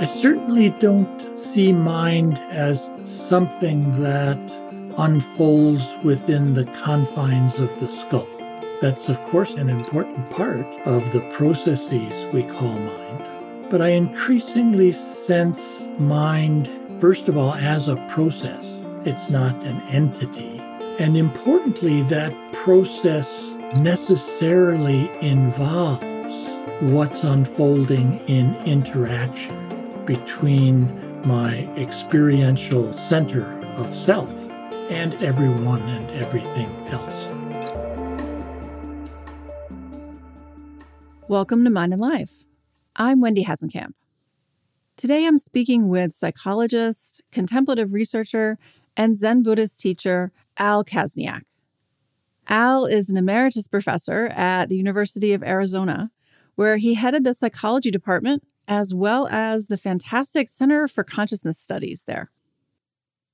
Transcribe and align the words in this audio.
I 0.00 0.06
certainly 0.06 0.70
don't 0.70 1.36
see 1.36 1.74
mind 1.74 2.38
as 2.52 2.90
something 3.04 4.00
that 4.00 4.40
unfolds 4.96 5.84
within 6.02 6.54
the 6.54 6.64
confines 6.64 7.56
of 7.56 7.68
the 7.80 7.86
skull. 7.86 8.26
That's, 8.80 9.10
of 9.10 9.22
course, 9.24 9.52
an 9.52 9.68
important 9.68 10.30
part 10.30 10.66
of 10.86 11.12
the 11.12 11.20
processes 11.36 12.32
we 12.32 12.44
call 12.44 12.78
mind. 12.78 13.68
But 13.68 13.82
I 13.82 13.88
increasingly 13.88 14.92
sense 14.92 15.82
mind, 15.98 16.70
first 16.98 17.28
of 17.28 17.36
all, 17.36 17.52
as 17.52 17.86
a 17.86 17.96
process. 18.08 18.64
It's 19.04 19.28
not 19.28 19.62
an 19.64 19.82
entity. 19.90 20.62
And 20.98 21.14
importantly, 21.14 22.00
that 22.04 22.32
process 22.54 23.28
necessarily 23.76 25.10
involves 25.20 26.00
what's 26.80 27.22
unfolding 27.22 28.20
in 28.28 28.56
interaction 28.64 29.59
between 30.06 30.88
my 31.26 31.68
experiential 31.76 32.96
center 32.96 33.44
of 33.76 33.94
self 33.94 34.30
and 34.88 35.14
everyone 35.22 35.82
and 35.82 36.10
everything 36.12 36.68
else. 36.88 37.28
Welcome 41.28 41.64
to 41.64 41.70
Mind 41.70 41.92
and 41.92 42.02
Life. 42.02 42.44
I'm 42.96 43.20
Wendy 43.20 43.44
Hasenkamp. 43.44 43.92
Today 44.96 45.26
I'm 45.26 45.38
speaking 45.38 45.88
with 45.88 46.16
psychologist, 46.16 47.22
contemplative 47.30 47.92
researcher, 47.92 48.58
and 48.96 49.16
Zen 49.16 49.42
Buddhist 49.42 49.80
teacher 49.80 50.32
Al 50.58 50.84
Kaszniak. 50.84 51.42
Al 52.48 52.84
is 52.84 53.10
an 53.10 53.16
emeritus 53.16 53.68
professor 53.68 54.26
at 54.34 54.68
the 54.68 54.76
University 54.76 55.32
of 55.32 55.42
Arizona, 55.42 56.10
where 56.56 56.78
he 56.78 56.94
headed 56.94 57.22
the 57.22 57.32
psychology 57.32 57.90
department 57.90 58.42
as 58.70 58.94
well 58.94 59.26
as 59.26 59.66
the 59.66 59.76
fantastic 59.76 60.48
Center 60.48 60.86
for 60.86 61.02
Consciousness 61.02 61.58
Studies 61.58 62.04
there. 62.06 62.30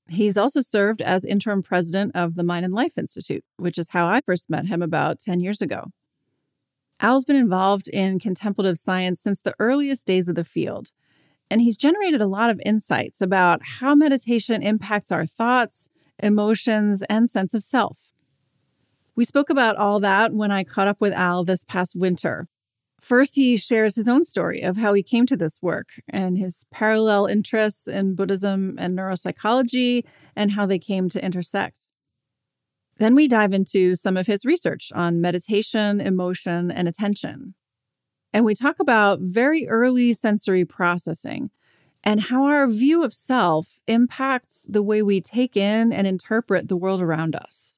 He's 0.09 0.35
also 0.35 0.61
served 0.61 0.99
as 0.99 1.23
interim 1.23 1.61
president 1.61 2.13
of 2.15 2.33
the 2.33 2.43
Mind 2.43 2.65
and 2.65 2.73
Life 2.73 2.97
Institute, 2.97 3.45
which 3.57 3.77
is 3.77 3.89
how 3.89 4.07
I 4.07 4.21
first 4.21 4.49
met 4.49 4.65
him 4.65 4.81
about 4.81 5.19
10 5.19 5.39
years 5.39 5.61
ago. 5.61 5.91
Al's 6.99 7.23
been 7.23 7.35
involved 7.35 7.87
in 7.89 8.17
contemplative 8.17 8.79
science 8.79 9.21
since 9.21 9.39
the 9.39 9.53
earliest 9.59 10.07
days 10.07 10.27
of 10.27 10.33
the 10.33 10.43
field, 10.43 10.89
and 11.51 11.61
he's 11.61 11.77
generated 11.77 12.19
a 12.19 12.27
lot 12.27 12.49
of 12.49 12.59
insights 12.65 13.21
about 13.21 13.61
how 13.63 13.93
meditation 13.93 14.63
impacts 14.63 15.11
our 15.11 15.27
thoughts, 15.27 15.89
emotions, 16.17 17.03
and 17.03 17.29
sense 17.29 17.53
of 17.53 17.63
self. 17.63 18.11
We 19.15 19.23
spoke 19.23 19.51
about 19.51 19.75
all 19.75 19.99
that 19.99 20.33
when 20.33 20.49
I 20.49 20.63
caught 20.63 20.87
up 20.87 20.99
with 20.99 21.13
Al 21.13 21.43
this 21.43 21.63
past 21.63 21.95
winter. 21.95 22.47
First, 22.99 23.35
he 23.35 23.57
shares 23.57 23.95
his 23.95 24.09
own 24.09 24.23
story 24.23 24.61
of 24.61 24.77
how 24.77 24.93
he 24.93 25.03
came 25.03 25.25
to 25.27 25.37
this 25.37 25.61
work 25.61 25.89
and 26.09 26.37
his 26.37 26.65
parallel 26.71 27.27
interests 27.27 27.87
in 27.87 28.15
Buddhism 28.15 28.75
and 28.79 28.97
neuropsychology 28.97 30.03
and 30.35 30.51
how 30.51 30.65
they 30.65 30.79
came 30.79 31.07
to 31.09 31.23
intersect. 31.23 31.87
Then 32.97 33.13
we 33.13 33.27
dive 33.27 33.53
into 33.53 33.95
some 33.95 34.17
of 34.17 34.25
his 34.25 34.45
research 34.45 34.91
on 34.95 35.21
meditation, 35.21 36.01
emotion, 36.01 36.71
and 36.71 36.87
attention. 36.87 37.53
And 38.33 38.43
we 38.43 38.55
talk 38.55 38.79
about 38.79 39.19
very 39.21 39.67
early 39.67 40.13
sensory 40.13 40.65
processing 40.65 41.51
and 42.03 42.21
how 42.21 42.45
our 42.45 42.67
view 42.67 43.03
of 43.03 43.13
self 43.13 43.79
impacts 43.87 44.65
the 44.67 44.83
way 44.83 45.01
we 45.01 45.21
take 45.21 45.55
in 45.55 45.93
and 45.93 46.07
interpret 46.07 46.67
the 46.67 46.77
world 46.77 47.01
around 47.01 47.35
us. 47.35 47.76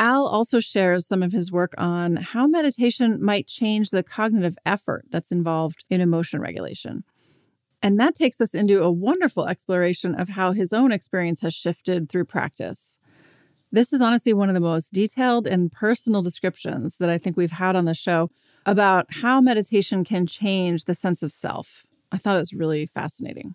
Al 0.00 0.26
also 0.26 0.60
shares 0.60 1.06
some 1.06 1.22
of 1.22 1.30
his 1.30 1.52
work 1.52 1.74
on 1.76 2.16
how 2.16 2.46
meditation 2.46 3.22
might 3.22 3.46
change 3.46 3.90
the 3.90 4.02
cognitive 4.02 4.56
effort 4.64 5.04
that's 5.10 5.30
involved 5.30 5.84
in 5.90 6.00
emotion 6.00 6.40
regulation. 6.40 7.04
And 7.82 8.00
that 8.00 8.14
takes 8.14 8.40
us 8.40 8.54
into 8.54 8.82
a 8.82 8.90
wonderful 8.90 9.46
exploration 9.46 10.18
of 10.18 10.30
how 10.30 10.52
his 10.52 10.72
own 10.72 10.90
experience 10.90 11.42
has 11.42 11.52
shifted 11.52 12.08
through 12.08 12.24
practice. 12.24 12.96
This 13.70 13.92
is 13.92 14.00
honestly 14.00 14.32
one 14.32 14.48
of 14.48 14.54
the 14.54 14.60
most 14.60 14.90
detailed 14.94 15.46
and 15.46 15.70
personal 15.70 16.22
descriptions 16.22 16.96
that 16.96 17.10
I 17.10 17.18
think 17.18 17.36
we've 17.36 17.50
had 17.50 17.76
on 17.76 17.84
the 17.84 17.94
show 17.94 18.30
about 18.64 19.06
how 19.10 19.42
meditation 19.42 20.02
can 20.02 20.26
change 20.26 20.84
the 20.84 20.94
sense 20.94 21.22
of 21.22 21.30
self. 21.30 21.84
I 22.10 22.16
thought 22.16 22.36
it 22.36 22.40
was 22.40 22.54
really 22.54 22.86
fascinating. 22.86 23.54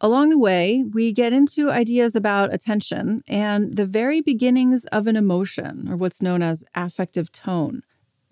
Along 0.00 0.28
the 0.28 0.38
way, 0.38 0.84
we 0.92 1.12
get 1.12 1.32
into 1.32 1.70
ideas 1.70 2.14
about 2.14 2.52
attention 2.52 3.22
and 3.28 3.76
the 3.76 3.86
very 3.86 4.20
beginnings 4.20 4.84
of 4.86 5.06
an 5.06 5.16
emotion, 5.16 5.88
or 5.88 5.96
what's 5.96 6.20
known 6.20 6.42
as 6.42 6.64
affective 6.74 7.30
tone. 7.32 7.82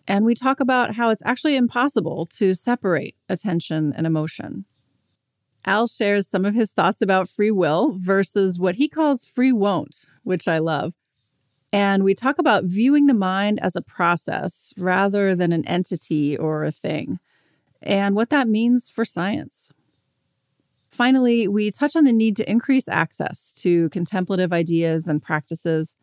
And 0.06 0.24
we 0.24 0.34
talk 0.34 0.60
about 0.60 0.96
how 0.96 1.10
it's 1.10 1.22
actually 1.24 1.56
impossible 1.56 2.26
to 2.34 2.54
separate 2.54 3.16
attention 3.28 3.92
and 3.96 4.06
emotion. 4.06 4.64
Al 5.64 5.86
shares 5.86 6.28
some 6.28 6.44
of 6.44 6.54
his 6.54 6.72
thoughts 6.72 7.00
about 7.00 7.28
free 7.28 7.52
will 7.52 7.92
versus 7.96 8.58
what 8.58 8.74
he 8.74 8.88
calls 8.88 9.24
free 9.24 9.52
won't, 9.52 10.04
which 10.24 10.48
I 10.48 10.58
love. 10.58 10.94
And 11.72 12.02
we 12.02 12.14
talk 12.14 12.38
about 12.38 12.64
viewing 12.64 13.06
the 13.06 13.14
mind 13.14 13.60
as 13.62 13.76
a 13.76 13.82
process 13.82 14.74
rather 14.76 15.34
than 15.36 15.52
an 15.52 15.64
entity 15.66 16.36
or 16.36 16.64
a 16.64 16.72
thing, 16.72 17.20
and 17.80 18.16
what 18.16 18.30
that 18.30 18.48
means 18.48 18.90
for 18.90 19.04
science. 19.04 19.72
Finally, 20.92 21.48
we 21.48 21.70
touch 21.70 21.96
on 21.96 22.04
the 22.04 22.12
need 22.12 22.36
to 22.36 22.50
increase 22.50 22.86
access 22.86 23.50
to 23.52 23.88
contemplative 23.88 24.52
ideas 24.52 25.08
and 25.08 25.22
practices, 25.22 25.96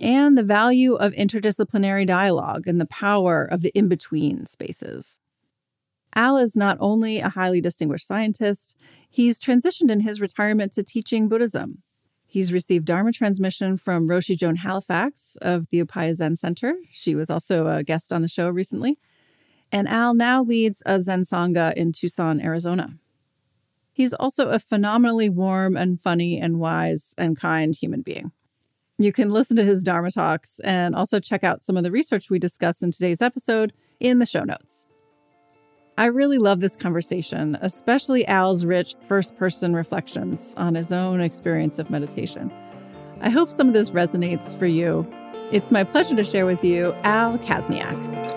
and 0.00 0.36
the 0.36 0.42
value 0.42 0.94
of 0.94 1.12
interdisciplinary 1.12 2.06
dialogue 2.06 2.66
and 2.66 2.80
the 2.80 2.86
power 2.86 3.44
of 3.44 3.60
the 3.60 3.70
in 3.74 3.86
between 3.86 4.46
spaces. 4.46 5.20
Al 6.16 6.38
is 6.38 6.56
not 6.56 6.78
only 6.80 7.18
a 7.18 7.28
highly 7.28 7.60
distinguished 7.60 8.06
scientist, 8.06 8.76
he's 9.10 9.38
transitioned 9.38 9.90
in 9.90 10.00
his 10.00 10.20
retirement 10.20 10.72
to 10.72 10.82
teaching 10.82 11.28
Buddhism. 11.28 11.82
He's 12.26 12.52
received 12.52 12.86
Dharma 12.86 13.12
transmission 13.12 13.76
from 13.76 14.08
Roshi 14.08 14.36
Joan 14.36 14.56
Halifax 14.56 15.36
of 15.42 15.68
the 15.68 15.84
Upaya 15.84 16.14
Zen 16.14 16.36
Center. 16.36 16.74
She 16.90 17.14
was 17.14 17.30
also 17.30 17.68
a 17.68 17.84
guest 17.84 18.12
on 18.12 18.22
the 18.22 18.28
show 18.28 18.48
recently. 18.48 18.98
And 19.70 19.88
Al 19.88 20.14
now 20.14 20.42
leads 20.42 20.82
a 20.86 21.00
Zen 21.00 21.22
Sangha 21.22 21.74
in 21.74 21.92
Tucson, 21.92 22.40
Arizona. 22.40 22.98
He's 23.94 24.12
also 24.12 24.50
a 24.50 24.58
phenomenally 24.58 25.30
warm 25.30 25.76
and 25.76 26.00
funny 26.00 26.38
and 26.38 26.58
wise 26.58 27.14
and 27.16 27.38
kind 27.38 27.74
human 27.74 28.02
being. 28.02 28.32
You 28.98 29.12
can 29.12 29.30
listen 29.30 29.56
to 29.56 29.64
his 29.64 29.82
Dharma 29.82 30.10
talks 30.10 30.60
and 30.60 30.94
also 30.94 31.18
check 31.20 31.42
out 31.42 31.62
some 31.62 31.76
of 31.76 31.84
the 31.84 31.90
research 31.90 32.28
we 32.28 32.38
discuss 32.38 32.82
in 32.82 32.90
today's 32.90 33.22
episode 33.22 33.72
in 34.00 34.18
the 34.18 34.26
show 34.26 34.42
notes. 34.44 34.86
I 35.96 36.06
really 36.06 36.38
love 36.38 36.58
this 36.58 36.74
conversation, 36.74 37.56
especially 37.60 38.26
Al's 38.26 38.64
rich 38.64 38.96
first 39.06 39.36
person 39.36 39.74
reflections 39.74 40.54
on 40.56 40.74
his 40.74 40.92
own 40.92 41.20
experience 41.20 41.78
of 41.78 41.88
meditation. 41.88 42.52
I 43.20 43.30
hope 43.30 43.48
some 43.48 43.68
of 43.68 43.74
this 43.74 43.90
resonates 43.90 44.58
for 44.58 44.66
you. 44.66 45.08
It's 45.52 45.70
my 45.70 45.84
pleasure 45.84 46.16
to 46.16 46.24
share 46.24 46.46
with 46.46 46.64
you 46.64 46.94
Al 47.04 47.38
Kaszniak. 47.38 48.33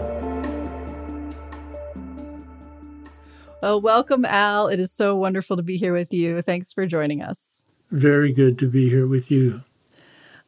Well, 3.68 3.82
welcome, 3.82 4.24
Al. 4.24 4.70
It 4.70 4.80
is 4.80 4.94
so 4.94 5.14
wonderful 5.18 5.58
to 5.58 5.62
be 5.62 5.76
here 5.76 5.92
with 5.92 6.14
you. 6.14 6.42
Thanks 6.42 6.72
for 6.72 6.86
joining 6.86 7.22
us. 7.22 7.60
Very 7.92 8.32
good 8.32 8.58
to 8.60 8.70
be 8.70 8.88
here 8.88 9.08
with 9.08 9.30
you. 9.30 9.62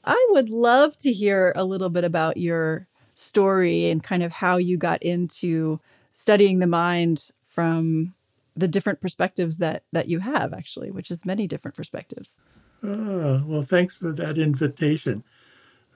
I 0.05 0.27
would 0.29 0.49
love 0.49 0.95
to 0.99 1.11
hear 1.11 1.51
a 1.53 1.65
little 1.65 1.89
bit 1.89 2.05
about 2.05 2.37
your 2.37 2.87
story 3.15 3.89
and 3.89 4.01
kind 4.01 4.23
of 4.23 4.31
how 4.31 4.55
you 4.55 4.77
got 4.77 5.03
into 5.03 5.81
studying 6.13 6.59
the 6.59 6.65
mind 6.65 7.29
from 7.45 8.13
the 8.55 8.69
different 8.69 9.01
perspectives 9.01 9.57
that 9.57 9.83
that 9.91 10.07
you 10.07 10.19
have 10.19 10.53
actually 10.53 10.89
which 10.89 11.11
is 11.11 11.25
many 11.25 11.45
different 11.45 11.75
perspectives 11.75 12.37
oh, 12.83 13.43
well 13.45 13.63
thanks 13.63 13.97
for 13.97 14.13
that 14.13 14.37
invitation 14.37 15.25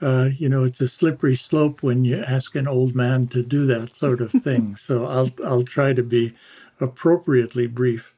uh, 0.01 0.29
you 0.37 0.49
know 0.49 0.65
it's 0.65 0.81
a 0.81 0.87
slippery 0.89 1.35
slope 1.35 1.81
when 1.81 2.03
you 2.03 2.21
ask 2.21 2.55
an 2.55 2.67
old 2.67 2.95
man 2.95 3.27
to 3.27 3.41
do 3.41 3.65
that 3.65 3.95
sort 3.95 4.19
of 4.19 4.29
thing 4.31 4.75
so 4.79 5.05
i'll 5.05 5.31
i'll 5.45 5.63
try 5.63 5.93
to 5.93 6.03
be 6.03 6.33
appropriately 6.83 7.67
brief. 7.67 8.13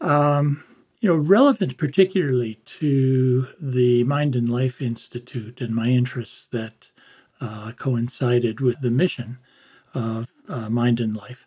Um, 0.00 0.64
you 1.00 1.08
know, 1.08 1.16
relevant 1.16 1.78
particularly 1.78 2.60
to 2.78 3.46
the 3.58 4.04
Mind 4.04 4.36
and 4.36 4.48
Life 4.48 4.82
Institute 4.82 5.60
and 5.60 5.74
my 5.74 5.88
interests 5.88 6.48
that 6.48 6.88
uh, 7.40 7.72
coincided 7.76 8.60
with 8.60 8.82
the 8.82 8.90
mission 8.90 9.38
of 9.94 10.28
uh, 10.48 10.68
Mind 10.68 11.00
and 11.00 11.16
Life. 11.16 11.46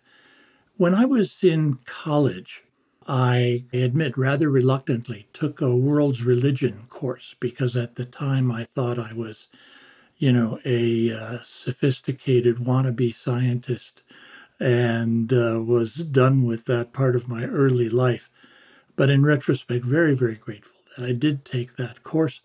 When 0.78 0.96
I 0.96 1.06
was 1.06 1.44
in 1.44 1.78
college, 1.86 2.64
I 3.08 3.66
admit 3.74 4.18
rather 4.18 4.50
reluctantly 4.50 5.28
took 5.34 5.62
a 5.62 5.76
world's 5.76 6.24
religion 6.24 6.86
course 6.90 7.36
because 7.40 7.78
at 7.78 7.96
the 7.96 8.06
time 8.06 8.50
I 8.52 8.64
thought 8.64 8.98
I 8.98 9.14
was, 9.14 9.50
you 10.18 10.32
know, 10.32 10.60
a 10.66 11.12
uh, 11.12 11.38
sophisticated 11.46 12.58
wannabe 12.58 13.14
scientist 13.14 14.02
and 14.64 15.34
uh, 15.34 15.62
was 15.62 15.96
done 15.96 16.46
with 16.46 16.64
that 16.66 16.94
part 16.94 17.18
of 17.18 17.28
my 17.28 17.44
early 17.44 17.90
life. 17.90 18.30
But 18.96 19.10
in 19.10 19.26
retrospect, 19.26 19.84
very, 19.84 20.16
very 20.16 20.36
grateful 20.36 20.80
that 20.96 21.06
I 21.06 21.12
did 21.12 21.44
take 21.44 21.76
that 21.76 22.04
course. 22.04 22.42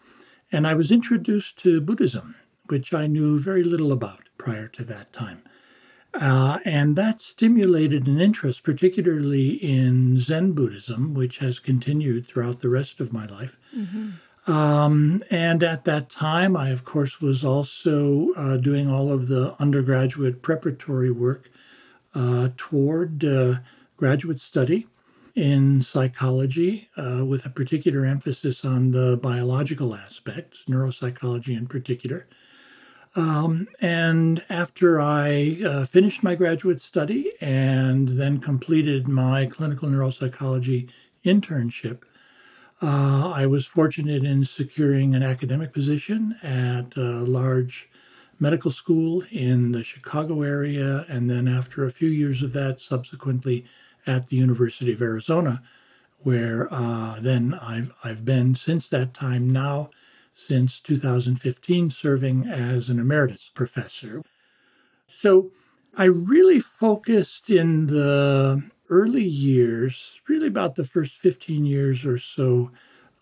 And 0.50 0.66
I 0.66 0.74
was 0.74 0.90
introduced 0.90 1.58
to 1.58 1.80
Buddhism, 1.80 2.34
which 2.66 2.92
I 2.92 3.06
knew 3.06 3.38
very 3.38 3.62
little 3.62 3.92
about 3.92 4.22
prior 4.36 4.66
to 4.66 4.84
that 4.84 5.12
time. 5.12 5.42
Uh, 6.12 6.58
and 6.64 6.96
that 6.96 7.20
stimulated 7.20 8.08
an 8.08 8.20
interest, 8.20 8.64
particularly 8.64 9.50
in 9.50 10.18
Zen 10.18 10.52
Buddhism, 10.52 11.14
which 11.14 11.38
has 11.38 11.60
continued 11.60 12.26
throughout 12.26 12.60
the 12.60 12.68
rest 12.68 12.98
of 12.98 13.12
my 13.12 13.26
life. 13.26 13.56
Mm-hmm. 13.76 14.50
Um, 14.50 15.22
and 15.30 15.62
at 15.62 15.84
that 15.84 16.10
time, 16.10 16.56
I, 16.56 16.70
of 16.70 16.84
course, 16.84 17.20
was 17.20 17.44
also 17.44 18.32
uh, 18.32 18.56
doing 18.56 18.90
all 18.90 19.12
of 19.12 19.28
the 19.28 19.54
undergraduate 19.60 20.42
preparatory 20.42 21.12
work 21.12 21.50
toward 22.56 23.24
uh, 23.24 23.56
graduate 23.96 24.40
study 24.40 24.86
in 25.34 25.80
psychology, 25.82 26.88
uh, 26.96 27.24
with 27.24 27.46
a 27.46 27.50
particular 27.50 28.04
emphasis 28.04 28.64
on 28.64 28.90
the 28.90 29.16
biological 29.16 29.94
aspects, 29.94 30.64
neuropsychology 30.68 31.56
in 31.56 31.66
particular. 31.66 32.26
Um, 33.14 33.68
and 33.80 34.44
after 34.50 35.00
I 35.00 35.58
uh, 35.64 35.84
finished 35.86 36.22
my 36.22 36.34
graduate 36.34 36.80
study 36.80 37.32
and 37.40 38.08
then 38.10 38.38
completed 38.38 39.08
my 39.08 39.46
clinical 39.46 39.88
neuropsychology 39.88 40.90
internship, 41.24 42.02
uh, 42.80 43.32
I 43.34 43.46
was 43.46 43.66
fortunate 43.66 44.24
in 44.24 44.44
securing 44.44 45.14
an 45.14 45.22
academic 45.22 45.72
position 45.72 46.36
at 46.42 46.96
a 46.96 47.22
large 47.22 47.88
medical 48.38 48.70
school 48.70 49.22
in 49.30 49.72
the 49.72 49.84
Chicago 49.84 50.42
area. 50.42 51.04
And 51.08 51.28
then, 51.30 51.48
after 51.48 51.84
a 51.84 51.90
few 51.92 52.08
years 52.08 52.42
of 52.42 52.52
that, 52.52 52.80
subsequently 52.80 53.64
at 54.06 54.28
the 54.28 54.36
University 54.36 54.92
of 54.92 55.02
Arizona, 55.02 55.62
where 56.20 56.68
uh, 56.72 57.20
then 57.20 57.54
I've, 57.54 57.92
I've 58.02 58.24
been 58.24 58.54
since 58.54 58.88
that 58.88 59.14
time 59.14 59.50
now, 59.50 59.90
since 60.34 60.80
2015, 60.80 61.90
serving 61.90 62.46
as 62.46 62.88
an 62.88 62.98
emeritus 62.98 63.50
professor. 63.54 64.22
So 65.06 65.50
I 65.96 66.04
really 66.04 66.60
focused 66.60 67.50
in 67.50 67.86
the 67.86 68.62
early 68.90 69.24
years, 69.24 70.20
really 70.28 70.46
about 70.46 70.76
the 70.76 70.84
first 70.84 71.14
15 71.14 71.64
years 71.64 72.04
or 72.04 72.18
so 72.18 72.70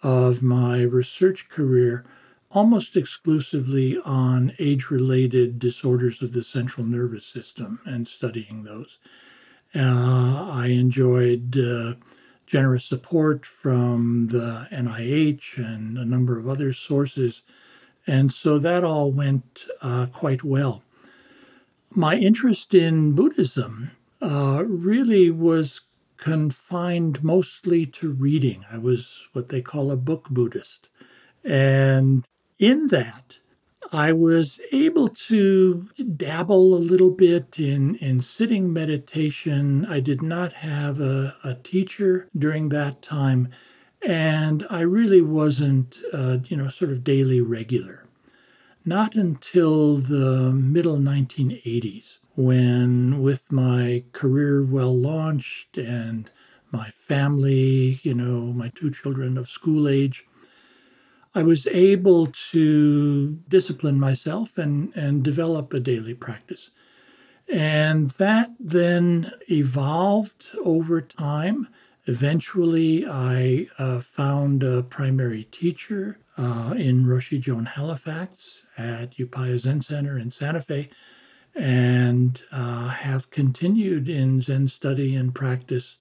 of 0.02 0.42
my 0.42 0.82
research 0.82 1.48
career, 1.48 2.04
almost 2.50 2.96
exclusively 2.96 3.98
on 4.04 4.52
age 4.58 4.90
related 4.90 5.58
disorders 5.58 6.22
of 6.22 6.32
the 6.32 6.44
central 6.44 6.86
nervous 6.86 7.26
system 7.26 7.80
and 7.84 8.06
studying 8.06 8.62
those. 8.62 8.98
Uh, 9.74 10.48
I 10.52 10.68
enjoyed 10.68 11.58
uh, 11.58 11.94
generous 12.46 12.84
support 12.84 13.44
from 13.44 14.28
the 14.28 14.68
NIH 14.70 15.58
and 15.58 15.98
a 15.98 16.04
number 16.04 16.38
of 16.38 16.48
other 16.48 16.72
sources. 16.72 17.42
And 18.06 18.32
so 18.32 18.58
that 18.60 18.84
all 18.84 19.10
went 19.10 19.66
uh, 19.82 20.06
quite 20.12 20.44
well. 20.44 20.82
My 21.90 22.16
interest 22.16 22.72
in 22.72 23.12
Buddhism 23.12 23.90
uh, 24.22 24.62
really 24.66 25.30
was 25.30 25.80
confined 26.16 27.22
mostly 27.22 27.84
to 27.86 28.12
reading. 28.12 28.64
I 28.70 28.78
was 28.78 29.22
what 29.32 29.48
they 29.48 29.60
call 29.60 29.90
a 29.90 29.96
book 29.96 30.28
Buddhist. 30.30 30.88
And 31.44 32.24
in 32.58 32.88
that, 32.88 33.38
I 33.92 34.12
was 34.12 34.60
able 34.72 35.08
to 35.08 35.88
dabble 36.16 36.74
a 36.74 36.78
little 36.78 37.10
bit 37.10 37.58
in, 37.58 37.94
in 37.96 38.20
sitting 38.20 38.72
meditation. 38.72 39.86
I 39.86 40.00
did 40.00 40.22
not 40.22 40.54
have 40.54 41.00
a, 41.00 41.36
a 41.44 41.54
teacher 41.54 42.28
during 42.36 42.70
that 42.70 43.00
time, 43.02 43.48
and 44.02 44.66
I 44.70 44.80
really 44.80 45.20
wasn't, 45.20 45.98
uh, 46.12 46.38
you 46.44 46.56
know, 46.56 46.68
sort 46.68 46.90
of 46.90 47.04
daily 47.04 47.40
regular. 47.40 48.04
Not 48.84 49.14
until 49.14 49.98
the 49.98 50.52
middle 50.52 50.98
1980s, 50.98 52.18
when, 52.36 53.20
with 53.20 53.52
my 53.52 54.04
career 54.12 54.64
well 54.64 54.96
launched 54.96 55.76
and 55.76 56.30
my 56.72 56.90
family, 56.90 58.00
you 58.02 58.14
know, 58.14 58.52
my 58.52 58.70
two 58.74 58.90
children 58.90 59.36
of 59.38 59.50
school 59.50 59.88
age, 59.88 60.24
I 61.36 61.42
was 61.42 61.66
able 61.66 62.28
to 62.52 63.38
discipline 63.46 64.00
myself 64.00 64.56
and, 64.56 64.90
and 64.96 65.22
develop 65.22 65.74
a 65.74 65.80
daily 65.80 66.14
practice. 66.14 66.70
And 67.46 68.08
that 68.12 68.52
then 68.58 69.32
evolved 69.46 70.46
over 70.64 71.02
time. 71.02 71.68
Eventually, 72.06 73.06
I 73.06 73.68
uh, 73.78 74.00
found 74.00 74.62
a 74.62 74.82
primary 74.82 75.44
teacher 75.44 76.18
uh, 76.38 76.72
in 76.74 77.04
Roshi 77.04 77.38
Joan 77.38 77.66
Halifax 77.66 78.64
at 78.78 79.14
Upaya 79.18 79.58
Zen 79.58 79.82
Center 79.82 80.18
in 80.18 80.30
Santa 80.30 80.62
Fe, 80.62 80.88
and 81.54 82.42
uh, 82.50 82.88
have 82.88 83.28
continued 83.28 84.08
in 84.08 84.40
Zen 84.40 84.68
study 84.68 85.14
and 85.14 85.34
practice. 85.34 85.98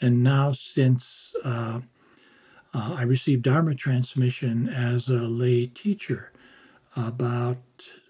And 0.00 0.22
now, 0.22 0.52
since 0.52 1.34
uh, 2.72 2.96
I 2.98 3.02
received 3.02 3.42
Dharma 3.42 3.74
transmission 3.74 4.68
as 4.68 5.08
a 5.08 5.14
lay 5.14 5.66
teacher 5.66 6.32
about 6.96 7.58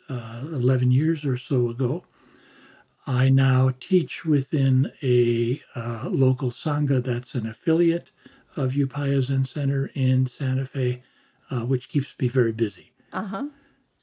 uh, 0.08 0.42
11 0.44 0.90
years 0.90 1.24
or 1.24 1.36
so 1.36 1.68
ago. 1.68 2.04
I 3.06 3.28
now 3.28 3.72
teach 3.80 4.24
within 4.24 4.92
a 5.02 5.62
uh, 5.74 6.08
local 6.10 6.50
Sangha 6.50 7.02
that's 7.02 7.34
an 7.34 7.46
affiliate 7.46 8.10
of 8.56 8.72
Upaya 8.72 9.22
Zen 9.22 9.44
Center 9.44 9.90
in 9.94 10.26
Santa 10.26 10.66
Fe, 10.66 11.02
uh, 11.50 11.60
which 11.60 11.88
keeps 11.88 12.14
me 12.20 12.28
very 12.28 12.52
busy. 12.52 12.92
Uh-huh. 13.12 13.46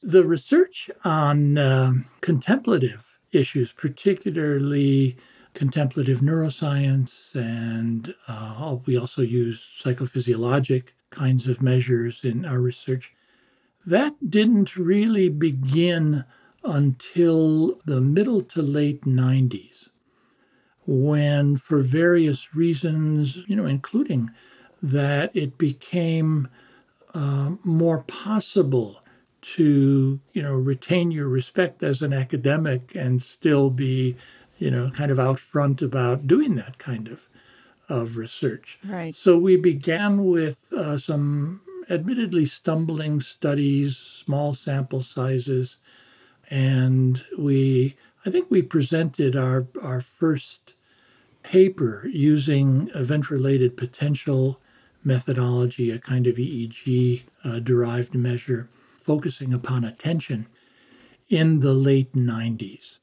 The 0.02 0.26
research 0.26 0.90
on 1.04 1.58
um, 1.58 2.06
contemplative 2.22 3.06
issues, 3.32 3.72
particularly 3.74 5.18
contemplative 5.58 6.20
neuroscience, 6.20 7.34
and 7.34 8.14
uh, 8.28 8.78
we 8.86 8.96
also 8.96 9.24
use 9.24 9.60
psychophysiologic 9.84 10.90
kinds 11.10 11.48
of 11.48 11.64
measures 11.64 12.20
in 12.24 12.46
our 12.46 12.60
research. 12.60 13.12
That 13.84 14.14
didn't 14.30 14.76
really 14.76 15.30
begin 15.30 16.26
until 16.64 17.80
the 17.86 18.00
middle 18.02 18.44
to 18.44 18.62
late 18.62 19.02
90s, 19.02 19.90
when, 20.86 21.56
for 21.58 21.82
various 21.82 22.54
reasons, 22.54 23.40
you 23.48 23.56
know, 23.56 23.66
including 23.66 24.30
that 24.84 25.36
it 25.36 25.58
became 25.58 26.50
uh, 27.16 27.54
more 27.64 28.04
possible 28.04 29.02
to, 29.42 30.20
you 30.34 30.42
know, 30.44 30.54
retain 30.54 31.10
your 31.10 31.28
respect 31.28 31.82
as 31.82 32.04
an 32.04 32.14
academic 32.14 32.94
and 32.94 33.24
still 33.24 33.72
be 33.72 34.16
you 34.58 34.72
know, 34.72 34.90
kind 34.92 35.12
of 35.12 35.20
out 35.20 35.40
front 35.40 35.82
about 35.82 36.28
doing 36.28 36.56
that 36.56 36.78
kind 36.78 37.08
of 37.08 37.28
of 37.90 38.18
research. 38.18 38.80
Right. 38.84 39.16
So 39.16 39.38
we 39.38 39.56
began 39.56 40.26
with 40.26 40.58
uh, 40.74 40.98
some 40.98 41.62
admittedly 41.90 42.46
stumbling 42.46 43.22
studies, 43.22 43.96
small 43.96 44.54
sample 44.54 45.02
sizes, 45.02 45.78
and 46.50 47.24
we 47.38 47.96
I 48.26 48.30
think 48.30 48.48
we 48.50 48.62
presented 48.62 49.36
our 49.36 49.68
our 49.82 50.02
first 50.02 50.74
paper 51.44 52.08
using 52.12 52.90
event 52.94 53.30
related 53.30 53.78
potential 53.78 54.60
methodology, 55.04 55.90
a 55.92 56.00
kind 56.00 56.28
of 56.28 56.36
EEG 56.36 57.24
uh, 57.46 57.60
derived 57.60 58.14
measure 58.14 58.68
focusing 59.02 59.54
upon 59.54 59.86
attention 59.86 60.48
in 61.30 61.62
the 61.62 61.74
late 61.74 62.12
90s. 62.12 62.98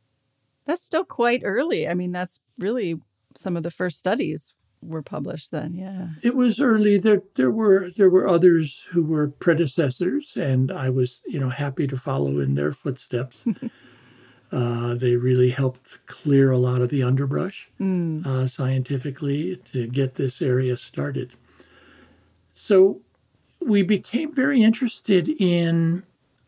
That's 0.66 0.84
still 0.84 1.04
quite 1.04 1.42
early. 1.44 1.88
I 1.88 1.94
mean, 1.94 2.12
that's 2.12 2.40
really 2.58 3.00
some 3.36 3.56
of 3.56 3.62
the 3.62 3.70
first 3.70 3.98
studies 3.98 4.54
were 4.82 5.02
published 5.02 5.50
then. 5.50 5.74
Yeah. 5.74 6.08
It 6.22 6.34
was 6.34 6.60
early. 6.60 6.98
There 6.98 7.22
there 7.34 7.50
were 7.50 7.90
there 7.96 8.10
were 8.10 8.28
others 8.28 8.84
who 8.90 9.02
were 9.02 9.28
predecessors 9.28 10.36
and 10.36 10.70
I 10.70 10.90
was, 10.90 11.20
you 11.26 11.40
know, 11.40 11.50
happy 11.50 11.86
to 11.86 11.96
follow 11.96 12.38
in 12.38 12.54
their 12.54 12.72
footsteps. 12.72 13.38
uh, 14.52 14.94
they 14.94 15.16
really 15.16 15.50
helped 15.50 16.06
clear 16.06 16.50
a 16.50 16.58
lot 16.58 16.82
of 16.82 16.90
the 16.90 17.02
underbrush 17.02 17.70
mm. 17.80 18.24
uh, 18.26 18.46
scientifically 18.46 19.56
to 19.72 19.86
get 19.86 20.14
this 20.14 20.40
area 20.40 20.76
started. 20.76 21.32
So 22.52 23.00
we 23.60 23.82
became 23.82 24.32
very 24.32 24.62
interested 24.62 25.28
in 25.28 26.04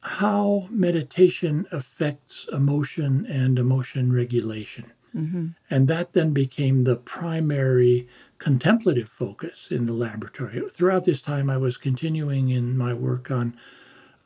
how 0.06 0.68
meditation 0.70 1.66
affects 1.72 2.46
emotion 2.52 3.26
and 3.26 3.58
emotion 3.58 4.12
regulation. 4.12 4.92
Mm-hmm. 5.14 5.48
And 5.68 5.88
that 5.88 6.12
then 6.12 6.32
became 6.32 6.84
the 6.84 6.96
primary 6.96 8.08
contemplative 8.38 9.08
focus 9.08 9.68
in 9.70 9.86
the 9.86 9.92
laboratory. 9.92 10.62
Throughout 10.70 11.04
this 11.04 11.20
time, 11.20 11.50
I 11.50 11.56
was 11.56 11.76
continuing 11.76 12.50
in 12.50 12.76
my 12.76 12.92
work 12.92 13.30
on 13.30 13.56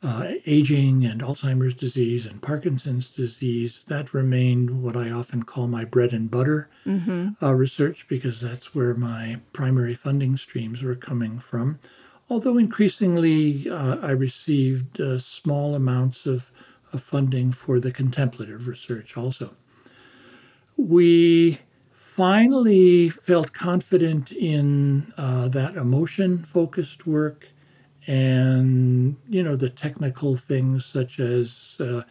uh, 0.03 0.33
aging 0.45 1.05
and 1.05 1.21
Alzheimer's 1.21 1.75
disease 1.75 2.25
and 2.25 2.41
Parkinson's 2.41 3.09
disease. 3.09 3.83
That 3.87 4.13
remained 4.13 4.83
what 4.83 4.95
I 4.95 5.09
often 5.09 5.43
call 5.43 5.67
my 5.67 5.85
bread 5.85 6.13
and 6.13 6.29
butter 6.29 6.69
mm-hmm. 6.85 7.43
uh, 7.43 7.53
research 7.53 8.05
because 8.07 8.41
that's 8.41 8.75
where 8.75 8.93
my 8.93 9.39
primary 9.53 9.95
funding 9.95 10.37
streams 10.37 10.83
were 10.83 10.95
coming 10.95 11.39
from 11.39 11.79
although 12.31 12.57
increasingly 12.57 13.69
uh, 13.69 13.97
I 14.01 14.11
received 14.11 15.01
uh, 15.01 15.19
small 15.19 15.75
amounts 15.75 16.25
of, 16.25 16.49
of, 16.93 17.03
funding 17.03 17.51
for 17.51 17.77
the 17.77 17.91
contemplative 17.91 18.67
research 18.67 19.17
also. 19.17 19.53
we 20.77 21.59
finally 21.93 23.09
felt 23.09 23.51
confident 23.51 24.31
in 24.31 25.11
uh, 25.17 25.49
that 25.49 25.75
emotion 25.75 26.37
focused 26.37 27.05
work 27.05 27.47
and 28.07 29.17
you 29.27 29.43
know 29.43 29.57
the 29.57 29.69
technical 29.69 30.37
things 30.37 30.85
such 30.85 31.19
as 31.19 31.75
uh, 31.81 32.01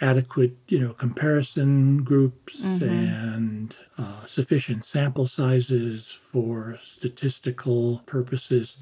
adequate 0.00 0.56
you 0.68 0.78
know 0.78 0.94
comparison 0.94 2.02
groups 2.02 2.62
mm-hmm. 2.62 2.88
and 2.88 3.76
uh, 3.98 4.24
sufficient 4.24 4.84
sample 4.84 5.26
sizes 5.26 6.06
for 6.06 6.78
statistical 6.82 8.02
purposes 8.06 8.78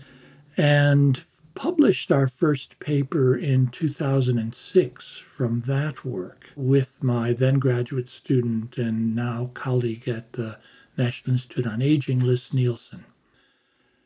and 0.56 1.24
published 1.54 2.12
our 2.12 2.28
first 2.28 2.78
paper 2.78 3.36
in 3.36 3.68
2006 3.68 5.16
from 5.16 5.62
that 5.62 6.04
work 6.04 6.50
with 6.54 7.02
my 7.02 7.32
then 7.32 7.58
graduate 7.58 8.10
student 8.10 8.76
and 8.76 9.16
now 9.16 9.50
colleague 9.54 10.06
at 10.06 10.34
the 10.34 10.58
National 10.96 11.34
Institute 11.34 11.66
on 11.66 11.82
Aging, 11.82 12.20
Liz 12.20 12.52
Nielsen. 12.52 13.04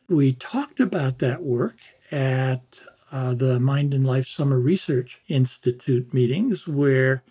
We 0.09 0.33
talked 0.33 0.79
about 0.79 1.19
that 1.19 1.41
work 1.41 1.77
at 2.11 2.61
uh, 3.11 3.33
the 3.33 3.59
Mind 3.59 3.93
and 3.93 4.05
Life 4.05 4.27
Summer 4.27 4.59
Research 4.59 5.21
Institute 5.27 6.13
meetings, 6.13 6.67
where 6.67 7.23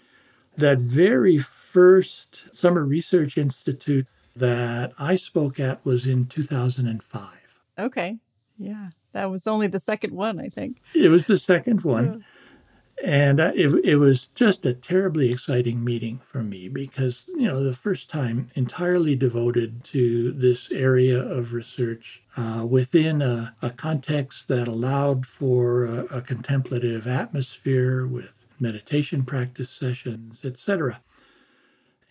that 0.57 0.79
very 0.79 1.39
first 1.39 2.45
Summer 2.53 2.85
Research 2.85 3.39
Institute 3.39 4.07
that 4.37 4.93
I 4.99 5.17
spoke 5.17 5.59
at 5.59 5.85
was 5.85 6.07
in 6.07 6.27
2005. 6.27 7.29
Okay. 7.79 8.19
Yeah. 8.59 8.91
That 9.13 9.31
was 9.31 9.47
only 9.47 9.67
the 9.67 9.81
second 9.81 10.15
one, 10.15 10.41
I 10.41 10.49
think. 10.49 10.79
It 10.95 11.09
was 11.09 11.27
the 11.27 11.39
second 11.39 11.83
one. 11.83 12.07
Yeah. 12.07 12.25
And 13.03 13.41
uh, 13.41 13.53
it, 13.55 13.69
it 13.83 13.97
was 13.97 14.29
just 14.35 14.67
a 14.67 14.75
terribly 14.75 15.33
exciting 15.33 15.83
meeting 15.83 16.19
for 16.19 16.43
me 16.43 16.69
because, 16.69 17.25
you 17.29 17.47
know, 17.47 17.65
the 17.65 17.75
first 17.75 18.11
time 18.11 18.51
entirely 18.55 19.17
devoted 19.17 19.85
to 19.85 20.33
this 20.33 20.71
area 20.71 21.19
of 21.19 21.55
research 21.55 22.23
uh, 22.37 22.67
within 22.69 23.23
a, 23.23 23.57
a, 23.63 23.71
context 23.71 24.49
that 24.49 24.69
allowed 24.69 25.25
for 25.25 25.87
a, 25.87 26.05
a 26.17 26.21
contemplative 26.21 27.07
atmosphere 27.07 28.07
with 28.07 28.33
meditation 28.59 29.25
practice 29.25 29.71
sessions, 29.71 30.41
etc. 30.45 31.01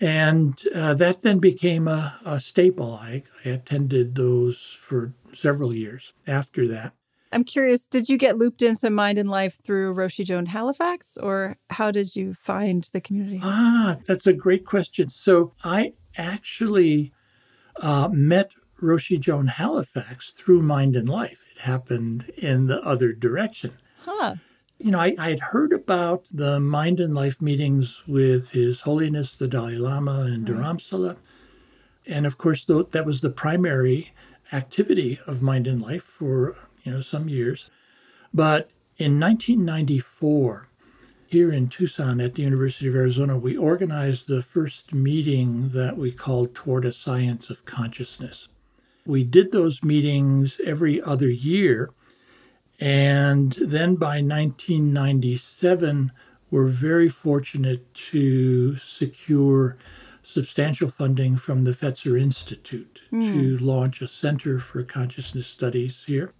And 0.02 0.62
uh, 0.74 0.94
that 0.96 1.24
then 1.24 1.40
became 1.40 1.88
a, 1.88 2.18
a 2.26 2.40
staple. 2.40 2.94
I, 2.94 3.24
I 3.44 3.50
attended 3.50 4.16
those 4.16 4.78
for 4.80 5.14
several 5.36 5.74
years 5.74 6.14
after 6.26 6.68
that. 6.70 6.94
I'm 7.32 7.44
curious, 7.44 7.86
did 7.86 8.10
you 8.10 8.18
get 8.18 8.38
looped 8.38 8.62
into 8.62 8.90
Mind 8.90 9.18
and 9.20 9.30
Life 9.30 9.60
through 9.62 9.94
Roshi 9.94 10.26
Joan 10.26 10.48
Halifax, 10.48 11.16
or 11.18 11.58
how 11.70 11.92
did 11.92 12.16
you 12.16 12.34
find 12.34 12.90
the 12.92 13.02
community? 13.02 13.40
Ah, 13.44 13.98
that's 14.08 14.26
a 14.26 14.34
great 14.34 14.66
question. 14.66 15.10
So 15.10 15.54
I 15.64 15.94
actually 16.18 17.12
uh, 17.82 18.10
met 18.12 18.52
Roshi 18.82 19.20
Joan 19.20 19.48
Halifax 19.48 20.32
through 20.32 20.62
Mind 20.62 20.96
and 20.96 21.08
Life. 21.08 21.46
It 21.56 21.62
happened 21.62 22.32
in 22.38 22.68
the 22.68 22.82
other 22.82 23.14
direction. 23.14 23.74
Huh. 24.06 24.36
You 24.80 24.92
know, 24.92 25.00
I, 25.00 25.14
I 25.20 25.30
had 25.30 25.42
heard 25.42 25.74
about 25.74 26.26
the 26.32 26.60
Mind 26.60 27.02
and 27.02 27.14
Life 27.14 27.42
meetings 27.42 28.02
with 28.08 28.50
His 28.50 28.82
Holiness 28.82 29.36
the 29.36 29.48
Dalai 29.48 29.76
Lama 29.76 30.22
in 30.22 30.46
right. 30.46 30.54
Mm-hmm. 30.54 30.62
Dharamsala. 30.62 31.18
And 32.08 32.26
of 32.26 32.38
course, 32.38 32.66
that 32.66 33.06
was 33.06 33.22
the 33.22 33.30
primary 33.30 34.14
activity 34.54 35.20
of 35.28 35.42
Mind 35.42 35.68
and 35.68 35.82
Life 35.82 36.04
for 36.04 36.56
you 36.84 36.94
know, 36.94 37.02
some 37.02 37.28
years. 37.28 37.70
But 38.34 38.72
in 38.98 39.20
1994, 39.20 40.70
here 41.28 41.52
in 41.52 41.68
Tucson 41.68 42.20
at 42.22 42.36
the 42.36 42.42
University 42.42 42.88
of 42.88 42.96
Arizona, 42.96 43.38
we 43.38 43.56
organized 43.56 44.28
the 44.28 44.42
first 44.42 44.94
meeting 44.94 45.70
that 45.70 45.98
we 45.98 46.12
called 46.12 46.56
Toward 46.56 46.86
a 46.86 46.94
Science 46.94 47.50
of 47.50 47.66
Consciousness. 47.66 48.48
We 49.06 49.24
did 49.24 49.52
those 49.52 49.84
meetings 49.84 50.60
every 50.66 51.02
other 51.02 51.30
year. 51.30 51.90
And 52.80 53.54
then 53.60 53.96
by 53.96 54.22
1997, 54.22 56.12
we're 56.50 56.68
very 56.68 57.10
fortunate 57.10 57.94
to 58.12 58.78
secure 58.78 59.78
substantial 60.24 60.90
funding 60.90 61.36
from 61.36 61.64
the 61.64 61.72
Fetzer 61.72 62.20
Institute 62.20 63.02
mm. 63.12 63.34
to 63.34 63.58
launch 63.64 64.02
a 64.02 64.08
Center 64.08 64.60
for 64.60 64.84
Consciousness 64.84 65.48
Studies 65.48 66.04
here. 66.06 66.32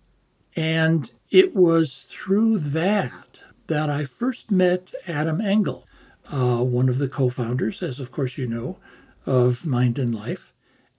And 0.56 1.12
it 1.30 1.56
was 1.56 2.06
through 2.10 2.60
that 2.60 3.40
that 3.68 3.90
I 3.90 4.06
first 4.06 4.50
met 4.50 4.94
Adam 5.08 5.42
Engle, 5.42 5.86
uh, 6.32 6.64
one 6.64 6.90
of 6.90 6.98
the 6.98 7.08
co 7.08 7.30
founders, 7.30 7.84
as 7.84 8.00
of 8.00 8.12
course 8.12 8.38
you 8.38 8.48
know, 8.48 8.78
of 9.26 9.66
Mind 9.66 10.00
and 10.00 10.14
Life, 10.14 10.54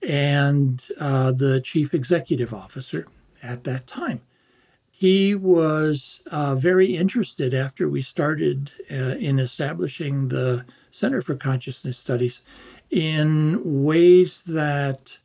and 0.07 0.85
uh, 0.99 1.33
the 1.33 1.61
chief 1.61 1.95
executive 1.95 2.55
officer 2.55 3.07
at 3.43 3.65
that 3.65 3.87
time. 3.87 4.21
He 5.01 5.35
was 5.35 6.21
uh, 6.31 6.57
very 6.57 6.95
interested 6.95 7.55
after 7.55 7.89
we 7.89 8.03
started 8.03 8.71
uh, 8.91 9.17
in 9.17 9.39
establishing 9.39 10.29
the 10.29 10.67
Center 10.91 11.23
for 11.23 11.37
Consciousness 11.37 11.97
Studies 11.97 12.41
in 12.91 13.83
ways 13.83 14.43
that 14.47 15.17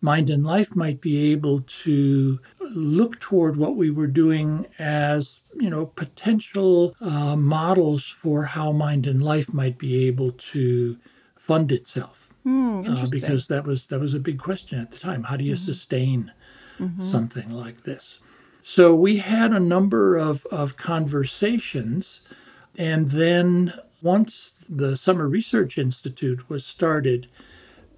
Mind 0.00 0.30
and 0.30 0.44
Life 0.44 0.76
might 0.76 1.00
be 1.00 1.32
able 1.32 1.62
to 1.82 2.38
look 2.60 3.18
toward 3.18 3.56
what 3.56 3.74
we 3.74 3.90
were 3.90 4.06
doing 4.06 4.68
as, 4.78 5.40
you 5.56 5.68
know, 5.68 5.86
potential 5.86 6.94
uh, 7.00 7.34
models 7.34 8.04
for 8.04 8.44
how 8.44 8.70
Mind 8.70 9.04
and 9.04 9.20
Life 9.20 9.52
might 9.52 9.78
be 9.78 10.06
able 10.06 10.30
to 10.52 10.96
fund 11.34 11.72
itself. 11.72 12.28
Mm, 12.46 13.10
because 13.10 13.48
that 13.48 13.66
was 13.66 13.88
that 13.88 13.98
was 13.98 14.14
a 14.14 14.20
big 14.20 14.38
question 14.38 14.78
at 14.78 14.92
the 14.92 14.98
time. 14.98 15.24
How 15.24 15.36
do 15.36 15.42
you 15.42 15.56
mm-hmm. 15.56 15.64
sustain 15.64 16.32
mm-hmm. 16.78 17.10
something 17.10 17.50
like 17.50 17.82
this? 17.82 18.20
So 18.66 18.94
we 18.94 19.18
had 19.18 19.52
a 19.52 19.60
number 19.60 20.16
of, 20.16 20.46
of 20.46 20.78
conversations, 20.78 22.22
and 22.78 23.10
then 23.10 23.74
once 24.00 24.52
the 24.66 24.96
Summer 24.96 25.28
Research 25.28 25.76
Institute 25.76 26.48
was 26.48 26.64
started, 26.64 27.28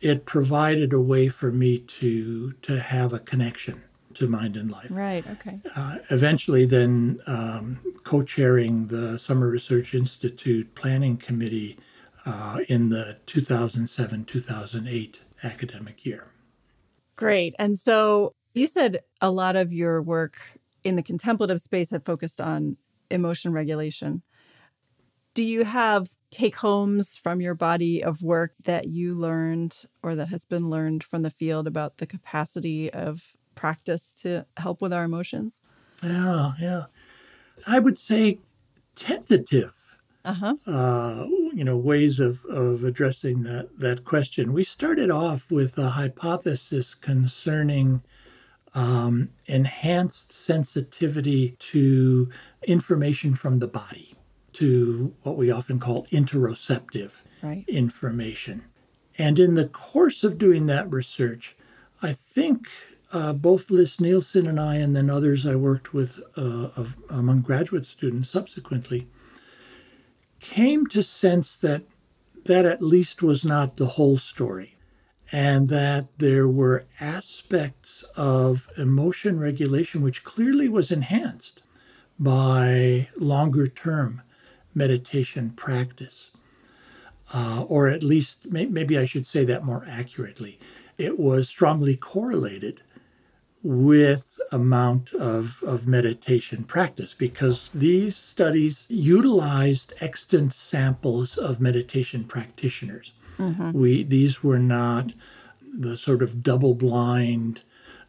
it 0.00 0.26
provided 0.26 0.92
a 0.92 1.00
way 1.00 1.28
for 1.28 1.52
me 1.52 1.78
to 2.00 2.50
to 2.62 2.80
have 2.80 3.12
a 3.12 3.20
connection 3.20 3.80
to 4.14 4.26
mind 4.26 4.56
and 4.56 4.68
life. 4.68 4.88
Right. 4.90 5.24
Okay. 5.28 5.60
Uh, 5.76 5.98
eventually, 6.10 6.66
then 6.66 7.20
um, 7.28 7.78
co-chairing 8.02 8.88
the 8.88 9.20
Summer 9.20 9.48
Research 9.48 9.94
Institute 9.94 10.74
Planning 10.74 11.16
Committee 11.16 11.78
uh, 12.24 12.58
in 12.68 12.88
the 12.88 13.18
2007-2008 13.28 15.14
academic 15.44 16.04
year. 16.04 16.26
Great. 17.14 17.54
And 17.56 17.78
so 17.78 18.34
you 18.56 18.66
said 18.66 19.00
a 19.20 19.30
lot 19.30 19.54
of 19.54 19.72
your 19.72 20.00
work 20.00 20.36
in 20.82 20.96
the 20.96 21.02
contemplative 21.02 21.60
space 21.60 21.90
had 21.90 22.04
focused 22.04 22.40
on 22.40 22.76
emotion 23.10 23.52
regulation. 23.52 24.22
Do 25.34 25.44
you 25.44 25.64
have 25.64 26.08
take 26.30 26.56
homes 26.56 27.16
from 27.16 27.40
your 27.40 27.54
body 27.54 28.02
of 28.02 28.22
work 28.22 28.52
that 28.64 28.88
you 28.88 29.14
learned 29.14 29.84
or 30.02 30.14
that 30.14 30.28
has 30.28 30.44
been 30.44 30.70
learned 30.70 31.04
from 31.04 31.22
the 31.22 31.30
field 31.30 31.66
about 31.66 31.98
the 31.98 32.06
capacity 32.06 32.90
of 32.92 33.34
practice 33.54 34.14
to 34.22 34.46
help 34.56 34.80
with 34.80 34.92
our 34.92 35.04
emotions? 35.04 35.60
Yeah, 36.02 36.52
yeah. 36.58 36.84
I 37.66 37.78
would 37.78 37.98
say 37.98 38.38
tentative. 38.94 39.74
Uh-huh. 40.24 40.56
Uh, 40.66 41.26
you 41.52 41.62
know, 41.62 41.76
ways 41.76 42.18
of, 42.18 42.44
of 42.46 42.82
addressing 42.82 43.44
that, 43.44 43.78
that 43.78 44.04
question. 44.04 44.52
We 44.52 44.64
started 44.64 45.10
off 45.10 45.50
with 45.50 45.78
a 45.78 45.90
hypothesis 45.90 46.94
concerning 46.94 48.02
um, 48.76 49.30
enhanced 49.46 50.32
sensitivity 50.32 51.56
to 51.58 52.28
information 52.62 53.34
from 53.34 53.58
the 53.58 53.66
body 53.66 54.14
to 54.52 55.14
what 55.22 55.36
we 55.36 55.50
often 55.50 55.80
call 55.80 56.06
interoceptive 56.12 57.10
right. 57.42 57.64
information. 57.66 58.64
And 59.18 59.38
in 59.38 59.54
the 59.54 59.66
course 59.66 60.22
of 60.22 60.38
doing 60.38 60.66
that 60.66 60.90
research, 60.90 61.56
I 62.02 62.12
think 62.12 62.68
uh, 63.12 63.32
both 63.32 63.70
Liz 63.70 63.98
Nielsen 63.98 64.46
and 64.46 64.60
I, 64.60 64.76
and 64.76 64.94
then 64.94 65.08
others 65.08 65.46
I 65.46 65.56
worked 65.56 65.94
with 65.94 66.20
uh, 66.36 66.68
of, 66.76 66.96
among 67.08 67.40
graduate 67.40 67.86
students 67.86 68.28
subsequently, 68.28 69.08
came 70.38 70.86
to 70.88 71.02
sense 71.02 71.56
that 71.56 71.82
that 72.44 72.66
at 72.66 72.82
least 72.82 73.22
was 73.22 73.44
not 73.44 73.76
the 73.76 73.86
whole 73.86 74.18
story, 74.18 74.75
and 75.32 75.68
that 75.68 76.06
there 76.18 76.46
were 76.46 76.84
aspects 77.00 78.04
of 78.16 78.68
emotion 78.76 79.40
regulation 79.40 80.00
which 80.00 80.24
clearly 80.24 80.68
was 80.68 80.90
enhanced 80.90 81.62
by 82.18 83.08
longer 83.16 83.66
term 83.66 84.22
meditation 84.74 85.50
practice. 85.50 86.30
Uh, 87.34 87.64
or 87.68 87.88
at 87.88 88.04
least, 88.04 88.46
may, 88.46 88.66
maybe 88.66 88.96
I 88.96 89.04
should 89.04 89.26
say 89.26 89.44
that 89.46 89.64
more 89.64 89.84
accurately. 89.88 90.60
It 90.96 91.18
was 91.18 91.48
strongly 91.48 91.96
correlated 91.96 92.82
with 93.62 94.24
amount 94.52 95.12
of, 95.12 95.60
of 95.66 95.88
meditation 95.88 96.62
practice 96.62 97.14
because 97.18 97.70
these 97.74 98.16
studies 98.16 98.86
utilized 98.88 99.92
extant 100.00 100.54
samples 100.54 101.36
of 101.36 101.60
meditation 101.60 102.24
practitioners. 102.24 103.12
Mm-hmm. 103.38 103.72
We 103.72 104.02
these 104.02 104.42
were 104.42 104.58
not 104.58 105.12
the 105.78 105.98
sort 105.98 106.22
of 106.22 106.42
double-blind, 106.42 107.60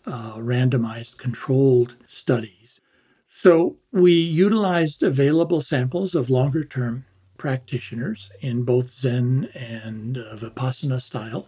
uh, 0.06 0.36
randomized, 0.38 1.18
controlled 1.18 1.96
studies. 2.08 2.80
So 3.28 3.76
we 3.92 4.14
utilized 4.14 5.04
available 5.04 5.62
samples 5.62 6.16
of 6.16 6.30
longer-term 6.30 7.06
practitioners 7.38 8.32
in 8.40 8.64
both 8.64 8.98
Zen 8.98 9.50
and 9.54 10.18
uh, 10.18 10.36
Vipassana 10.38 11.02
style 11.02 11.48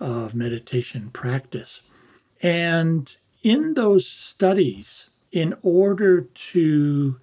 of 0.00 0.34
meditation 0.34 1.10
practice. 1.10 1.82
And 2.42 3.14
in 3.42 3.74
those 3.74 4.08
studies, 4.08 5.06
in 5.30 5.54
order 5.62 6.22
to 6.22 7.20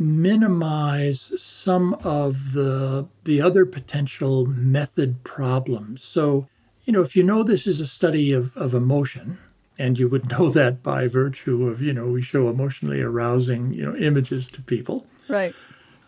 minimize 0.00 1.30
some 1.38 1.92
of 2.02 2.52
the 2.52 3.06
the 3.24 3.40
other 3.40 3.66
potential 3.66 4.46
method 4.46 5.22
problems. 5.24 6.02
So, 6.02 6.48
you 6.84 6.92
know, 6.92 7.02
if 7.02 7.14
you 7.14 7.22
know 7.22 7.42
this 7.42 7.66
is 7.66 7.80
a 7.80 7.86
study 7.86 8.32
of, 8.32 8.56
of 8.56 8.74
emotion, 8.74 9.38
and 9.78 9.98
you 9.98 10.08
would 10.08 10.30
know 10.38 10.48
that 10.50 10.82
by 10.82 11.06
virtue 11.06 11.68
of, 11.68 11.82
you 11.82 11.92
know, 11.92 12.06
we 12.06 12.22
show 12.22 12.48
emotionally 12.48 13.02
arousing, 13.02 13.74
you 13.74 13.84
know, 13.84 13.96
images 13.96 14.48
to 14.48 14.62
people. 14.62 15.06
Right. 15.28 15.54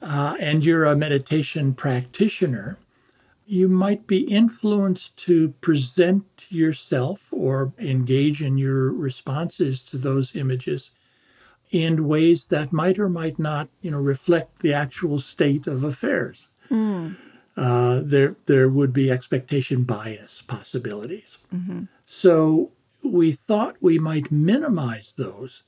Uh, 0.00 0.36
and 0.40 0.64
you're 0.64 0.84
a 0.84 0.96
meditation 0.96 1.74
practitioner, 1.74 2.78
you 3.46 3.68
might 3.68 4.06
be 4.06 4.22
influenced 4.22 5.16
to 5.18 5.50
present 5.60 6.24
yourself 6.48 7.28
or 7.30 7.72
engage 7.78 8.42
in 8.42 8.58
your 8.58 8.90
responses 8.90 9.84
to 9.84 9.98
those 9.98 10.34
images 10.34 10.90
in 11.72 12.06
ways 12.06 12.46
that 12.46 12.72
might 12.72 12.98
or 12.98 13.08
might 13.08 13.38
not, 13.38 13.68
you 13.80 13.90
know, 13.90 13.98
reflect 13.98 14.60
the 14.60 14.74
actual 14.74 15.18
state 15.18 15.66
of 15.66 15.82
affairs. 15.82 16.48
Mm. 16.70 17.16
Uh, 17.56 18.00
there, 18.04 18.36
there 18.46 18.68
would 18.68 18.92
be 18.92 19.10
expectation 19.10 19.82
bias 19.82 20.42
possibilities. 20.46 21.38
Mm-hmm. 21.52 21.84
So 22.06 22.70
we 23.02 23.32
thought 23.32 23.76
we 23.80 23.98
might 23.98 24.30
minimize 24.30 25.14
those 25.16 25.62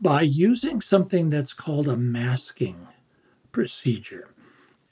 by 0.00 0.22
using 0.22 0.80
something 0.80 1.30
that's 1.30 1.54
called 1.54 1.88
a 1.88 1.96
masking 1.96 2.88
procedure. 3.52 4.34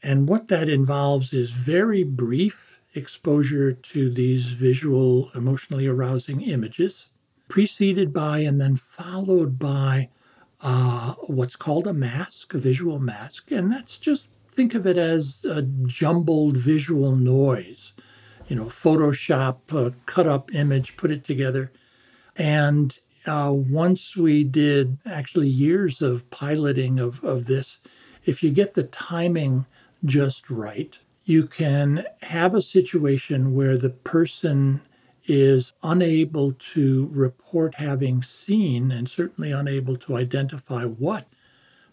And 0.02 0.28
what 0.28 0.49
that 0.49 0.69
involves 0.69 1.33
is 1.33 1.50
very 1.50 2.02
brief 2.02 2.81
exposure 2.95 3.73
to 3.73 4.11
these 4.11 4.47
visual, 4.47 5.31
emotionally 5.35 5.87
arousing 5.87 6.40
images, 6.40 7.07
preceded 7.49 8.12
by 8.12 8.38
and 8.40 8.61
then 8.61 8.76
followed 8.76 9.59
by 9.59 10.09
uh, 10.62 11.14
what's 11.26 11.57
called 11.57 11.87
a 11.87 11.92
mask, 11.92 12.54
a 12.54 12.59
visual 12.59 12.99
mask. 12.99 13.50
And 13.50 13.71
that's 13.71 13.99
just 13.99 14.28
think 14.52 14.75
of 14.75 14.87
it 14.87 14.97
as 14.97 15.45
a 15.45 15.62
jumbled 15.62 16.57
visual 16.57 17.16
noise. 17.16 17.92
You 18.49 18.57
know, 18.57 18.66
Photoshop, 18.66 19.73
a 19.73 19.95
cut 20.07 20.26
up 20.26 20.54
image, 20.54 20.97
put 20.97 21.11
it 21.11 21.25
together. 21.25 21.73
And 22.37 22.99
uh, 23.26 23.52
once 23.54 24.16
we 24.16 24.45
did 24.45 24.99
actually 25.07 25.49
years 25.49 26.02
of 26.02 26.28
piloting 26.31 26.99
of, 26.99 27.23
of 27.25 27.47
this, 27.47 27.78
if 28.25 28.42
you 28.42 28.50
get 28.50 28.75
the 28.75 28.85
timing 28.85 29.66
just 30.04 30.50
right, 30.50 30.99
you 31.25 31.47
can 31.47 32.04
have 32.23 32.54
a 32.54 32.62
situation 32.62 33.54
where 33.54 33.76
the 33.76 33.90
person 33.90 34.81
is 35.26 35.73
unable 35.83 36.52
to 36.75 37.09
report 37.12 37.76
having 37.76 38.23
seen 38.23 38.91
and 38.91 39.09
certainly 39.09 39.52
unable 39.52 39.97
to 39.97 40.17
identify 40.17 40.85
what 40.85 41.26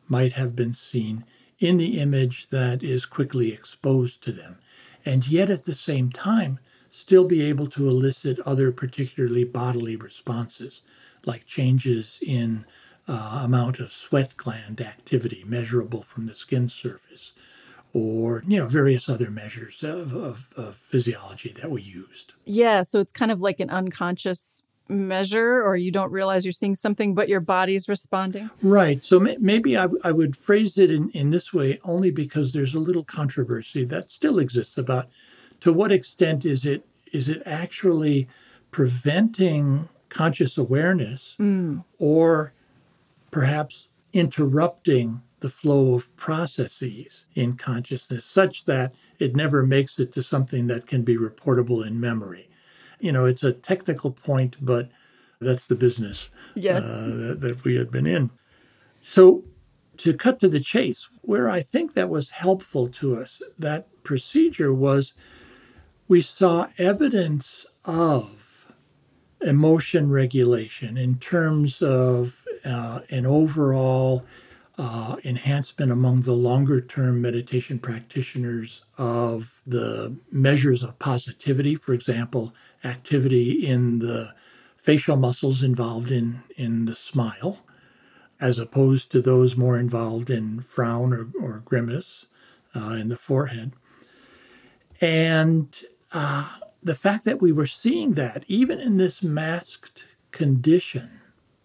might 0.07 0.33
have 0.33 0.55
been 0.55 0.73
seen 0.73 1.23
in 1.59 1.77
the 1.77 1.99
image 1.99 2.47
that 2.47 2.81
is 2.81 3.05
quickly 3.05 3.51
exposed 3.51 4.21
to 4.23 4.31
them. 4.31 4.57
And 5.05 5.27
yet 5.27 5.49
at 5.49 5.65
the 5.65 5.75
same 5.75 6.11
time, 6.11 6.59
still 6.89 7.25
be 7.25 7.41
able 7.41 7.67
to 7.67 7.87
elicit 7.87 8.39
other 8.41 8.71
particularly 8.71 9.43
bodily 9.43 9.95
responses, 9.95 10.81
like 11.25 11.45
changes 11.45 12.19
in 12.21 12.65
uh, 13.07 13.41
amount 13.43 13.79
of 13.79 13.91
sweat 13.91 14.35
gland 14.37 14.81
activity 14.81 15.43
measurable 15.45 16.03
from 16.03 16.25
the 16.25 16.35
skin 16.35 16.69
surface, 16.69 17.33
or 17.93 18.43
you 18.47 18.59
know 18.59 18.67
various 18.67 19.09
other 19.09 19.31
measures 19.31 19.83
of, 19.83 20.13
of, 20.13 20.47
of, 20.55 20.75
physiology 20.75 21.53
that 21.59 21.71
we 21.71 21.81
used. 21.81 22.33
Yeah, 22.45 22.83
so 22.83 22.99
it's 22.99 23.11
kind 23.11 23.31
of 23.31 23.41
like 23.41 23.59
an 23.59 23.69
unconscious 23.69 24.61
measure, 24.89 25.61
or 25.63 25.75
you 25.75 25.91
don't 25.91 26.11
realize 26.11 26.45
you're 26.45 26.51
seeing 26.51 26.75
something, 26.75 27.13
but 27.13 27.29
your 27.29 27.41
body's 27.41 27.87
responding. 27.87 28.49
Right. 28.61 29.03
So 29.03 29.19
may, 29.19 29.37
maybe 29.39 29.77
I, 29.77 29.87
I 30.03 30.11
would 30.11 30.35
phrase 30.35 30.77
it 30.77 30.91
in, 30.91 31.09
in 31.11 31.29
this 31.29 31.53
way 31.53 31.79
only 31.83 32.11
because 32.11 32.53
there's 32.53 32.75
a 32.75 32.79
little 32.79 33.03
controversy 33.03 33.85
that 33.85 34.09
still 34.11 34.39
exists 34.39 34.77
about 34.77 35.07
to 35.61 35.71
what 35.73 35.91
extent 35.91 36.45
is 36.45 36.65
it 36.65 36.85
is 37.11 37.29
it 37.29 37.41
actually 37.45 38.27
preventing 38.71 39.89
conscious 40.09 40.57
awareness 40.57 41.35
mm. 41.39 41.83
or 41.97 42.53
perhaps 43.31 43.89
interrupting 44.13 45.21
the 45.39 45.49
flow 45.49 45.93
of 45.95 46.15
processes 46.17 47.25
in 47.35 47.55
consciousness 47.55 48.25
such 48.25 48.65
that 48.65 48.93
it 49.19 49.35
never 49.35 49.65
makes 49.65 49.99
it 49.99 50.13
to 50.13 50.23
something 50.23 50.67
that 50.67 50.87
can 50.87 51.03
be 51.03 51.17
reportable 51.17 51.85
in 51.85 51.99
memory. 51.99 52.49
You 52.99 53.11
know, 53.11 53.25
it's 53.25 53.43
a 53.43 53.53
technical 53.53 54.11
point, 54.11 54.57
but 54.61 54.89
that's 55.39 55.67
the 55.67 55.75
business 55.75 56.29
yes. 56.55 56.83
uh, 56.83 57.05
that, 57.05 57.41
that 57.41 57.63
we 57.63 57.75
had 57.75 57.91
been 57.91 58.07
in. 58.07 58.29
So, 59.01 59.43
to 59.97 60.13
cut 60.13 60.39
to 60.39 60.47
the 60.47 60.59
chase, 60.59 61.09
where 61.21 61.49
I 61.49 61.61
think 61.61 61.93
that 61.93 62.09
was 62.09 62.29
helpful 62.29 62.87
to 62.87 63.17
us, 63.17 63.41
that 63.57 63.87
procedure 64.03 64.73
was 64.73 65.13
we 66.07 66.21
saw 66.21 66.67
evidence 66.77 67.65
of 67.85 68.39
emotion 69.41 70.09
regulation 70.09 70.97
in 70.97 71.17
terms 71.19 71.81
of 71.81 72.45
uh, 72.65 73.01
an 73.09 73.25
overall 73.25 74.25
uh, 74.79 75.17
enhancement 75.25 75.91
among 75.91 76.21
the 76.21 76.33
longer 76.33 76.79
term 76.79 77.21
meditation 77.21 77.77
practitioners 77.77 78.81
of 78.97 79.61
the 79.67 80.15
measures 80.31 80.83
of 80.83 80.97
positivity, 80.99 81.75
for 81.75 81.93
example, 81.93 82.53
activity 82.85 83.67
in 83.67 83.99
the 83.99 84.33
facial 84.77 85.17
muscles 85.17 85.63
involved 85.63 86.11
in, 86.11 86.41
in 86.55 86.85
the 86.85 86.95
smile, 86.95 87.59
as 88.39 88.57
opposed 88.57 89.11
to 89.11 89.21
those 89.21 89.57
more 89.57 89.77
involved 89.77 90.29
in 90.29 90.61
frown 90.61 91.11
or, 91.11 91.27
or 91.41 91.61
grimace 91.65 92.25
uh, 92.73 92.91
in 92.91 93.09
the 93.09 93.17
forehead. 93.17 93.73
And 95.01 95.77
uh, 96.13 96.55
the 96.81 96.95
fact 96.95 97.25
that 97.25 97.41
we 97.41 97.51
were 97.51 97.67
seeing 97.67 98.13
that, 98.13 98.45
even 98.47 98.79
in 98.79 98.95
this 98.95 99.21
masked 99.21 100.05
condition, 100.31 101.19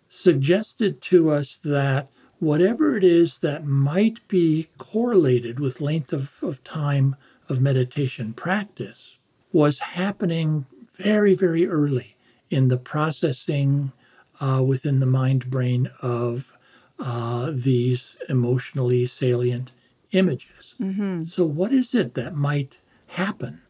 suggested 0.08 1.00
to 1.02 1.30
us 1.30 1.60
that 1.62 2.08
whatever 2.38 2.96
it 2.96 3.04
is 3.04 3.38
that 3.40 3.64
might 3.64 4.26
be 4.28 4.68
correlated 4.78 5.60
with 5.60 5.80
length 5.80 6.12
of, 6.12 6.30
of 6.42 6.62
time 6.64 7.16
of 7.48 7.60
meditation 7.60 8.32
practice 8.32 9.18
was 9.52 9.78
happening 9.78 10.66
very, 10.96 11.34
very 11.34 11.66
early 11.66 12.16
in 12.50 12.68
the 12.68 12.76
processing 12.76 13.92
uh, 14.40 14.62
within 14.64 15.00
the 15.00 15.06
mind 15.06 15.50
brain 15.50 15.90
of 16.02 16.52
uh, 16.98 17.50
these 17.52 18.16
emotionally 18.28 19.06
salient 19.06 19.70
images. 20.12 20.74
Mm-hmm. 20.80 21.24
So, 21.24 21.44
what 21.44 21.72
is 21.72 21.94
it 21.94 22.14
that 22.14 22.34
might 22.34 22.78
happen 23.08 23.62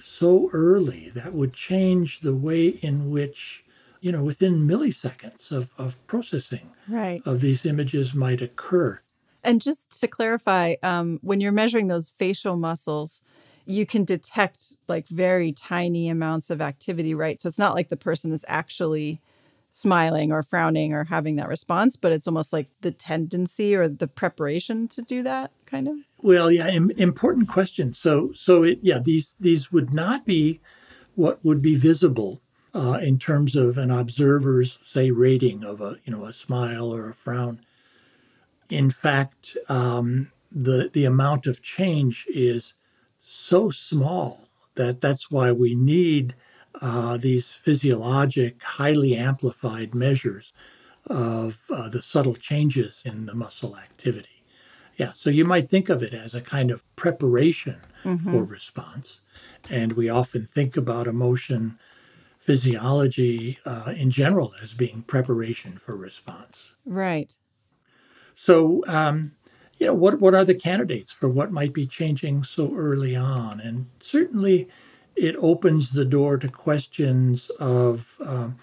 so 0.00 0.48
early 0.52 1.10
that 1.14 1.34
would 1.34 1.52
change 1.52 2.20
the 2.20 2.34
way 2.34 2.68
in 2.68 3.10
which 3.10 3.64
you 4.00 4.12
know, 4.12 4.22
within 4.22 4.66
milliseconds 4.66 5.50
of, 5.50 5.70
of 5.78 5.96
processing 6.06 6.70
right. 6.88 7.22
of 7.26 7.40
these 7.40 7.66
images 7.66 8.14
might 8.14 8.40
occur. 8.40 9.00
And 9.42 9.60
just 9.60 9.98
to 10.00 10.06
clarify, 10.06 10.74
um, 10.82 11.18
when 11.22 11.40
you're 11.40 11.52
measuring 11.52 11.86
those 11.86 12.10
facial 12.18 12.56
muscles, 12.56 13.22
you 13.64 13.86
can 13.86 14.04
detect 14.04 14.74
like 14.88 15.08
very 15.08 15.52
tiny 15.52 16.08
amounts 16.08 16.50
of 16.50 16.60
activity, 16.60 17.14
right? 17.14 17.40
So 17.40 17.48
it's 17.48 17.58
not 17.58 17.74
like 17.74 17.88
the 17.88 17.96
person 17.96 18.32
is 18.32 18.44
actually 18.48 19.20
smiling 19.72 20.32
or 20.32 20.42
frowning 20.42 20.92
or 20.92 21.04
having 21.04 21.36
that 21.36 21.48
response, 21.48 21.96
but 21.96 22.12
it's 22.12 22.26
almost 22.26 22.52
like 22.52 22.68
the 22.80 22.90
tendency 22.90 23.74
or 23.74 23.88
the 23.88 24.08
preparation 24.08 24.88
to 24.88 25.02
do 25.02 25.22
that 25.22 25.52
kind 25.66 25.88
of. 25.88 25.94
Well, 26.18 26.50
yeah, 26.50 26.68
Im- 26.68 26.90
important 26.92 27.48
question. 27.48 27.92
So, 27.94 28.32
so 28.34 28.62
it, 28.62 28.80
yeah, 28.82 28.98
these 28.98 29.36
these 29.38 29.70
would 29.72 29.94
not 29.94 30.26
be 30.26 30.60
what 31.14 31.42
would 31.44 31.62
be 31.62 31.76
visible 31.76 32.42
uh, 32.74 32.98
in 33.02 33.18
terms 33.18 33.56
of 33.56 33.78
an 33.78 33.90
observer's, 33.90 34.78
say, 34.84 35.10
rating 35.10 35.64
of 35.64 35.80
a 35.80 35.96
you 36.04 36.12
know 36.12 36.24
a 36.24 36.32
smile 36.32 36.94
or 36.94 37.10
a 37.10 37.14
frown. 37.14 37.60
In 38.68 38.90
fact, 38.90 39.56
um, 39.68 40.30
the 40.52 40.90
the 40.92 41.04
amount 41.04 41.46
of 41.46 41.62
change 41.62 42.26
is 42.28 42.74
so 43.20 43.70
small 43.70 44.48
that 44.74 45.00
that's 45.00 45.30
why 45.30 45.52
we 45.52 45.74
need 45.74 46.34
uh, 46.80 47.16
these 47.16 47.52
physiologic, 47.52 48.62
highly 48.62 49.16
amplified 49.16 49.94
measures 49.94 50.52
of 51.06 51.58
uh, 51.70 51.88
the 51.88 52.02
subtle 52.02 52.36
changes 52.36 53.02
in 53.04 53.26
the 53.26 53.34
muscle 53.34 53.76
activity. 53.76 54.44
Yeah, 54.96 55.12
so 55.14 55.30
you 55.30 55.44
might 55.44 55.68
think 55.68 55.88
of 55.88 56.02
it 56.02 56.12
as 56.12 56.34
a 56.34 56.40
kind 56.40 56.70
of 56.70 56.84
preparation 56.94 57.80
mm-hmm. 58.04 58.30
for 58.30 58.44
response. 58.44 59.20
And 59.68 59.92
we 59.92 60.08
often 60.08 60.48
think 60.54 60.76
about 60.76 61.06
emotion 61.06 61.78
physiology 62.50 63.56
uh, 63.64 63.92
in 63.96 64.10
general 64.10 64.52
as 64.60 64.74
being 64.74 65.02
preparation 65.02 65.78
for 65.78 65.96
response. 65.96 66.74
Right. 66.84 67.32
So, 68.34 68.82
um, 68.88 69.36
you 69.78 69.86
know, 69.86 69.94
what, 69.94 70.20
what 70.20 70.34
are 70.34 70.44
the 70.44 70.56
candidates 70.56 71.12
for 71.12 71.28
what 71.28 71.52
might 71.52 71.72
be 71.72 71.86
changing 71.86 72.42
so 72.42 72.74
early 72.74 73.14
on? 73.14 73.60
And 73.60 73.86
certainly 74.00 74.68
it 75.14 75.36
opens 75.38 75.92
the 75.92 76.04
door 76.04 76.38
to 76.38 76.48
questions 76.48 77.52
of, 77.60 78.16
um, 78.26 78.56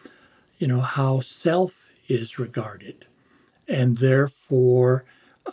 you 0.57 0.67
know, 0.67 0.81
how 0.81 1.21
self 1.21 1.89
is 2.09 2.37
regarded 2.37 3.05
and 3.69 3.99
therefore 3.99 5.05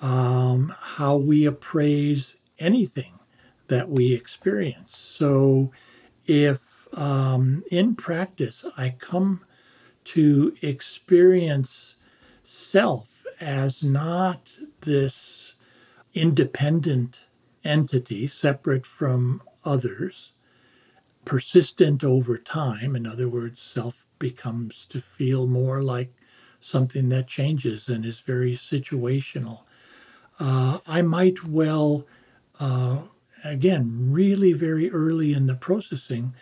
um, 0.03 0.75
how 0.77 1.17
we 1.17 1.45
appraise 1.45 2.35
anything 2.59 3.21
that 3.69 3.89
we 3.89 4.13
experience. 4.13 4.97
So 4.97 5.71
if 6.27 6.74
um, 6.95 7.65
in 7.71 7.95
practice 7.97 8.65
I 8.77 8.91
come 8.99 9.43
to 10.05 10.55
experience 10.63 11.95
self 12.45 13.25
as 13.41 13.83
not 13.83 14.57
this 14.83 15.55
independent 16.15 17.21
entity 17.65 18.27
separate 18.27 18.87
from 18.87 19.43
others, 19.65 20.33
persistent 21.25 22.05
over 22.05 22.39
time. 22.39 22.95
In 22.95 23.07
other 23.07 23.29
words, 23.29 23.61
self 23.61 24.07
becomes 24.19 24.87
to 24.91 25.01
feel 25.01 25.47
more 25.47 25.83
like 25.83 26.13
something 26.61 27.09
that 27.11 27.27
changes 27.27 27.89
and 27.89 28.05
is 28.05 28.21
very 28.21 28.57
situational. 28.57 29.63
Uh, 30.39 30.79
I 30.87 31.03
might 31.03 31.45
well, 31.45 32.07
uh, 32.61 33.03
again, 33.45 34.11
really 34.11 34.53
very 34.53 34.91
early 34.91 35.33
in 35.33 35.47
the 35.47 35.55
processing, 35.55 36.35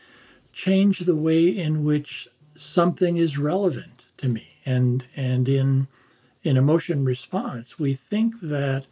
change 0.52 1.00
the 1.00 1.16
way 1.16 1.48
in 1.48 1.84
which 1.84 2.28
something 2.56 3.16
is 3.16 3.38
relevant 3.38 4.04
to 4.18 4.28
me. 4.28 4.48
And 4.64 5.04
and 5.16 5.48
in 5.48 5.88
in 6.42 6.56
emotion 6.56 7.04
response, 7.04 7.78
we 7.78 7.94
think 7.94 8.34
that 8.42 8.86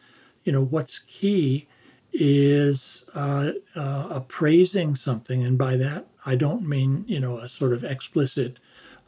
you 0.44 0.52
know 0.52 0.64
what's 0.64 1.00
key 1.00 1.66
is 2.12 3.04
uh, 3.14 3.52
uh, 3.76 4.08
appraising 4.10 4.96
something, 4.96 5.44
and 5.44 5.56
by 5.56 5.76
that 5.76 6.06
I 6.26 6.34
don't 6.34 6.66
mean 6.66 7.04
you 7.06 7.20
know 7.20 7.38
a 7.38 7.48
sort 7.48 7.72
of 7.72 7.84
explicit 7.84 8.58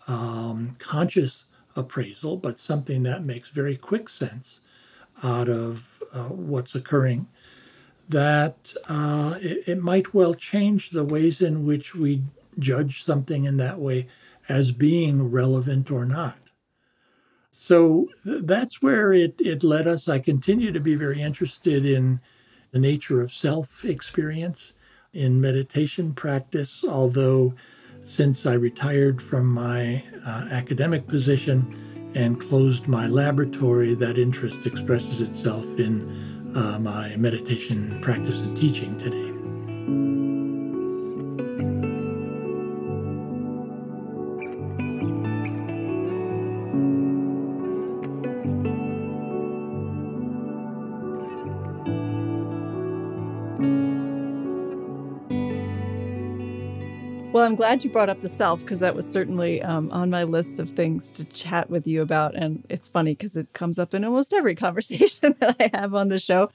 um, 0.07 0.77
conscious 0.79 1.45
appraisal, 1.75 2.37
but 2.37 2.61
something 2.61 3.03
that 3.05 3.25
makes 3.25 3.49
very 3.49 3.77
quick 3.77 4.09
sense 4.09 4.61
out 5.23 5.49
of 5.49 6.03
uh, 6.13 6.29
what's 6.29 6.75
occurring. 6.75 7.27
That 8.09 8.75
uh, 8.89 9.39
it, 9.41 9.65
it 9.67 9.83
might 9.83 10.13
well 10.13 10.35
change 10.35 10.91
the 10.91 11.05
ways 11.05 11.41
in 11.41 11.65
which 11.65 11.95
we 11.95 12.23
judge 12.59 13.03
something 13.03 13.45
in 13.45 13.57
that 13.59 13.79
way 13.79 14.07
as 14.49 14.73
being 14.73 15.31
relevant 15.31 15.91
or 15.91 16.05
not. 16.05 16.39
So 17.51 18.09
that's 18.25 18.83
where 18.83 19.13
it, 19.13 19.37
it 19.39 19.63
led 19.63 19.87
us. 19.87 20.09
I 20.09 20.19
continue 20.19 20.73
to 20.73 20.81
be 20.81 20.95
very 20.95 21.23
interested 21.23 21.85
in 21.87 22.21
the 22.73 22.79
nature 22.79 23.21
of 23.21 23.33
self 23.33 23.85
experience 23.85 24.73
in 25.13 25.41
meditation 25.41 26.15
practice, 26.15 26.83
although 26.89 27.55
since 28.05 28.47
I 28.47 28.55
retired 28.55 29.23
from 29.23 29.47
my 29.47 30.05
uh, 30.27 30.49
academic 30.51 31.07
position 31.07 32.11
and 32.15 32.41
closed 32.41 32.89
my 32.89 33.07
laboratory, 33.07 33.95
that 33.95 34.19
interest 34.19 34.67
expresses 34.67 35.21
itself 35.21 35.65
in 35.79 36.53
uh, 36.57 36.79
my 36.79 37.17
meditation 37.17 38.01
practice 38.03 38.41
and 38.41 38.57
teaching 38.57 38.99
today. 38.99 39.32
Well, 57.33 57.47
I'm 57.47 57.55
glad 57.55 57.83
you 57.83 57.89
brought 57.89 58.11
up 58.11 58.21
the 58.21 58.29
self 58.29 58.61
because 58.61 58.81
that 58.81 58.95
was 58.95 59.11
certainly 59.11 59.63
um, 59.63 59.91
on 59.91 60.11
my 60.11 60.25
list 60.25 60.59
of 60.59 60.69
things 60.69 61.11
to 61.13 61.25
chat 61.25 61.71
with 61.71 61.87
you 61.87 62.03
about. 62.03 62.35
And 62.35 62.63
it's 62.69 62.89
funny 62.89 63.13
because 63.15 63.39
it 63.39 63.55
comes 63.55 63.79
up 63.79 63.95
in 63.95 64.05
almost 64.05 64.35
every 64.35 64.55
conversation 64.67 65.35
that 65.41 65.57
I 65.59 65.71
have 65.73 65.95
on 65.95 66.11
the 66.11 66.19
show. 66.19 66.51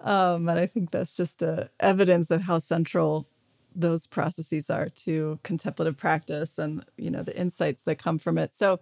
Um, 0.00 0.48
and 0.48 0.58
I 0.58 0.64
think 0.64 0.90
that's 0.90 1.12
just 1.12 1.42
a 1.42 1.68
evidence 1.80 2.30
of 2.30 2.40
how 2.40 2.60
central 2.60 3.26
those 3.74 4.06
processes 4.06 4.70
are 4.70 4.88
to 4.88 5.38
contemplative 5.42 5.98
practice 5.98 6.58
and 6.58 6.82
you 6.96 7.10
know 7.10 7.22
the 7.22 7.38
insights 7.38 7.82
that 7.82 7.96
come 7.96 8.18
from 8.18 8.38
it. 8.38 8.54
So 8.54 8.80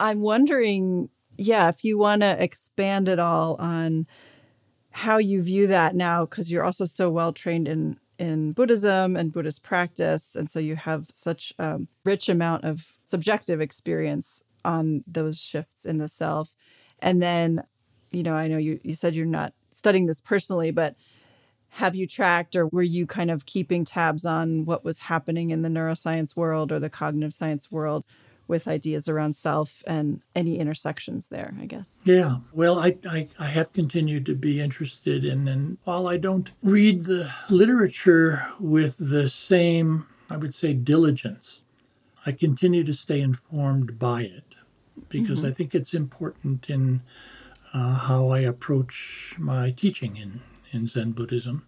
I'm 0.00 0.22
wondering, 0.22 1.10
yeah, 1.36 1.68
if 1.68 1.84
you 1.84 1.98
want 1.98 2.22
to 2.22 2.42
expand 2.42 3.10
at 3.10 3.18
all 3.18 3.56
on 3.56 4.06
how 4.90 5.18
you 5.18 5.42
view 5.42 5.66
that 5.66 5.94
now, 5.94 6.24
because 6.24 6.50
you're 6.50 6.64
also 6.64 6.86
so 6.86 7.10
well 7.10 7.34
trained 7.34 7.68
in 7.68 7.98
in 8.22 8.52
Buddhism 8.52 9.16
and 9.16 9.32
Buddhist 9.32 9.64
practice. 9.64 10.36
And 10.36 10.48
so 10.48 10.60
you 10.60 10.76
have 10.76 11.08
such 11.12 11.52
a 11.58 11.80
rich 12.04 12.28
amount 12.28 12.62
of 12.62 12.92
subjective 13.02 13.60
experience 13.60 14.44
on 14.64 15.02
those 15.08 15.40
shifts 15.40 15.84
in 15.84 15.98
the 15.98 16.08
self. 16.08 16.54
And 17.00 17.20
then, 17.20 17.64
you 18.12 18.22
know, 18.22 18.34
I 18.34 18.46
know 18.46 18.58
you, 18.58 18.78
you 18.84 18.94
said 18.94 19.16
you're 19.16 19.26
not 19.26 19.54
studying 19.72 20.06
this 20.06 20.20
personally, 20.20 20.70
but 20.70 20.94
have 21.70 21.96
you 21.96 22.06
tracked 22.06 22.54
or 22.54 22.68
were 22.68 22.82
you 22.82 23.08
kind 23.08 23.28
of 23.28 23.44
keeping 23.44 23.84
tabs 23.84 24.24
on 24.24 24.66
what 24.66 24.84
was 24.84 25.00
happening 25.00 25.50
in 25.50 25.62
the 25.62 25.68
neuroscience 25.68 26.36
world 26.36 26.70
or 26.70 26.78
the 26.78 26.90
cognitive 26.90 27.34
science 27.34 27.72
world 27.72 28.04
with 28.48 28.68
ideas 28.68 29.08
around 29.08 29.34
self 29.34 29.82
and 29.86 30.20
any 30.34 30.58
intersections 30.58 31.28
there, 31.28 31.54
I 31.60 31.66
guess. 31.66 31.98
Yeah. 32.04 32.38
Well, 32.52 32.78
I, 32.78 32.96
I, 33.08 33.28
I 33.38 33.46
have 33.46 33.72
continued 33.72 34.26
to 34.26 34.34
be 34.34 34.60
interested 34.60 35.24
in, 35.24 35.48
and 35.48 35.78
while 35.84 36.06
I 36.06 36.16
don't 36.16 36.50
read 36.62 37.04
the 37.04 37.32
literature 37.48 38.46
with 38.60 38.96
the 38.98 39.28
same, 39.28 40.06
I 40.28 40.36
would 40.36 40.54
say, 40.54 40.74
diligence, 40.74 41.62
I 42.24 42.32
continue 42.32 42.84
to 42.84 42.94
stay 42.94 43.20
informed 43.20 43.98
by 43.98 44.22
it 44.22 44.56
because 45.08 45.38
mm-hmm. 45.38 45.48
I 45.48 45.52
think 45.52 45.74
it's 45.74 45.94
important 45.94 46.68
in 46.68 47.02
uh, 47.72 47.94
how 47.94 48.28
I 48.28 48.40
approach 48.40 49.34
my 49.38 49.70
teaching 49.70 50.16
in, 50.16 50.40
in 50.72 50.88
Zen 50.88 51.12
Buddhism. 51.12 51.66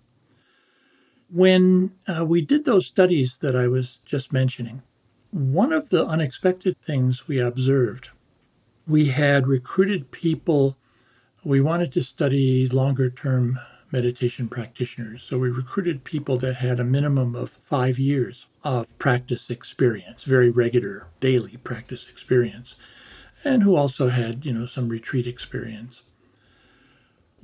When 1.31 1.93
uh, 2.07 2.25
we 2.25 2.43
did 2.43 2.65
those 2.65 2.87
studies 2.87 3.39
that 3.39 3.57
I 3.57 3.67
was 3.67 4.01
just 4.05 4.33
mentioning, 4.33 4.83
one 5.35 5.73
of 5.73 5.89
the 5.89 6.07
unexpected 6.07 6.81
things 6.81 7.27
we 7.27 7.41
observed, 7.41 8.09
we 8.87 9.07
had 9.07 9.49
recruited 9.49 10.13
people. 10.13 10.77
We 11.43 11.61
wanted 11.61 11.93
to 11.95 12.05
study 12.05 12.69
longer 12.69 13.11
term 13.11 13.59
meditation 13.91 14.49
practitioners. 14.49 15.25
So 15.25 15.37
we 15.39 15.51
recruited 15.51 16.05
people 16.05 16.39
that 16.39 16.55
had 16.55 16.79
a 16.79 16.85
minimum 16.85 17.35
of 17.35 17.59
five 17.65 17.99
years 17.99 18.47
of 18.63 18.97
practice 19.01 19.51
experience, 19.51 20.23
very 20.23 20.51
regular 20.51 21.09
daily 21.19 21.57
practice 21.57 22.07
experience, 22.09 22.77
and 23.43 23.65
who 23.65 23.75
also 23.75 24.11
had, 24.11 24.47
you 24.47 24.53
know, 24.53 24.67
some 24.67 24.89
retreat 24.89 25.27
experience. 25.27 26.03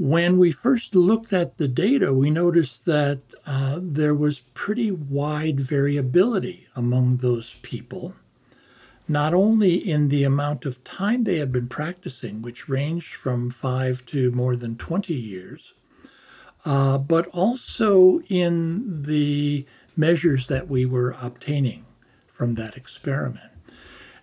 When 0.01 0.39
we 0.39 0.51
first 0.51 0.95
looked 0.95 1.31
at 1.35 1.59
the 1.59 1.69
data, 1.69 2.15
we 2.15 2.31
noticed 2.31 2.87
that 2.87 3.19
uh, 3.45 3.81
there 3.83 4.15
was 4.15 4.41
pretty 4.55 4.91
wide 4.91 5.61
variability 5.61 6.69
among 6.75 7.19
those 7.19 7.57
people, 7.61 8.15
not 9.07 9.35
only 9.35 9.75
in 9.75 10.09
the 10.09 10.25
amount 10.25 10.65
of 10.65 10.83
time 10.85 11.25
they 11.25 11.37
had 11.37 11.53
been 11.53 11.69
practicing, 11.69 12.41
which 12.41 12.67
ranged 12.67 13.13
from 13.13 13.51
five 13.51 14.07
to 14.07 14.31
more 14.31 14.57
than 14.57 14.79
20 14.79 15.13
years, 15.13 15.75
uh, 16.65 16.97
but 16.97 17.27
also 17.27 18.23
in 18.31 19.03
the 19.03 19.67
measures 19.99 20.49
that 20.49 20.67
we 20.67 20.87
were 20.87 21.15
obtaining 21.21 21.85
from 22.33 22.55
that 22.55 22.75
experiment. 22.75 23.53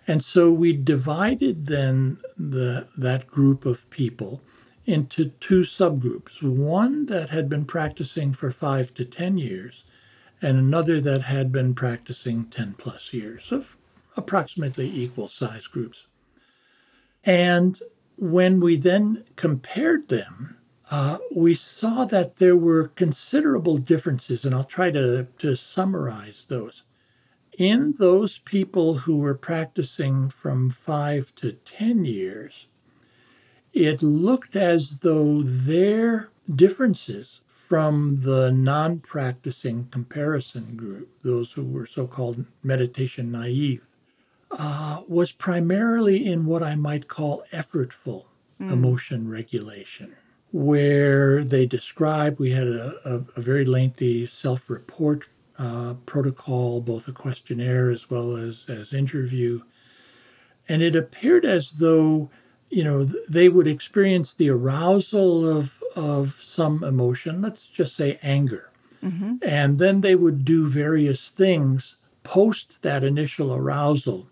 And 0.08 0.24
so 0.24 0.50
we 0.50 0.72
divided 0.72 1.68
then 1.68 2.18
the, 2.36 2.88
that 2.96 3.28
group 3.28 3.64
of 3.64 3.88
people 3.90 4.42
into 4.88 5.26
two 5.38 5.60
subgroups 5.60 6.42
one 6.42 7.04
that 7.04 7.28
had 7.28 7.46
been 7.46 7.66
practicing 7.66 8.32
for 8.32 8.50
five 8.50 8.94
to 8.94 9.04
10 9.04 9.36
years, 9.36 9.84
and 10.40 10.56
another 10.56 10.98
that 10.98 11.20
had 11.20 11.52
been 11.52 11.74
practicing 11.74 12.46
10 12.46 12.72
plus 12.78 13.12
years, 13.12 13.52
of 13.52 13.76
approximately 14.16 14.90
equal 14.90 15.28
size 15.28 15.66
groups. 15.66 16.06
And 17.22 17.78
when 18.16 18.60
we 18.60 18.76
then 18.76 19.24
compared 19.36 20.08
them, 20.08 20.56
uh, 20.90 21.18
we 21.36 21.52
saw 21.52 22.06
that 22.06 22.36
there 22.36 22.56
were 22.56 22.88
considerable 22.88 23.76
differences, 23.76 24.46
and 24.46 24.54
I'll 24.54 24.64
try 24.64 24.90
to, 24.92 25.26
to 25.38 25.54
summarize 25.54 26.46
those. 26.48 26.82
In 27.58 27.92
those 27.98 28.38
people 28.38 28.98
who 29.00 29.18
were 29.18 29.34
practicing 29.34 30.30
from 30.30 30.70
five 30.70 31.34
to 31.34 31.52
10 31.52 32.06
years, 32.06 32.68
it 33.86 34.02
looked 34.02 34.56
as 34.56 34.98
though 34.98 35.42
their 35.42 36.30
differences 36.52 37.40
from 37.46 38.20
the 38.22 38.50
non 38.50 38.98
practicing 38.98 39.86
comparison 39.90 40.74
group, 40.76 41.10
those 41.22 41.52
who 41.52 41.64
were 41.64 41.86
so 41.86 42.06
called 42.06 42.44
meditation 42.62 43.30
naive, 43.30 43.86
uh, 44.50 45.02
was 45.06 45.32
primarily 45.32 46.26
in 46.26 46.46
what 46.46 46.62
I 46.62 46.74
might 46.74 47.08
call 47.08 47.44
effortful 47.52 48.24
mm. 48.60 48.72
emotion 48.72 49.28
regulation, 49.28 50.16
where 50.50 51.44
they 51.44 51.66
described 51.66 52.38
we 52.38 52.50
had 52.50 52.66
a, 52.66 52.94
a, 53.04 53.14
a 53.36 53.42
very 53.42 53.64
lengthy 53.64 54.26
self 54.26 54.68
report 54.68 55.26
uh, 55.58 55.94
protocol, 56.06 56.80
both 56.80 57.06
a 57.06 57.12
questionnaire 57.12 57.90
as 57.90 58.08
well 58.10 58.36
as, 58.36 58.64
as 58.68 58.92
interview. 58.92 59.60
And 60.68 60.82
it 60.82 60.96
appeared 60.96 61.44
as 61.44 61.72
though 61.72 62.30
you 62.70 62.84
know, 62.84 63.04
they 63.04 63.48
would 63.48 63.66
experience 63.66 64.34
the 64.34 64.50
arousal 64.50 65.48
of, 65.48 65.82
of 65.96 66.38
some 66.42 66.84
emotion, 66.84 67.40
let's 67.40 67.66
just 67.66 67.96
say 67.96 68.18
anger. 68.22 68.70
Mm-hmm. 69.02 69.36
And 69.42 69.78
then 69.78 70.00
they 70.00 70.14
would 70.14 70.44
do 70.44 70.66
various 70.66 71.30
things 71.30 71.96
post 72.24 72.82
that 72.82 73.04
initial 73.04 73.54
arousal 73.54 74.28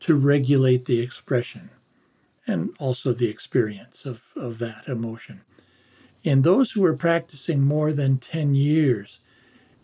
to 0.00 0.14
regulate 0.14 0.86
the 0.86 1.00
expression 1.00 1.70
and 2.46 2.70
also 2.78 3.12
the 3.12 3.28
experience 3.28 4.06
of, 4.06 4.22
of 4.36 4.58
that 4.58 4.86
emotion. 4.86 5.42
In 6.22 6.42
those 6.42 6.72
who 6.72 6.80
were 6.80 6.96
practicing 6.96 7.60
more 7.60 7.92
than 7.92 8.18
10 8.18 8.54
years, 8.54 9.18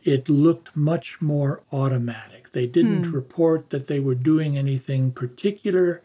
it 0.03 0.29
looked 0.29 0.75
much 0.75 1.21
more 1.21 1.63
automatic. 1.73 2.53
They 2.53 2.67
didn't 2.67 3.05
hmm. 3.05 3.13
report 3.13 3.71
that 3.71 3.87
they 3.87 4.01
were 4.01 4.15
doing 4.15 4.57
anything 4.57 5.13
particular. 5.13 6.03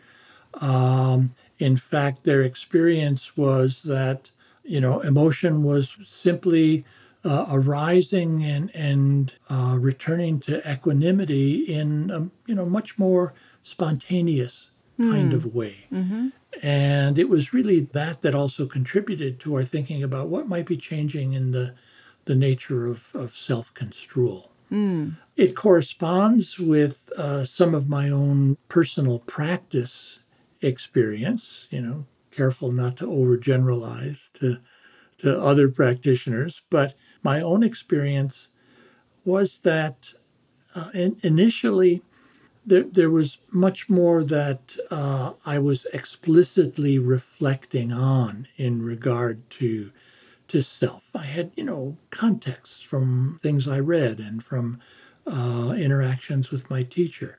Um, 0.55 1.31
in 1.59 1.77
fact, 1.77 2.23
their 2.23 2.41
experience 2.41 3.35
was 3.35 3.81
that, 3.83 4.31
you 4.63 4.79
know, 4.79 4.99
emotion 5.01 5.63
was 5.63 5.95
simply 6.05 6.85
uh, 7.25 7.45
arising 7.49 8.43
and, 8.43 8.73
and 8.75 9.33
uh, 9.49 9.77
returning 9.79 10.39
to 10.41 10.71
equanimity 10.71 11.63
in 11.63 12.11
a, 12.11 12.29
you 12.49 12.55
know, 12.55 12.65
much 12.65 12.97
more 12.97 13.33
spontaneous 13.63 14.69
kind 14.97 15.31
mm. 15.31 15.35
of 15.35 15.53
way. 15.53 15.85
Mm-hmm. 15.91 16.27
And 16.63 17.19
it 17.19 17.29
was 17.29 17.53
really 17.53 17.81
that 17.81 18.21
that 18.21 18.33
also 18.33 18.65
contributed 18.65 19.39
to 19.41 19.55
our 19.55 19.65
thinking 19.65 20.03
about 20.03 20.29
what 20.29 20.47
might 20.47 20.65
be 20.65 20.77
changing 20.77 21.33
in 21.33 21.51
the, 21.51 21.73
the 22.25 22.35
nature 22.35 22.87
of, 22.87 23.11
of 23.13 23.35
self 23.35 23.73
construal. 23.73 24.51
Mm. 24.71 25.17
It 25.35 25.55
corresponds 25.55 26.57
with 26.59 27.11
uh, 27.17 27.45
some 27.45 27.75
of 27.75 27.87
my 27.87 28.09
own 28.09 28.57
personal 28.69 29.19
practice 29.19 30.19
experience, 30.61 31.67
you 31.69 31.81
know, 31.81 32.05
careful 32.31 32.71
not 32.71 32.97
to 32.97 33.05
overgeneralize 33.05 34.31
to 34.33 34.59
to 35.19 35.39
other 35.39 35.69
practitioners, 35.69 36.61
but 36.69 36.93
my 37.23 37.41
own 37.41 37.63
experience 37.63 38.49
was 39.25 39.59
that 39.59 40.13
uh, 40.75 40.89
in, 40.93 41.17
initially 41.23 42.01
there, 42.65 42.83
there 42.83 43.09
was 43.09 43.37
much 43.51 43.89
more 43.89 44.23
that 44.23 44.77
uh, 44.91 45.33
I 45.45 45.59
was 45.59 45.85
explicitly 45.93 46.99
reflecting 46.99 47.91
on 47.93 48.47
in 48.57 48.81
regard 48.83 49.49
to 49.51 49.91
to 50.49 50.61
self. 50.61 51.09
I 51.15 51.23
had, 51.25 51.51
you 51.57 51.63
know, 51.65 51.97
contexts 52.09 52.81
from 52.81 53.39
things 53.43 53.67
I 53.67 53.79
read 53.79 54.19
and 54.19 54.43
from 54.43 54.79
uh, 55.25 55.73
interactions 55.77 56.51
with 56.51 56.69
my 56.69 56.83
teacher 56.83 57.36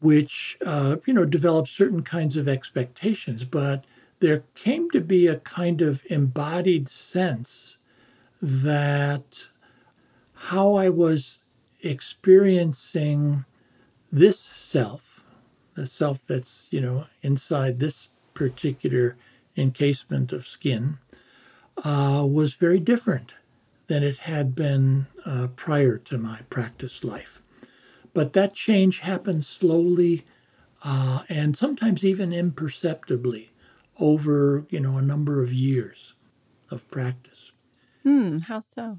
which 0.00 0.56
uh, 0.64 0.96
you 1.06 1.12
know 1.14 1.24
developed 1.24 1.68
certain 1.68 2.02
kinds 2.02 2.36
of 2.36 2.48
expectations, 2.48 3.44
but 3.44 3.84
there 4.20 4.44
came 4.54 4.90
to 4.90 5.00
be 5.00 5.26
a 5.26 5.36
kind 5.36 5.80
of 5.80 6.02
embodied 6.06 6.88
sense 6.88 7.78
that 8.40 9.48
how 10.34 10.74
I 10.74 10.88
was 10.88 11.38
experiencing 11.82 13.44
this 14.10 14.38
self, 14.38 15.24
the 15.74 15.86
self 15.86 16.24
that's 16.26 16.68
you 16.70 16.80
know 16.80 17.06
inside 17.22 17.78
this 17.78 18.08
particular 18.34 19.16
encasement 19.56 20.32
of 20.32 20.46
skin, 20.46 20.98
uh, 21.84 22.24
was 22.28 22.54
very 22.54 22.78
different 22.80 23.34
than 23.88 24.02
it 24.02 24.18
had 24.18 24.54
been 24.54 25.06
uh, 25.24 25.48
prior 25.56 25.98
to 25.98 26.18
my 26.18 26.40
practice 26.50 27.02
life. 27.02 27.37
But 28.18 28.32
that 28.32 28.52
change 28.52 28.98
happens 28.98 29.46
slowly 29.46 30.24
uh, 30.82 31.22
and 31.28 31.56
sometimes 31.56 32.04
even 32.04 32.32
imperceptibly 32.32 33.52
over, 34.00 34.66
you 34.70 34.80
know, 34.80 34.96
a 34.96 35.02
number 35.02 35.40
of 35.40 35.52
years 35.52 36.14
of 36.68 36.90
practice. 36.90 37.52
Hmm, 38.02 38.38
how 38.38 38.58
so? 38.58 38.98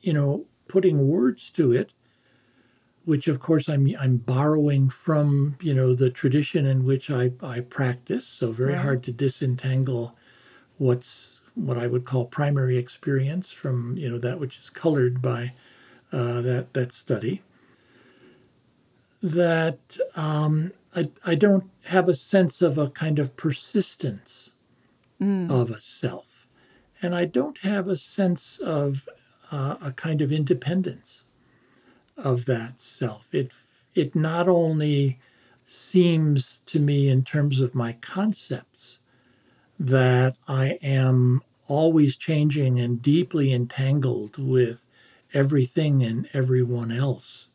You 0.00 0.14
know, 0.14 0.46
putting 0.66 1.08
words 1.08 1.50
to 1.50 1.72
it, 1.72 1.92
which 3.04 3.28
of 3.28 3.38
course 3.38 3.68
I'm 3.68 3.94
I'm 4.00 4.16
borrowing 4.16 4.88
from, 4.88 5.58
you 5.60 5.74
know, 5.74 5.94
the 5.94 6.08
tradition 6.08 6.64
in 6.64 6.86
which 6.86 7.10
I, 7.10 7.32
I 7.42 7.60
practice. 7.60 8.26
So 8.26 8.50
very 8.50 8.72
right. 8.72 8.80
hard 8.80 9.04
to 9.04 9.12
disentangle 9.12 10.16
what's 10.78 11.40
what 11.54 11.76
I 11.76 11.86
would 11.86 12.06
call 12.06 12.24
primary 12.24 12.78
experience 12.78 13.50
from, 13.50 13.98
you 13.98 14.08
know, 14.08 14.16
that 14.20 14.40
which 14.40 14.56
is 14.56 14.70
colored 14.70 15.20
by 15.20 15.52
uh, 16.12 16.40
that 16.40 16.72
that 16.72 16.94
study 16.94 17.42
that 19.24 19.96
um, 20.16 20.70
I, 20.94 21.08
I 21.24 21.34
don't 21.34 21.70
have 21.84 22.10
a 22.10 22.14
sense 22.14 22.60
of 22.60 22.76
a 22.76 22.90
kind 22.90 23.18
of 23.18 23.38
persistence 23.38 24.50
mm. 25.18 25.50
of 25.50 25.70
a 25.70 25.80
self. 25.80 26.46
And 27.00 27.14
I 27.14 27.24
don't 27.24 27.56
have 27.58 27.88
a 27.88 27.96
sense 27.96 28.58
of 28.58 29.08
uh, 29.50 29.76
a 29.80 29.92
kind 29.92 30.20
of 30.20 30.30
independence 30.30 31.22
of 32.18 32.44
that 32.44 32.78
self. 32.78 33.24
It, 33.32 33.50
it 33.94 34.14
not 34.14 34.46
only 34.46 35.18
seems 35.64 36.60
to 36.66 36.78
me, 36.78 37.08
in 37.08 37.24
terms 37.24 37.60
of 37.60 37.74
my 37.74 37.94
concepts, 37.94 38.98
that 39.80 40.36
I 40.46 40.78
am 40.82 41.42
always 41.66 42.16
changing 42.16 42.78
and 42.78 43.00
deeply 43.00 43.54
entangled 43.54 44.36
with 44.36 44.84
everything 45.32 46.02
and 46.02 46.28
everyone 46.34 46.92
else 46.92 47.48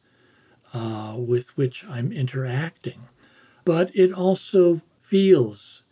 uh, 0.73 1.15
with 1.17 1.55
which 1.57 1.85
I'm 1.85 2.11
interacting. 2.11 3.07
But 3.65 3.95
it 3.95 4.13
also 4.13 4.81
feels 5.01 5.83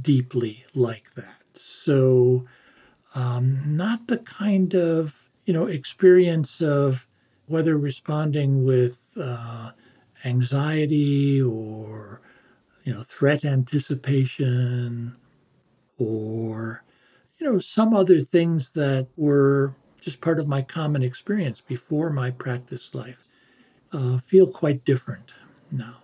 deeply 0.00 0.64
like 0.74 1.14
that. 1.16 1.42
So, 1.56 2.46
um, 3.14 3.62
not 3.76 4.06
the 4.08 4.18
kind 4.18 4.74
of 4.74 5.14
you 5.46 5.54
know 5.54 5.66
experience 5.66 6.60
of 6.60 7.06
whether 7.46 7.78
responding 7.78 8.64
with 8.64 9.00
uh, 9.16 9.70
anxiety 10.24 11.40
or 11.42 12.20
you 12.84 12.92
know 12.94 13.04
threat 13.04 13.44
anticipation 13.44 15.16
or 15.98 16.84
you 17.38 17.46
know 17.50 17.58
some 17.58 17.94
other 17.94 18.20
things 18.22 18.70
that 18.72 19.08
were 19.16 19.74
just 20.00 20.20
part 20.20 20.38
of 20.38 20.48
my 20.48 20.62
common 20.62 21.02
experience 21.02 21.60
before 21.60 22.10
my 22.10 22.30
practice 22.30 22.90
life 22.94 23.25
uh, 23.92 24.18
feel 24.18 24.46
quite 24.46 24.84
different 24.84 25.32
now. 25.70 25.96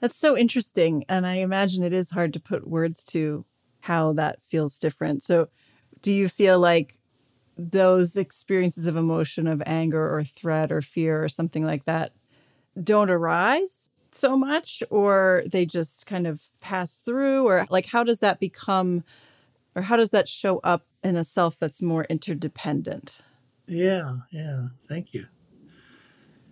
That's 0.00 0.16
so 0.16 0.36
interesting. 0.36 1.04
And 1.08 1.26
I 1.26 1.34
imagine 1.34 1.82
it 1.82 1.92
is 1.92 2.10
hard 2.10 2.32
to 2.34 2.40
put 2.40 2.68
words 2.68 3.02
to 3.04 3.44
how 3.80 4.12
that 4.14 4.40
feels 4.42 4.78
different. 4.78 5.22
So, 5.22 5.48
do 6.02 6.14
you 6.14 6.28
feel 6.28 6.60
like 6.60 6.98
those 7.56 8.16
experiences 8.16 8.86
of 8.86 8.96
emotion, 8.96 9.48
of 9.48 9.60
anger 9.66 10.14
or 10.14 10.22
threat 10.22 10.70
or 10.70 10.80
fear 10.80 11.22
or 11.22 11.28
something 11.28 11.64
like 11.64 11.84
that, 11.84 12.12
don't 12.82 13.10
arise 13.10 13.90
so 14.12 14.36
much, 14.36 14.82
or 14.90 15.42
they 15.50 15.66
just 15.66 16.06
kind 16.06 16.26
of 16.26 16.48
pass 16.60 17.00
through? 17.00 17.46
Or, 17.48 17.66
like, 17.68 17.86
how 17.86 18.04
does 18.04 18.20
that 18.20 18.38
become, 18.38 19.02
or 19.74 19.82
how 19.82 19.96
does 19.96 20.10
that 20.10 20.28
show 20.28 20.58
up 20.58 20.86
in 21.02 21.16
a 21.16 21.24
self 21.24 21.58
that's 21.58 21.82
more 21.82 22.04
interdependent? 22.04 23.18
Yeah, 23.66 24.18
yeah. 24.30 24.68
Thank 24.88 25.12
you. 25.12 25.26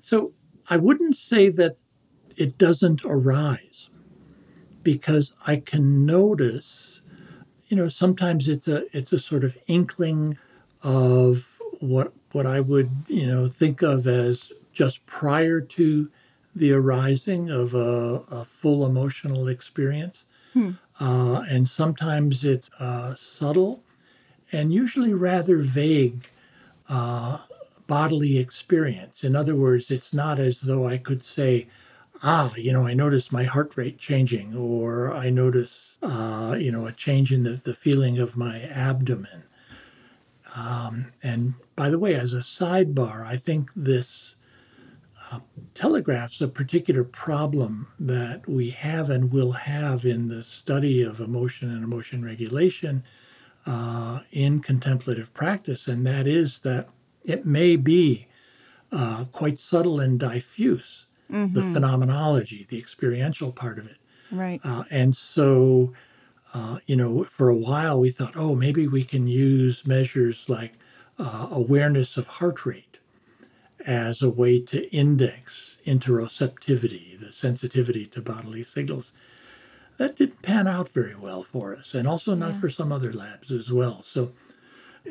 So 0.06 0.34
I 0.70 0.76
wouldn't 0.76 1.16
say 1.16 1.48
that 1.48 1.78
it 2.36 2.58
doesn't 2.58 3.04
arise 3.04 3.90
because 4.84 5.32
I 5.48 5.56
can 5.56 6.06
notice, 6.06 7.00
you 7.66 7.76
know, 7.76 7.88
sometimes 7.88 8.48
it's 8.48 8.68
a 8.68 8.84
it's 8.96 9.12
a 9.12 9.18
sort 9.18 9.42
of 9.42 9.58
inkling 9.66 10.38
of 10.84 11.60
what 11.80 12.12
what 12.30 12.46
I 12.46 12.60
would, 12.60 12.88
you 13.08 13.26
know, 13.26 13.48
think 13.48 13.82
of 13.82 14.06
as 14.06 14.52
just 14.72 15.04
prior 15.06 15.60
to 15.60 16.08
the 16.54 16.72
arising 16.72 17.50
of 17.50 17.74
a, 17.74 18.22
a 18.30 18.44
full 18.44 18.86
emotional 18.86 19.48
experience. 19.48 20.24
Hmm. 20.52 20.70
Uh, 21.00 21.40
and 21.48 21.68
sometimes 21.68 22.44
it's 22.44 22.70
uh, 22.78 23.16
subtle 23.16 23.82
and 24.52 24.72
usually 24.72 25.14
rather 25.14 25.58
vague 25.58 26.30
uh, 26.88 27.38
bodily 27.86 28.38
experience. 28.38 29.24
In 29.24 29.36
other 29.36 29.54
words, 29.54 29.90
it's 29.90 30.12
not 30.12 30.38
as 30.38 30.60
though 30.60 30.86
I 30.86 30.98
could 30.98 31.24
say, 31.24 31.68
ah, 32.22 32.52
you 32.56 32.72
know, 32.72 32.86
I 32.86 32.94
notice 32.94 33.30
my 33.30 33.44
heart 33.44 33.76
rate 33.76 33.98
changing, 33.98 34.56
or 34.56 35.12
I 35.12 35.30
notice, 35.30 35.98
uh, 36.02 36.56
you 36.58 36.72
know, 36.72 36.86
a 36.86 36.92
change 36.92 37.32
in 37.32 37.42
the, 37.42 37.60
the 37.64 37.74
feeling 37.74 38.18
of 38.18 38.36
my 38.36 38.62
abdomen. 38.62 39.44
Um, 40.56 41.12
and 41.22 41.54
by 41.74 41.90
the 41.90 41.98
way, 41.98 42.14
as 42.14 42.32
a 42.32 42.38
sidebar, 42.38 43.24
I 43.26 43.36
think 43.36 43.70
this 43.76 44.34
uh, 45.30 45.40
telegraphs 45.74 46.40
a 46.40 46.48
particular 46.48 47.04
problem 47.04 47.88
that 47.98 48.48
we 48.48 48.70
have 48.70 49.10
and 49.10 49.32
will 49.32 49.52
have 49.52 50.04
in 50.04 50.28
the 50.28 50.44
study 50.44 51.02
of 51.02 51.20
emotion 51.20 51.70
and 51.70 51.84
emotion 51.84 52.24
regulation 52.24 53.02
uh, 53.66 54.20
in 54.30 54.60
contemplative 54.60 55.34
practice, 55.34 55.88
and 55.88 56.06
that 56.06 56.26
is 56.26 56.60
that 56.60 56.88
it 57.26 57.44
may 57.44 57.76
be 57.76 58.28
uh, 58.92 59.24
quite 59.32 59.58
subtle 59.58 60.00
and 60.00 60.18
diffuse, 60.18 61.06
mm-hmm. 61.30 61.52
the 61.52 61.62
phenomenology, 61.74 62.66
the 62.70 62.78
experiential 62.78 63.52
part 63.52 63.78
of 63.78 63.86
it. 63.86 63.96
Right. 64.30 64.60
Uh, 64.64 64.84
and 64.90 65.14
so, 65.14 65.92
uh, 66.54 66.78
you 66.86 66.96
know, 66.96 67.24
for 67.24 67.48
a 67.48 67.56
while 67.56 68.00
we 68.00 68.10
thought, 68.10 68.36
oh, 68.36 68.54
maybe 68.54 68.86
we 68.86 69.04
can 69.04 69.26
use 69.26 69.86
measures 69.86 70.44
like 70.48 70.74
uh, 71.18 71.48
awareness 71.50 72.16
of 72.16 72.26
heart 72.26 72.64
rate 72.64 72.98
as 73.86 74.22
a 74.22 74.30
way 74.30 74.60
to 74.60 74.88
index 74.94 75.78
interoceptivity, 75.86 77.18
the 77.20 77.32
sensitivity 77.32 78.06
to 78.06 78.20
bodily 78.20 78.64
signals. 78.64 79.12
That 79.98 80.16
didn't 80.16 80.42
pan 80.42 80.66
out 80.66 80.90
very 80.90 81.14
well 81.14 81.42
for 81.42 81.74
us, 81.74 81.94
and 81.94 82.06
also 82.06 82.34
not 82.34 82.54
yeah. 82.54 82.60
for 82.60 82.70
some 82.70 82.92
other 82.92 83.12
labs 83.12 83.50
as 83.50 83.72
well. 83.72 84.04
So 84.06 84.32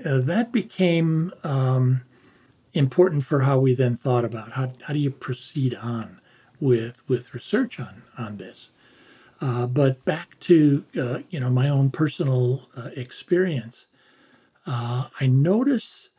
uh, 0.03 0.19
that 0.19 0.51
became 0.51 1.31
um, 1.43 2.01
important 2.73 3.23
for 3.23 3.41
how 3.41 3.59
we 3.59 3.73
then 3.73 3.97
thought 3.97 4.25
about 4.25 4.53
how, 4.53 4.73
how 4.83 4.93
do 4.93 4.99
you 4.99 5.11
proceed 5.11 5.75
on 5.75 6.19
with 6.59 6.95
with 7.07 7.33
research 7.33 7.79
on 7.79 8.03
on 8.17 8.37
this. 8.37 8.69
Uh, 9.41 9.67
but 9.67 10.03
back 10.05 10.39
to 10.39 10.83
uh, 10.97 11.19
you 11.29 11.39
know 11.39 11.49
my 11.49 11.69
own 11.69 11.89
personal 11.89 12.67
uh, 12.77 12.89
experience, 12.95 13.85
uh, 14.65 15.07
I 15.19 15.27
notice 15.27 16.09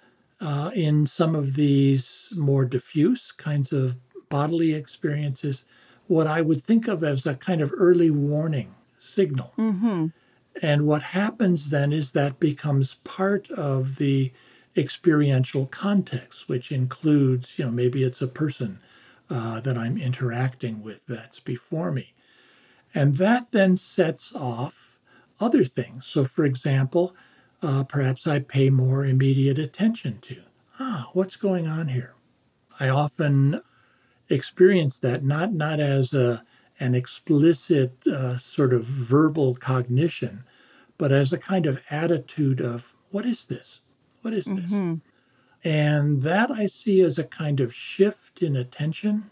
uh, 0.40 0.70
in 0.74 1.06
some 1.06 1.34
of 1.34 1.54
these 1.54 2.28
more 2.36 2.64
diffuse 2.64 3.32
kinds 3.32 3.72
of 3.72 3.96
bodily 4.28 4.74
experiences 4.74 5.64
what 6.08 6.26
I 6.26 6.40
would 6.40 6.62
think 6.62 6.88
of 6.88 7.02
as 7.02 7.26
a 7.26 7.34
kind 7.34 7.60
of 7.60 7.72
early 7.74 8.10
warning 8.10 8.74
signal. 8.98 9.52
Mm-hmm. 9.56 10.06
And 10.62 10.86
what 10.86 11.02
happens 11.02 11.70
then 11.70 11.92
is 11.92 12.12
that 12.12 12.40
becomes 12.40 12.96
part 13.04 13.50
of 13.50 13.96
the 13.96 14.32
experiential 14.76 15.66
context, 15.66 16.48
which 16.48 16.72
includes, 16.72 17.58
you 17.58 17.64
know, 17.64 17.70
maybe 17.70 18.02
it's 18.04 18.22
a 18.22 18.28
person 18.28 18.78
uh, 19.28 19.60
that 19.60 19.76
I'm 19.76 19.98
interacting 19.98 20.82
with 20.82 21.00
that's 21.06 21.40
before 21.40 21.90
me. 21.92 22.14
And 22.94 23.16
that 23.16 23.52
then 23.52 23.76
sets 23.76 24.32
off 24.34 24.98
other 25.40 25.64
things. 25.64 26.06
So, 26.06 26.24
for 26.24 26.44
example, 26.44 27.14
uh, 27.62 27.84
perhaps 27.84 28.26
I 28.26 28.38
pay 28.40 28.70
more 28.70 29.04
immediate 29.04 29.58
attention 29.58 30.18
to. 30.22 30.42
Ah, 30.78 31.10
what's 31.12 31.36
going 31.36 31.66
on 31.66 31.88
here? 31.88 32.14
I 32.78 32.88
often 32.88 33.60
experience 34.28 34.98
that 35.00 35.24
not 35.24 35.52
not 35.52 35.80
as 35.80 36.12
a 36.12 36.42
an 36.78 36.94
explicit 36.94 37.92
uh, 38.06 38.38
sort 38.38 38.72
of 38.72 38.84
verbal 38.84 39.54
cognition, 39.54 40.44
but 40.98 41.12
as 41.12 41.32
a 41.32 41.38
kind 41.38 41.66
of 41.66 41.80
attitude 41.90 42.60
of 42.60 42.94
what 43.10 43.24
is 43.24 43.46
this? 43.46 43.80
What 44.22 44.34
is 44.34 44.44
this? 44.44 44.64
Mm-hmm. 44.64 44.94
And 45.64 46.22
that 46.22 46.50
I 46.50 46.66
see 46.66 47.00
as 47.00 47.18
a 47.18 47.24
kind 47.24 47.60
of 47.60 47.74
shift 47.74 48.42
in 48.42 48.56
attention, 48.56 49.30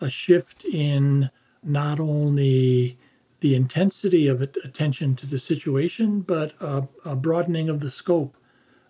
a 0.00 0.10
shift 0.10 0.64
in 0.64 1.30
not 1.62 2.00
only 2.00 2.98
the 3.40 3.54
intensity 3.54 4.26
of 4.26 4.42
attention 4.42 5.14
to 5.16 5.26
the 5.26 5.38
situation, 5.38 6.20
but 6.20 6.54
a, 6.60 6.88
a 7.04 7.14
broadening 7.14 7.68
of 7.68 7.80
the 7.80 7.90
scope 7.90 8.36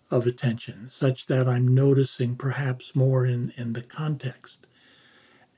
of 0.09 0.25
attention, 0.25 0.89
such 0.91 1.27
that 1.27 1.47
I'm 1.47 1.67
noticing 1.67 2.35
perhaps 2.35 2.95
more 2.95 3.25
in, 3.25 3.53
in 3.57 3.73
the 3.73 3.83
context. 3.83 4.65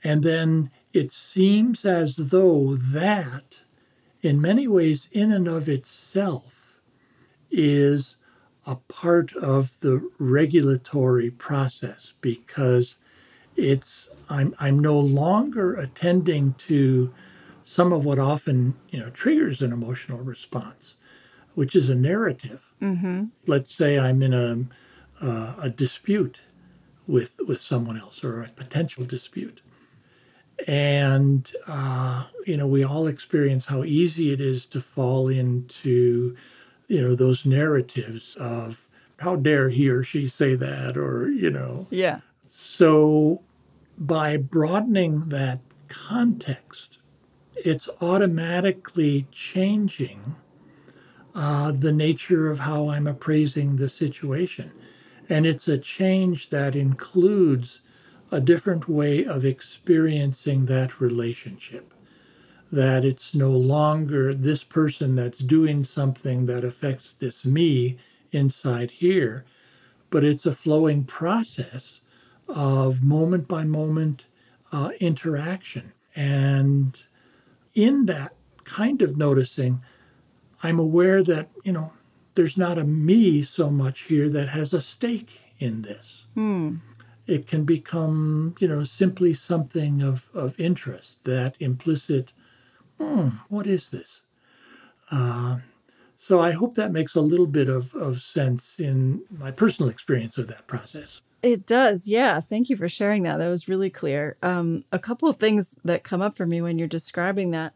And 0.04 0.24
then 0.24 0.72
it 0.94 1.12
seems 1.14 1.86
as 1.86 2.16
though 2.16 2.76
that, 2.76 3.62
in 4.22 4.42
many 4.42 4.68
ways, 4.68 5.08
in 5.12 5.32
and 5.32 5.48
of 5.48 5.70
itself, 5.70 6.80
is 7.50 8.18
a 8.66 8.76
part 8.76 9.34
of 9.36 9.72
the 9.82 10.10
regulatory 10.20 11.32
process 11.32 12.14
because 12.22 12.98
it's 13.56 14.10
I'm 14.30 14.56
I'm 14.60 14.80
no 14.80 15.00
longer 15.00 15.76
attending 15.76 16.54
to 16.68 17.14
some 17.64 17.92
of 17.92 18.06
what 18.06 18.20
often 18.20 18.76
you 18.90 19.00
know 19.00 19.10
triggers 19.10 19.62
an 19.62 19.74
emotional 19.74 20.20
response, 20.20 20.96
which 21.56 21.76
is 21.76 21.90
a 21.90 21.96
narrative. 21.96 22.62
Mm-hmm. 22.82 23.26
Let's 23.48 23.74
say 23.74 24.00
I'm 24.00 24.22
in 24.22 24.34
a 24.34 25.26
uh, 25.26 25.56
a 25.62 25.70
dispute 25.70 26.42
with 27.08 27.34
with 27.48 27.62
someone 27.62 28.00
else 28.00 28.24
or 28.24 28.44
a 28.44 28.50
potential 28.50 29.06
dispute, 29.06 29.62
and 30.68 31.54
uh, 31.68 32.26
you 32.46 32.58
know 32.58 32.68
we 32.68 32.84
all 32.84 33.08
experience 33.08 33.66
how 33.66 33.84
easy 33.84 34.32
it 34.32 34.42
is 34.42 34.66
to 34.66 34.82
fall 34.82 35.28
into 35.28 36.36
you 36.88 37.02
know 37.02 37.16
those 37.16 37.46
narratives 37.46 38.36
of 38.40 38.86
how 39.20 39.36
dare 39.36 39.70
he 39.70 39.90
or 39.90 40.04
she 40.04 40.28
say 40.28 40.56
that 40.56 40.98
or 40.98 41.30
you 41.30 41.50
know 41.50 41.88
yeah 41.90 42.20
so 42.50 43.42
by 43.98 44.38
broadening 44.38 45.30
that 45.30 45.60
context 45.88 46.98
it's 47.56 47.90
automatically 48.02 49.28
changing 49.32 50.36
uh, 51.36 51.72
the 51.72 51.92
nature 51.92 52.50
of 52.50 52.60
how 52.60 52.90
I'm 52.90 53.08
appraising 53.08 53.76
the 53.76 53.90
situation. 53.90 54.72
And 55.30 55.46
it's 55.46 55.68
a 55.68 55.78
change 55.78 56.50
that 56.50 56.76
includes 56.76 57.82
a 58.32 58.40
different 58.40 58.88
way 58.88 59.26
of 59.26 59.44
experiencing 59.44 60.66
that 60.66 61.02
relationship. 61.02 61.94
That 62.72 63.04
it's 63.04 63.36
no 63.36 63.52
longer 63.52 64.34
this 64.34 64.64
person 64.64 65.16
that's 65.16 65.40
doing 65.40 65.84
something 65.84 66.46
that 66.46 66.64
affects 66.64 67.16
this 67.20 67.44
me 67.44 67.98
inside 68.32 68.92
here, 68.92 69.44
but 70.10 70.24
it's 70.24 70.46
a 70.46 70.56
flowing 70.56 71.04
process 71.04 72.00
of 72.48 73.04
moment 73.04 73.48
by 73.48 73.64
moment 73.64 74.26
uh, 74.72 74.92
interaction. 75.02 75.92
And 76.16 76.98
in 77.74 78.06
that 78.06 78.34
kind 78.64 79.02
of 79.02 79.18
noticing, 79.18 79.82
I'm 80.64 80.80
aware 80.80 81.24
that, 81.24 81.50
you 81.64 81.74
know, 81.74 81.92
there's 82.36 82.58
not 82.58 82.78
a 82.78 82.84
me 82.86 83.44
so 83.44 83.70
much 83.70 84.02
here 84.02 84.30
that 84.30 84.50
has 84.50 84.74
a 84.74 84.82
stake 84.82 85.40
in 85.60 85.82
this. 85.82 86.26
Hmm. 86.36 86.76
It 87.28 87.48
can 87.48 87.64
become, 87.64 88.56
you 88.60 88.68
know, 88.68 88.84
simply 88.84 89.34
something 89.34 90.02
of, 90.02 90.30
of 90.34 90.60
interest, 90.60 91.24
that 91.24 91.56
implicit, 91.60 92.34
hmm, 93.00 93.30
what 93.48 93.68
is 93.68 93.92
this? 93.92 94.24
Uh, 95.12 95.60
so 96.18 96.40
I 96.40 96.52
hope 96.52 96.76
that 96.76 96.92
makes 96.92 97.16
a 97.16 97.22
little 97.22 97.48
bit 97.48 97.70
of, 97.70 97.94
of 97.96 98.22
sense 98.22 98.80
in 98.80 99.24
my 99.30 99.52
personal 99.52 99.90
experience 99.90 100.38
of 100.38 100.48
that 100.48 100.68
process. 100.68 101.22
It 101.42 101.66
does. 101.66 102.08
Yeah. 102.08 102.40
Thank 102.40 102.70
you 102.70 102.76
for 102.76 102.88
sharing 102.88 103.24
that. 103.24 103.38
That 103.38 103.50
was 103.50 103.68
really 103.68 103.90
clear. 103.90 104.38
Um, 104.44 104.86
a 104.92 105.00
couple 105.00 105.28
of 105.28 105.38
things 105.38 105.70
that 105.84 106.04
come 106.04 106.22
up 106.22 106.36
for 106.36 106.46
me 106.46 106.62
when 106.62 106.78
you're 106.78 106.88
describing 106.88 107.52
that. 107.52 107.74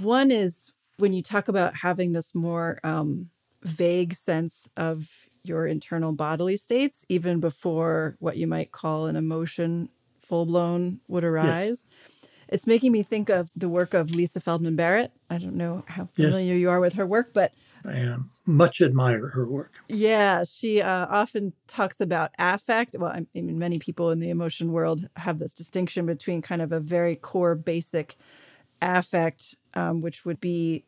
One 0.00 0.30
is 0.30 0.72
when 0.96 1.12
you 1.12 1.22
talk 1.22 1.46
about 1.46 1.76
having 1.76 2.12
this 2.12 2.34
more 2.34 2.80
um, 2.82 3.30
vague 3.62 4.14
sense 4.14 4.68
of 4.76 5.27
your 5.42 5.66
internal 5.66 6.12
bodily 6.12 6.56
states, 6.56 7.04
even 7.08 7.40
before 7.40 8.16
what 8.18 8.36
you 8.36 8.46
might 8.46 8.72
call 8.72 9.06
an 9.06 9.16
emotion 9.16 9.88
full 10.20 10.46
blown 10.46 11.00
would 11.08 11.24
arise. 11.24 11.84
Yes. 11.88 12.18
It's 12.50 12.66
making 12.66 12.92
me 12.92 13.02
think 13.02 13.28
of 13.28 13.50
the 13.54 13.68
work 13.68 13.92
of 13.92 14.14
Lisa 14.14 14.40
Feldman 14.40 14.74
Barrett. 14.74 15.12
I 15.28 15.36
don't 15.38 15.56
know 15.56 15.84
how 15.86 16.06
familiar 16.06 16.54
yes. 16.54 16.60
you 16.60 16.70
are 16.70 16.80
with 16.80 16.94
her 16.94 17.06
work, 17.06 17.34
but 17.34 17.52
I 17.84 17.98
am 17.98 18.30
much 18.46 18.80
admire 18.80 19.28
her 19.28 19.46
work. 19.46 19.72
Yeah, 19.88 20.44
she 20.44 20.80
uh, 20.80 21.06
often 21.10 21.52
talks 21.66 22.00
about 22.00 22.30
affect. 22.38 22.96
Well, 22.98 23.10
I 23.10 23.26
mean, 23.34 23.58
many 23.58 23.78
people 23.78 24.10
in 24.10 24.20
the 24.20 24.30
emotion 24.30 24.72
world 24.72 25.06
have 25.16 25.38
this 25.38 25.52
distinction 25.52 26.06
between 26.06 26.40
kind 26.40 26.62
of 26.62 26.72
a 26.72 26.80
very 26.80 27.16
core, 27.16 27.54
basic 27.54 28.16
affect, 28.80 29.54
um, 29.74 30.00
which 30.00 30.24
would 30.24 30.40
be 30.40 30.84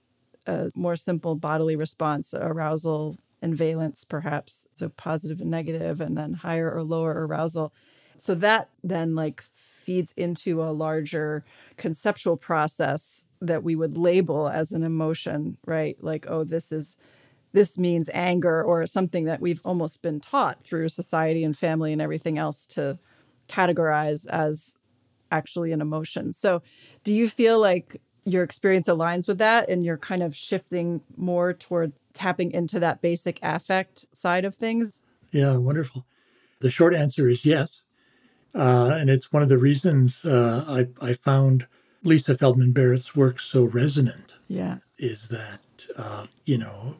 a 0.46 0.70
more 0.74 0.96
simple 0.96 1.34
bodily 1.34 1.76
response, 1.76 2.32
arousal 2.32 3.16
and 3.42 3.54
valence, 3.54 4.04
perhaps. 4.04 4.66
So 4.74 4.88
positive 4.90 5.40
and 5.40 5.50
negative, 5.50 6.00
and 6.00 6.16
then 6.16 6.34
higher 6.34 6.70
or 6.70 6.82
lower 6.82 7.26
arousal. 7.26 7.72
So 8.16 8.34
that 8.36 8.68
then 8.84 9.14
like 9.14 9.42
feeds 9.42 10.12
into 10.16 10.62
a 10.62 10.70
larger 10.72 11.44
conceptual 11.76 12.36
process 12.36 13.24
that 13.40 13.62
we 13.62 13.74
would 13.74 13.96
label 13.96 14.48
as 14.48 14.72
an 14.72 14.82
emotion, 14.82 15.56
right? 15.66 15.96
Like, 16.00 16.26
oh, 16.28 16.44
this 16.44 16.70
is 16.70 16.96
this 17.52 17.76
means 17.76 18.08
anger 18.14 18.62
or 18.62 18.86
something 18.86 19.24
that 19.24 19.40
we've 19.40 19.60
almost 19.64 20.02
been 20.02 20.20
taught 20.20 20.62
through 20.62 20.88
society 20.88 21.42
and 21.42 21.56
family 21.56 21.92
and 21.92 22.00
everything 22.00 22.38
else 22.38 22.64
to 22.64 22.98
categorize 23.48 24.26
as 24.28 24.76
actually 25.32 25.72
an 25.72 25.80
emotion. 25.80 26.32
So, 26.32 26.62
do 27.02 27.14
you 27.14 27.28
feel 27.28 27.58
like 27.58 28.00
your 28.24 28.42
experience 28.42 28.86
aligns 28.88 29.26
with 29.26 29.38
that 29.38 29.68
and 29.68 29.84
you're 29.84 29.98
kind 29.98 30.22
of 30.22 30.36
shifting 30.36 31.00
more 31.16 31.52
toward 31.52 31.92
tapping 32.12 32.50
into 32.50 32.80
that 32.80 33.00
basic 33.00 33.38
affect 33.42 34.06
side 34.12 34.44
of 34.44 34.54
things? 34.54 35.02
Yeah, 35.32 35.56
wonderful. 35.56 36.06
The 36.60 36.70
short 36.70 36.94
answer 36.94 37.28
is 37.28 37.44
yes. 37.44 37.82
Uh, 38.54 38.96
and 38.98 39.08
it's 39.08 39.32
one 39.32 39.42
of 39.42 39.48
the 39.48 39.58
reasons 39.58 40.24
uh, 40.24 40.64
I, 40.66 41.10
I 41.10 41.14
found 41.14 41.66
Lisa 42.02 42.36
Feldman 42.36 42.72
Barrett's 42.72 43.14
work 43.14 43.38
so 43.38 43.64
resonant. 43.64 44.34
Yeah. 44.48 44.78
Is 44.98 45.28
that, 45.28 45.86
uh, 45.96 46.26
you 46.44 46.58
know, 46.58 46.96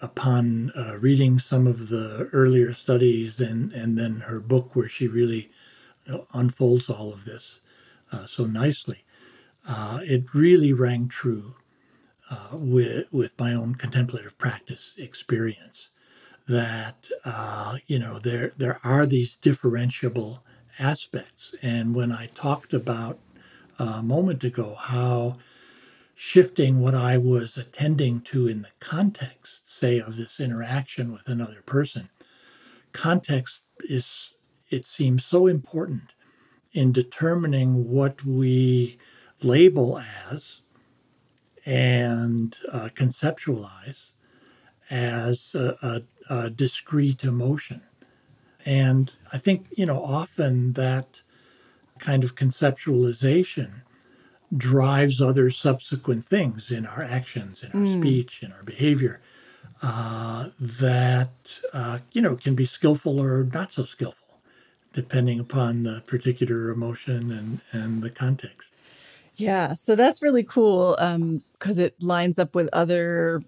upon 0.00 0.72
uh, 0.76 0.96
reading 0.98 1.38
some 1.38 1.66
of 1.66 1.88
the 1.88 2.28
earlier 2.32 2.72
studies 2.72 3.40
and, 3.40 3.72
and 3.72 3.98
then 3.98 4.20
her 4.20 4.40
book 4.40 4.74
where 4.74 4.88
she 4.88 5.06
really 5.06 5.50
you 6.06 6.12
know, 6.12 6.26
unfolds 6.32 6.88
all 6.88 7.12
of 7.12 7.24
this 7.24 7.60
uh, 8.12 8.26
so 8.26 8.44
nicely, 8.46 9.04
uh, 9.68 10.00
it 10.02 10.34
really 10.34 10.72
rang 10.72 11.08
true 11.08 11.54
with, 12.52 13.06
with 13.12 13.38
my 13.38 13.54
own 13.54 13.74
contemplative 13.74 14.36
practice 14.38 14.92
experience 14.98 15.90
that 16.48 17.08
uh, 17.24 17.76
you 17.86 17.98
know 17.98 18.18
there 18.18 18.52
there 18.56 18.78
are 18.84 19.06
these 19.06 19.38
differentiable 19.42 20.40
aspects. 20.78 21.54
And 21.62 21.94
when 21.94 22.12
I 22.12 22.26
talked 22.34 22.72
about 22.72 23.18
uh, 23.78 23.96
a 23.98 24.02
moment 24.02 24.44
ago 24.44 24.74
how 24.78 25.34
shifting 26.14 26.80
what 26.80 26.94
I 26.94 27.18
was 27.18 27.56
attending 27.56 28.20
to 28.22 28.48
in 28.48 28.62
the 28.62 28.70
context, 28.80 29.62
say, 29.66 29.98
of 30.00 30.16
this 30.16 30.40
interaction 30.40 31.12
with 31.12 31.28
another 31.28 31.62
person, 31.66 32.08
context 32.92 33.62
is 33.80 34.32
it 34.70 34.86
seems 34.86 35.24
so 35.24 35.46
important 35.46 36.14
in 36.72 36.92
determining 36.92 37.88
what 37.90 38.24
we 38.24 38.98
label 39.42 39.98
as 40.30 40.62
and 41.66 42.56
uh, 42.72 42.88
conceptualize 42.94 44.12
as 44.88 45.54
a, 45.54 45.76
a 45.82 46.32
uh, 46.32 46.48
discrete 46.48 47.24
emotion. 47.24 47.82
And 48.64 49.12
I 49.32 49.38
think, 49.38 49.66
you 49.76 49.86
know, 49.86 50.02
often 50.02 50.72
that 50.74 51.20
kind 51.98 52.24
of 52.24 52.34
conceptualization 52.34 53.82
drives 54.56 55.20
other 55.20 55.50
subsequent 55.50 56.26
things 56.26 56.70
in 56.70 56.86
our 56.86 57.02
actions, 57.02 57.62
in 57.62 57.72
our 57.72 57.86
mm. 57.86 58.00
speech, 58.00 58.42
in 58.42 58.52
our 58.52 58.62
behavior 58.62 59.20
uh, 59.82 60.50
that, 60.58 61.60
uh, 61.72 61.98
you 62.12 62.22
know, 62.22 62.36
can 62.36 62.54
be 62.54 62.66
skillful 62.66 63.20
or 63.20 63.44
not 63.44 63.72
so 63.72 63.84
skillful, 63.84 64.38
depending 64.92 65.40
upon 65.40 65.82
the 65.82 66.02
particular 66.06 66.70
emotion 66.70 67.30
and, 67.30 67.60
and 67.72 68.02
the 68.02 68.10
context. 68.10 68.72
Yeah, 69.36 69.74
so 69.74 69.94
that's 69.96 70.22
really 70.22 70.42
cool 70.42 70.92
because 70.96 71.78
um, 71.78 71.84
it 71.84 72.02
lines 72.02 72.38
up 72.38 72.54
with 72.54 72.68
other 72.72 73.42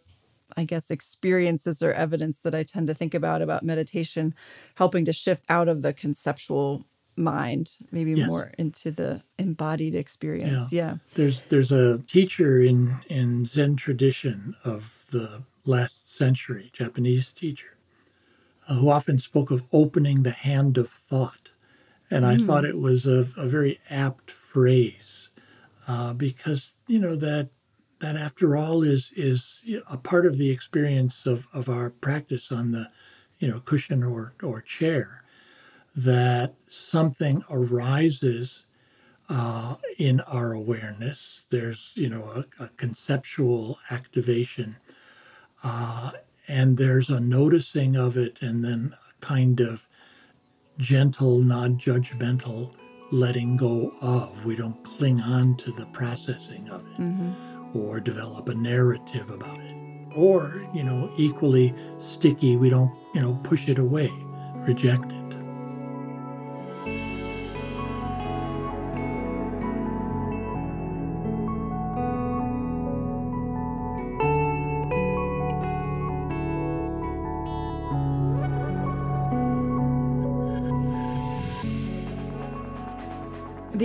I 0.56 0.64
guess, 0.64 0.90
experiences 0.90 1.82
or 1.82 1.92
evidence 1.92 2.40
that 2.40 2.54
I 2.54 2.62
tend 2.62 2.86
to 2.88 2.94
think 2.94 3.14
about 3.14 3.42
about 3.42 3.62
meditation, 3.62 4.34
helping 4.76 5.04
to 5.04 5.12
shift 5.12 5.44
out 5.48 5.68
of 5.68 5.82
the 5.82 5.92
conceptual 5.92 6.84
mind, 7.16 7.76
maybe 7.90 8.12
yes. 8.12 8.26
more 8.26 8.52
into 8.58 8.90
the 8.90 9.22
embodied 9.38 9.94
experience. 9.94 10.72
Yeah. 10.72 10.82
yeah. 10.82 10.96
There's 11.14 11.42
there's 11.44 11.72
a 11.72 11.98
teacher 12.06 12.60
in 12.60 12.96
in 13.08 13.46
Zen 13.46 13.76
tradition 13.76 14.56
of 14.64 15.04
the 15.10 15.42
last 15.64 16.14
century, 16.14 16.70
Japanese 16.72 17.32
teacher, 17.32 17.76
uh, 18.68 18.74
who 18.74 18.88
often 18.88 19.18
spoke 19.18 19.50
of 19.50 19.64
opening 19.72 20.22
the 20.22 20.30
hand 20.30 20.78
of 20.78 20.90
thought. 20.90 21.50
And 22.10 22.24
mm. 22.24 22.28
I 22.28 22.46
thought 22.46 22.64
mm. 22.64 22.70
it 22.70 22.78
was 22.78 23.06
a, 23.06 23.28
a 23.36 23.46
very 23.46 23.80
apt 23.90 24.30
phrase 24.30 25.07
uh, 25.88 26.12
because, 26.14 26.74
you 26.86 27.00
know, 27.00 27.16
that 27.16 27.50
that 28.00 28.16
after 28.16 28.56
all 28.56 28.82
is 28.84 29.10
is 29.16 29.60
a 29.90 29.96
part 29.98 30.26
of 30.26 30.38
the 30.38 30.50
experience 30.50 31.26
of, 31.26 31.46
of 31.52 31.68
our 31.68 31.90
practice 31.90 32.52
on 32.52 32.70
the 32.72 32.88
you 33.40 33.48
know 33.48 33.60
cushion 33.60 34.04
or 34.04 34.34
or 34.42 34.60
chair 34.62 35.24
that 35.96 36.54
something 36.68 37.42
arises 37.50 38.64
uh, 39.28 39.74
in 39.98 40.20
our 40.20 40.52
awareness. 40.52 41.46
There's 41.50 41.92
you 41.94 42.08
know 42.10 42.24
a, 42.24 42.64
a 42.64 42.68
conceptual 42.76 43.78
activation 43.90 44.76
uh, 45.64 46.12
and 46.46 46.76
there's 46.78 47.10
a 47.10 47.20
noticing 47.20 47.96
of 47.96 48.16
it 48.16 48.38
and 48.40 48.64
then 48.64 48.94
a 49.10 49.26
kind 49.26 49.60
of 49.60 49.86
gentle 50.78 51.40
non-judgmental 51.40 52.72
letting 53.10 53.56
go 53.56 53.92
of 54.00 54.44
we 54.44 54.56
don't 54.56 54.82
cling 54.84 55.20
on 55.20 55.56
to 55.56 55.72
the 55.72 55.86
processing 55.86 56.68
of 56.68 56.80
it 56.86 57.00
mm-hmm 57.00 57.48
or 57.74 58.00
develop 58.00 58.48
a 58.48 58.54
narrative 58.54 59.30
about 59.30 59.60
it. 59.60 59.76
Or, 60.14 60.66
you 60.72 60.82
know, 60.82 61.12
equally 61.16 61.74
sticky, 61.98 62.56
we 62.56 62.70
don't, 62.70 62.92
you 63.14 63.20
know, 63.20 63.34
push 63.44 63.68
it 63.68 63.78
away, 63.78 64.10
reject 64.66 65.12
it. 65.12 65.17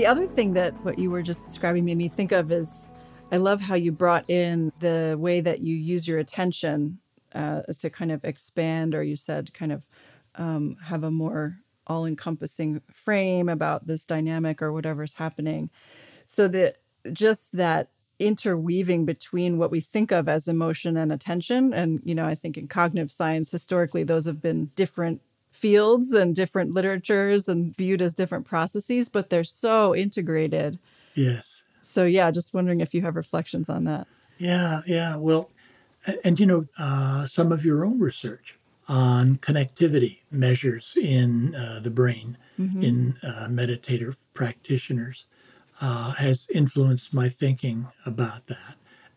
The 0.03 0.09
other 0.09 0.27
thing 0.27 0.51
that 0.55 0.73
what 0.83 0.99
you 0.99 1.09
were 1.09 1.21
just 1.21 1.45
describing 1.45 1.85
made 1.85 1.95
me 1.95 2.09
think 2.09 2.33
of 2.33 2.51
is 2.51 2.89
I 3.31 3.37
love 3.37 3.61
how 3.61 3.75
you 3.75 3.93
brought 3.93 4.29
in 4.29 4.73
the 4.79 5.15
way 5.17 5.39
that 5.39 5.61
you 5.61 5.77
use 5.77 6.05
your 6.05 6.19
attention 6.19 6.99
uh, 7.33 7.61
to 7.61 7.89
kind 7.89 8.11
of 8.11 8.25
expand, 8.25 8.95
or 8.95 9.01
you 9.01 9.15
said 9.15 9.53
kind 9.53 9.71
of 9.71 9.87
um, 10.35 10.75
have 10.83 11.05
a 11.05 11.09
more 11.09 11.59
all 11.87 12.05
encompassing 12.05 12.81
frame 12.91 13.47
about 13.47 13.87
this 13.87 14.05
dynamic 14.05 14.61
or 14.61 14.73
whatever's 14.73 15.13
happening. 15.13 15.69
So 16.25 16.49
that 16.49 16.79
just 17.13 17.53
that 17.53 17.87
interweaving 18.19 19.05
between 19.05 19.57
what 19.57 19.71
we 19.71 19.79
think 19.79 20.11
of 20.11 20.27
as 20.27 20.49
emotion 20.49 20.97
and 20.97 21.13
attention. 21.13 21.73
And, 21.73 22.01
you 22.03 22.13
know, 22.13 22.25
I 22.25 22.35
think 22.35 22.57
in 22.57 22.67
cognitive 22.67 23.09
science, 23.09 23.51
historically, 23.51 24.03
those 24.03 24.25
have 24.25 24.41
been 24.41 24.65
different 24.75 25.21
fields 25.53 26.13
and 26.13 26.35
different 26.35 26.73
literatures 26.73 27.47
and 27.47 27.75
viewed 27.77 28.01
as 28.01 28.13
different 28.13 28.45
processes, 28.45 29.07
but 29.07 29.29
they're 29.29 29.43
so 29.43 29.95
integrated. 29.95 30.77
Yes. 31.15 31.63
So 31.79 32.05
yeah, 32.05 32.31
just 32.31 32.53
wondering 32.53 32.81
if 32.81 32.93
you 32.93 33.01
have 33.03 33.15
reflections 33.15 33.69
on 33.69 33.85
that. 33.85 34.07
Yeah, 34.37 34.81
yeah. 34.85 35.15
Well, 35.15 35.49
and, 36.05 36.19
and 36.23 36.39
you 36.39 36.45
know, 36.45 36.67
uh, 36.77 37.27
some 37.27 37.51
of 37.51 37.63
your 37.63 37.85
own 37.85 37.99
research 37.99 38.57
on 38.87 39.37
connectivity 39.37 40.19
measures 40.31 40.97
in 40.99 41.55
uh, 41.55 41.79
the 41.81 41.89
brain 41.89 42.37
mm-hmm. 42.59 42.83
in 42.83 43.17
uh, 43.23 43.47
meditator 43.47 44.15
practitioners 44.33 45.25
uh, 45.81 46.11
has 46.11 46.47
influenced 46.53 47.13
my 47.13 47.29
thinking 47.29 47.87
about 48.05 48.45
that. 48.47 48.75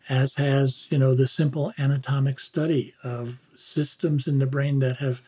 As 0.09 0.35
has 0.35 0.87
you 0.89 0.97
know 0.97 1.13
the 1.13 1.27
simple 1.27 1.73
anatomic 1.77 2.39
study 2.39 2.93
of 3.03 3.39
systems 3.57 4.27
in 4.27 4.39
the 4.39 4.47
brain 4.47 4.79
that 4.79 4.97
have 4.97 5.21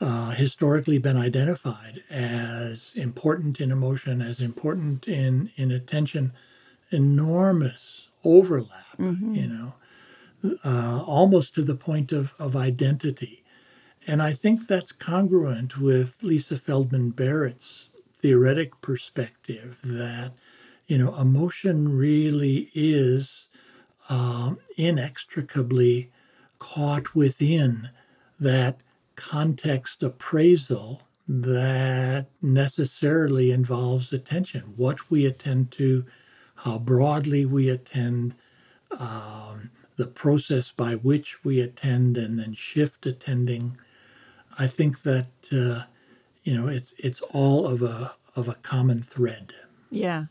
uh, 0.00 0.30
historically 0.30 0.98
been 0.98 1.16
identified 1.16 2.02
as 2.10 2.92
important 2.94 3.60
in 3.60 3.70
emotion, 3.70 4.22
as 4.22 4.40
important 4.40 5.06
in 5.06 5.50
in 5.56 5.70
attention 5.70 6.32
enormous 6.90 8.08
overlap, 8.24 8.96
mm-hmm. 8.98 9.34
you 9.34 9.46
know, 9.46 9.74
uh, 10.64 11.02
almost 11.06 11.54
to 11.54 11.62
the 11.62 11.74
point 11.74 12.12
of, 12.12 12.34
of 12.38 12.56
identity. 12.56 13.44
And 14.06 14.22
I 14.22 14.32
think 14.32 14.66
that's 14.66 14.92
congruent 14.92 15.78
with 15.78 16.16
Lisa 16.22 16.58
Feldman 16.58 17.10
Barrett's 17.10 17.88
theoretic 18.20 18.80
perspective 18.80 19.78
that, 19.84 20.32
you 20.86 20.98
know, 20.98 21.14
emotion 21.16 21.96
really 21.96 22.70
is 22.74 23.46
uh, 24.08 24.54
inextricably 24.76 26.10
caught 26.58 27.14
within 27.14 27.90
that 28.38 28.80
context 29.20 30.02
appraisal 30.02 31.02
that 31.28 32.26
necessarily 32.40 33.50
involves 33.52 34.12
attention. 34.12 34.62
What 34.76 35.10
we 35.10 35.26
attend 35.26 35.70
to 35.72 36.04
how 36.56 36.78
broadly 36.78 37.44
we 37.46 37.68
attend, 37.68 38.34
um, 38.98 39.70
the 39.96 40.06
process 40.06 40.72
by 40.72 40.94
which 40.94 41.44
we 41.44 41.60
attend, 41.60 42.16
and 42.16 42.38
then 42.38 42.54
shift 42.54 43.06
attending. 43.06 43.76
I 44.58 44.66
think 44.66 45.02
that 45.02 45.28
uh, 45.52 45.84
you 46.42 46.54
know 46.54 46.68
it's 46.68 46.94
it's 46.98 47.20
all 47.20 47.66
of 47.66 47.82
a 47.82 48.14
of 48.36 48.48
a 48.48 48.54
common 48.54 49.02
thread. 49.02 49.52
Yeah. 49.90 50.24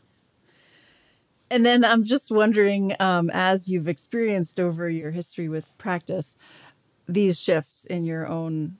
And 1.52 1.66
then 1.66 1.84
I'm 1.84 2.04
just 2.04 2.30
wondering, 2.30 2.94
um, 3.00 3.28
as 3.32 3.68
you've 3.68 3.88
experienced 3.88 4.60
over 4.60 4.88
your 4.88 5.10
history 5.10 5.48
with 5.48 5.76
practice, 5.78 6.36
these 7.08 7.40
shifts 7.40 7.84
in 7.84 8.04
your 8.04 8.26
own 8.28 8.76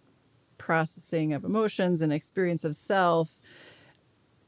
processing 0.61 1.32
of 1.32 1.42
emotions 1.42 2.02
and 2.02 2.12
experience 2.12 2.64
of 2.64 2.76
self, 2.76 3.34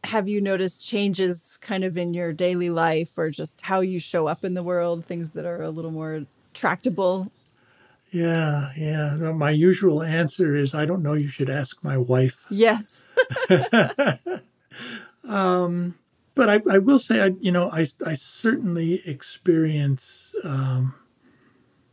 have 0.05 0.29
you 0.29 0.41
noticed 0.41 0.87
changes 0.87 1.59
kind 1.63 1.85
of 1.85 1.97
in 1.97 2.13
your 2.13 2.33
daily 2.33 2.69
life 2.71 3.17
or 3.17 3.31
just 3.31 3.63
how 3.63 3.81
you 3.81 3.99
show 3.99 4.27
up 4.27 4.45
in 4.45 4.53
the 4.55 4.63
world, 4.63 5.05
things 5.05 5.31
that 5.31 5.47
are 5.47 5.63
a 5.63 5.71
little 5.71 5.91
more 5.91 6.27
tractable? 6.53 7.33
Yeah, 8.11 8.73
yeah. 8.77 9.15
My 9.33 9.51
usual 9.51 10.03
answer 10.03 10.55
is 10.55 10.75
I 10.75 10.85
don't 10.85 11.03
know. 11.03 11.15
You 11.15 11.29
should 11.29 11.49
ask 11.49 11.83
my 11.83 11.97
wife. 11.97 12.45
Yes. 12.51 13.07
um, 15.25 15.95
but 16.35 16.51
I, 16.51 16.61
I, 16.71 16.79
will 16.79 16.99
say, 16.99 17.23
I, 17.23 17.31
you 17.41 17.53
know, 17.53 17.71
I, 17.71 17.87
I 18.05 18.15
certainly 18.15 19.01
experience 19.07 20.35
um, 20.45 20.95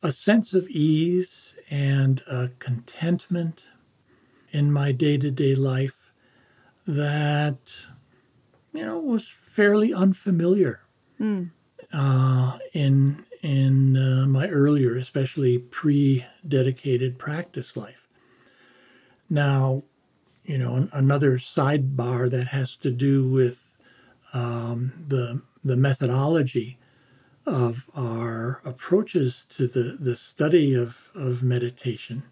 a 0.03 0.11
sense 0.11 0.53
of 0.53 0.67
ease 0.67 1.55
and 1.69 2.21
a 2.27 2.49
contentment 2.59 3.63
in 4.51 4.71
my 4.71 4.91
day 4.91 5.17
to 5.17 5.31
day 5.31 5.55
life 5.55 6.11
that, 6.87 7.57
you 8.73 8.85
know, 8.85 8.99
was 8.99 9.29
fairly 9.29 9.93
unfamiliar 9.93 10.81
mm. 11.19 11.49
uh, 11.93 12.57
in 12.73 13.25
in 13.41 13.95
uh, 13.95 14.25
my 14.27 14.47
earlier, 14.47 14.97
especially 14.97 15.57
pre-dedicated 15.57 17.17
practice 17.17 17.77
life. 17.77 18.09
Now, 19.29 19.83
you 20.43 20.57
know, 20.57 20.89
another 20.91 21.37
sidebar 21.37 22.29
that 22.31 22.47
has 22.47 22.75
to 22.77 22.91
do 22.91 23.27
with 23.27 23.57
um, 24.33 24.91
the 25.07 25.41
the 25.63 25.77
methodology 25.77 26.77
of 27.45 27.89
our 27.95 28.61
approaches 28.63 29.45
to 29.49 29.67
the, 29.67 29.97
the 29.99 30.15
study 30.15 30.73
of, 30.75 30.95
of 31.15 31.41
meditation 31.41 32.23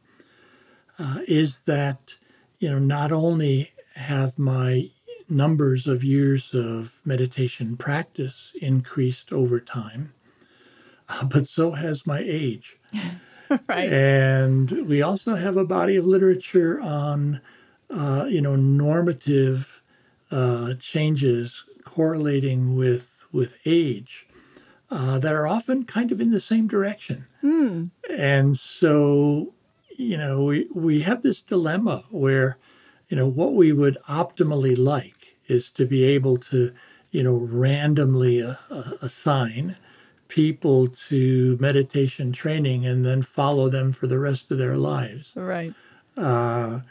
uh, 1.00 1.20
is 1.28 1.62
that, 1.62 2.16
you 2.60 2.70
know, 2.70 2.80
not 2.80 3.12
only 3.12 3.72
have 3.96 4.38
my 4.38 4.90
numbers 5.30 5.88
of 5.88 6.04
years 6.04 6.54
of 6.54 7.00
meditation 7.06 7.76
practice 7.78 8.54
increased 8.62 9.32
over 9.32 9.60
time, 9.60 10.14
uh, 11.10 11.26
but 11.26 11.48
so 11.48 11.72
has 11.72 12.06
my 12.06 12.22
age. 12.24 12.78
right. 13.68 13.92
And 13.92 14.88
we 14.88 15.02
also 15.02 15.36
have 15.36 15.58
a 15.58 15.66
body 15.66 15.96
of 15.96 16.06
literature 16.06 16.82
on, 16.82 17.42
uh, 17.90 18.26
you 18.30 18.42
know, 18.42 18.56
normative 18.56 19.82
uh, 20.32 20.74
changes 20.80 21.64
correlating 21.86 22.76
with 22.76 23.10
with 23.32 23.56
age 23.66 24.28
uh, 24.90 25.20
that 25.20 25.34
are 25.34 25.48
often 25.48 25.84
kind 25.84 26.12
of 26.12 26.22
in 26.22 26.32
the 26.32 26.42
same 26.42 26.68
direction. 26.68 27.28
Mm. 27.44 27.92
And 28.10 28.58
so, 28.58 29.54
you 29.98 30.18
know, 30.18 30.44
we, 30.44 30.68
we 30.74 31.02
have 31.02 31.22
this 31.22 31.42
dilemma 31.42 32.04
where, 32.10 32.58
you 33.10 33.18
know, 33.18 33.28
what 33.28 33.54
we 33.54 33.72
would 33.72 33.98
optimally 34.08 34.78
like 34.78 35.36
is 35.48 35.70
to 35.72 35.86
be 35.86 36.04
able 36.04 36.38
to, 36.38 36.74
you 37.12 37.24
know, 37.24 37.36
randomly 37.36 38.42
uh, 38.42 38.56
uh, 38.70 38.92
assign 39.02 39.76
people 40.28 40.88
to 40.88 41.58
meditation 41.60 42.32
training 42.32 42.86
and 42.86 43.06
then 43.06 43.22
follow 43.22 43.70
them 43.70 43.92
for 43.92 44.08
the 44.08 44.20
rest 44.20 44.52
of 44.52 44.58
their 44.58 44.78
lives. 44.78 45.34
Right. 45.36 45.74
Uh, 46.16 46.82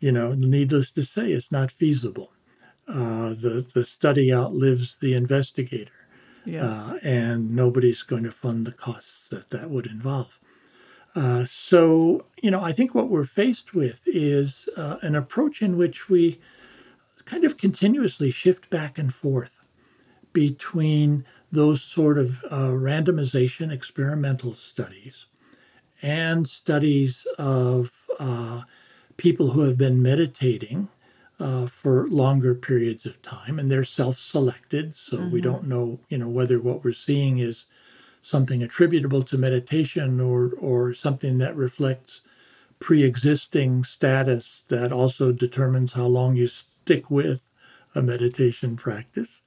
you 0.00 0.12
know, 0.12 0.34
needless 0.34 0.92
to 0.92 1.02
say, 1.04 1.30
it's 1.30 1.52
not 1.52 1.70
feasible. 1.70 2.30
Uh, 2.86 3.30
the 3.30 3.64
the 3.72 3.82
study 3.82 4.30
outlives 4.30 4.98
the 5.00 5.14
investigator 5.14 6.04
yeah. 6.44 6.64
uh, 6.64 6.98
and 7.02 7.54
nobody's 7.54 8.02
going 8.02 8.24
to 8.24 8.30
fund 8.30 8.66
the 8.66 8.72
costs 8.72 9.28
that 9.28 9.50
that 9.50 9.70
would 9.70 9.86
involve. 9.86 10.38
Uh, 11.14 11.44
so, 11.44 12.26
you 12.42 12.50
know, 12.50 12.60
I 12.60 12.72
think 12.72 12.94
what 12.94 13.08
we're 13.08 13.26
faced 13.26 13.72
with 13.72 14.00
is 14.06 14.68
uh, 14.76 14.96
an 15.02 15.14
approach 15.14 15.62
in 15.62 15.76
which 15.76 16.08
we 16.08 16.40
kind 17.24 17.44
of 17.44 17.56
continuously 17.56 18.30
shift 18.30 18.68
back 18.68 18.98
and 18.98 19.14
forth 19.14 19.52
between 20.32 21.24
those 21.52 21.80
sort 21.80 22.18
of 22.18 22.42
uh, 22.50 22.70
randomization 22.72 23.72
experimental 23.72 24.54
studies 24.54 25.26
and 26.02 26.48
studies 26.48 27.26
of 27.38 27.92
uh, 28.18 28.62
people 29.16 29.50
who 29.50 29.60
have 29.62 29.78
been 29.78 30.02
meditating 30.02 30.88
uh, 31.40 31.66
for 31.66 32.08
longer 32.08 32.54
periods 32.54 33.06
of 33.06 33.20
time, 33.22 33.58
and 33.58 33.70
they're 33.70 33.84
self-selected, 33.84 34.94
so 34.94 35.16
mm-hmm. 35.16 35.30
we 35.30 35.40
don't 35.40 35.66
know, 35.66 35.98
you 36.08 36.18
know, 36.18 36.28
whether 36.28 36.60
what 36.60 36.84
we're 36.84 36.92
seeing 36.92 37.38
is 37.38 37.66
something 38.24 38.62
attributable 38.62 39.22
to 39.22 39.38
meditation 39.38 40.20
or 40.20 40.52
or 40.58 40.94
something 40.94 41.38
that 41.38 41.56
reflects 41.56 42.22
pre-existing 42.80 43.84
status 43.84 44.62
that 44.68 44.92
also 44.92 45.32
determines 45.32 45.92
how 45.92 46.06
long 46.06 46.36
you 46.36 46.48
stick 46.48 47.10
with 47.10 47.42
a 47.94 48.02
meditation 48.02 48.76
practice. 48.76 49.42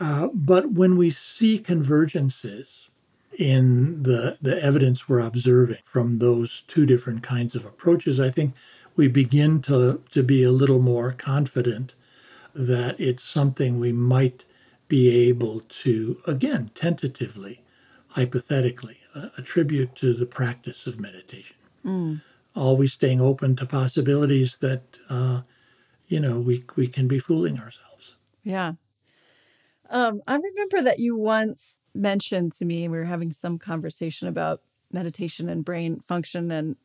Uh, 0.00 0.28
but 0.34 0.72
when 0.72 0.96
we 0.96 1.10
see 1.10 1.58
convergences 1.58 2.88
in 3.38 4.02
the, 4.02 4.38
the 4.42 4.62
evidence 4.62 5.08
we're 5.08 5.20
observing 5.20 5.78
from 5.84 6.18
those 6.18 6.62
two 6.68 6.86
different 6.86 7.22
kinds 7.22 7.54
of 7.54 7.64
approaches, 7.64 8.20
I 8.20 8.30
think 8.30 8.54
we 8.96 9.08
begin 9.08 9.62
to, 9.62 10.02
to 10.12 10.22
be 10.22 10.42
a 10.42 10.52
little 10.52 10.80
more 10.80 11.12
confident 11.12 11.94
that 12.54 12.98
it's 12.98 13.22
something 13.22 13.78
we 13.78 13.92
might 13.92 14.44
be 14.88 15.28
able 15.28 15.60
to, 15.82 16.20
again, 16.26 16.70
tentatively, 16.74 17.62
hypothetically, 18.16 18.96
uh, 19.14 19.28
attribute 19.36 19.94
to 19.94 20.14
the 20.14 20.24
practice 20.24 20.86
of 20.86 20.98
meditation. 20.98 21.56
Mm. 21.84 22.22
Always 22.54 22.94
staying 22.94 23.20
open 23.20 23.54
to 23.56 23.66
possibilities 23.66 24.56
that, 24.62 24.98
uh, 25.10 25.42
you 26.08 26.18
know, 26.18 26.40
we, 26.40 26.64
we 26.76 26.88
can 26.88 27.06
be 27.08 27.18
fooling 27.18 27.58
ourselves. 27.58 28.16
Yeah. 28.42 28.72
Um, 29.90 30.22
I 30.26 30.36
remember 30.36 30.80
that 30.80 30.98
you 30.98 31.14
once 31.14 31.78
mentioned 31.94 32.52
to 32.52 32.64
me, 32.64 32.88
we 32.88 32.96
were 32.96 33.04
having 33.04 33.34
some 33.34 33.58
conversation 33.58 34.28
about 34.28 34.62
meditation 34.90 35.50
and 35.50 35.62
brain 35.62 36.00
function, 36.00 36.50
and 36.50 36.76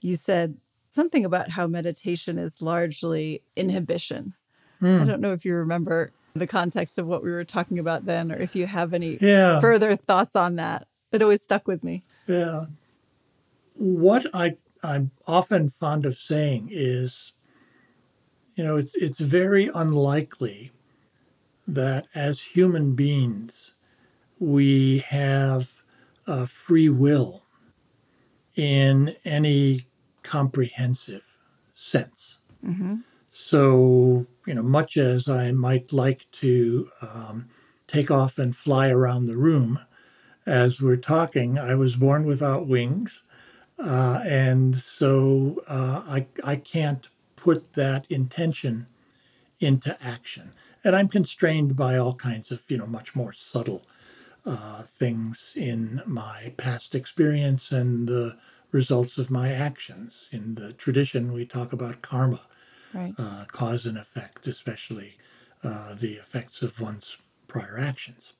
you 0.00 0.16
said 0.16 0.56
something 0.90 1.24
about 1.24 1.50
how 1.50 1.68
meditation 1.68 2.36
is 2.36 2.60
largely 2.60 3.42
inhibition. 3.54 4.34
Mm. 4.82 4.96
I 4.96 4.98
hmm. 5.02 5.06
don't 5.06 5.20
know 5.20 5.32
if 5.32 5.44
you 5.44 5.54
remember 5.54 6.10
the 6.34 6.46
context 6.46 6.98
of 6.98 7.06
what 7.06 7.22
we 7.22 7.30
were 7.30 7.44
talking 7.44 7.78
about 7.78 8.06
then, 8.06 8.30
or 8.30 8.36
if 8.36 8.54
you 8.54 8.66
have 8.66 8.94
any 8.94 9.18
yeah. 9.20 9.60
further 9.60 9.96
thoughts 9.96 10.36
on 10.36 10.56
that. 10.56 10.86
It 11.12 11.22
always 11.22 11.42
stuck 11.42 11.66
with 11.66 11.82
me. 11.82 12.04
Yeah. 12.26 12.66
What 13.74 14.26
I 14.32 14.56
I'm 14.82 15.10
often 15.26 15.70
fond 15.70 16.06
of 16.06 16.18
saying 16.18 16.68
is, 16.70 17.32
you 18.54 18.64
know, 18.64 18.76
it's 18.76 18.94
it's 18.94 19.18
very 19.18 19.70
unlikely 19.74 20.72
that 21.66 22.06
as 22.14 22.40
human 22.40 22.94
beings 22.94 23.74
we 24.38 24.98
have 25.08 25.82
a 26.26 26.46
free 26.46 26.88
will 26.88 27.44
in 28.56 29.14
any 29.24 29.86
comprehensive 30.22 31.24
sense. 31.74 32.38
Mm-hmm. 32.64 32.96
So, 33.30 34.26
you 34.50 34.56
know, 34.56 34.64
much 34.64 34.96
as 34.96 35.28
I 35.28 35.52
might 35.52 35.92
like 35.92 36.26
to 36.32 36.90
um, 37.02 37.48
take 37.86 38.10
off 38.10 38.36
and 38.36 38.56
fly 38.56 38.90
around 38.90 39.26
the 39.26 39.36
room 39.36 39.78
as 40.44 40.80
we're 40.80 40.96
talking, 40.96 41.56
I 41.56 41.76
was 41.76 41.94
born 41.94 42.24
without 42.24 42.66
wings. 42.66 43.22
Uh, 43.78 44.18
and 44.24 44.74
so 44.74 45.62
uh, 45.68 46.02
I, 46.04 46.26
I 46.42 46.56
can't 46.56 47.08
put 47.36 47.74
that 47.74 48.06
intention 48.10 48.88
into 49.60 49.96
action. 50.04 50.50
And 50.82 50.96
I'm 50.96 51.06
constrained 51.06 51.76
by 51.76 51.96
all 51.96 52.16
kinds 52.16 52.50
of, 52.50 52.62
you 52.66 52.76
know, 52.76 52.88
much 52.88 53.14
more 53.14 53.32
subtle 53.32 53.86
uh, 54.44 54.82
things 54.98 55.52
in 55.54 56.02
my 56.06 56.52
past 56.56 56.96
experience 56.96 57.70
and 57.70 58.08
the 58.08 58.36
results 58.72 59.16
of 59.16 59.30
my 59.30 59.52
actions. 59.52 60.26
In 60.32 60.56
the 60.56 60.72
tradition, 60.72 61.32
we 61.32 61.46
talk 61.46 61.72
about 61.72 62.02
karma, 62.02 62.40
right. 62.94 63.14
uh, 63.18 63.44
cause 63.50 63.86
and 63.86 63.98
effect, 63.98 64.46
especially 64.46 65.16
uh, 65.62 65.94
the 65.94 66.14
effects 66.14 66.62
of 66.62 66.80
one's 66.80 67.16
prior 67.48 67.78
actions. 67.78 68.32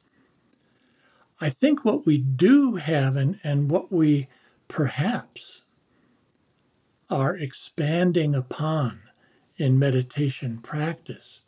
I 1.40 1.50
think 1.50 1.84
what 1.84 2.04
we 2.06 2.18
do 2.18 2.76
have, 2.76 3.16
and, 3.16 3.40
and 3.42 3.70
what 3.70 3.90
we 3.90 4.28
perhaps 4.68 5.62
are 7.08 7.36
expanding 7.36 8.34
upon 8.34 9.02
in 9.56 9.78
meditation 9.78 10.58
practice, 10.58 11.40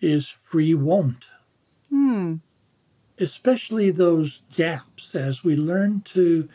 is 0.00 0.28
free 0.28 0.74
won't. 0.74 1.26
Hmm. 1.88 2.36
Especially 3.18 3.90
those 3.90 4.42
gaps 4.54 5.14
as 5.14 5.42
we 5.42 5.56
learn 5.56 6.02
to 6.02 6.48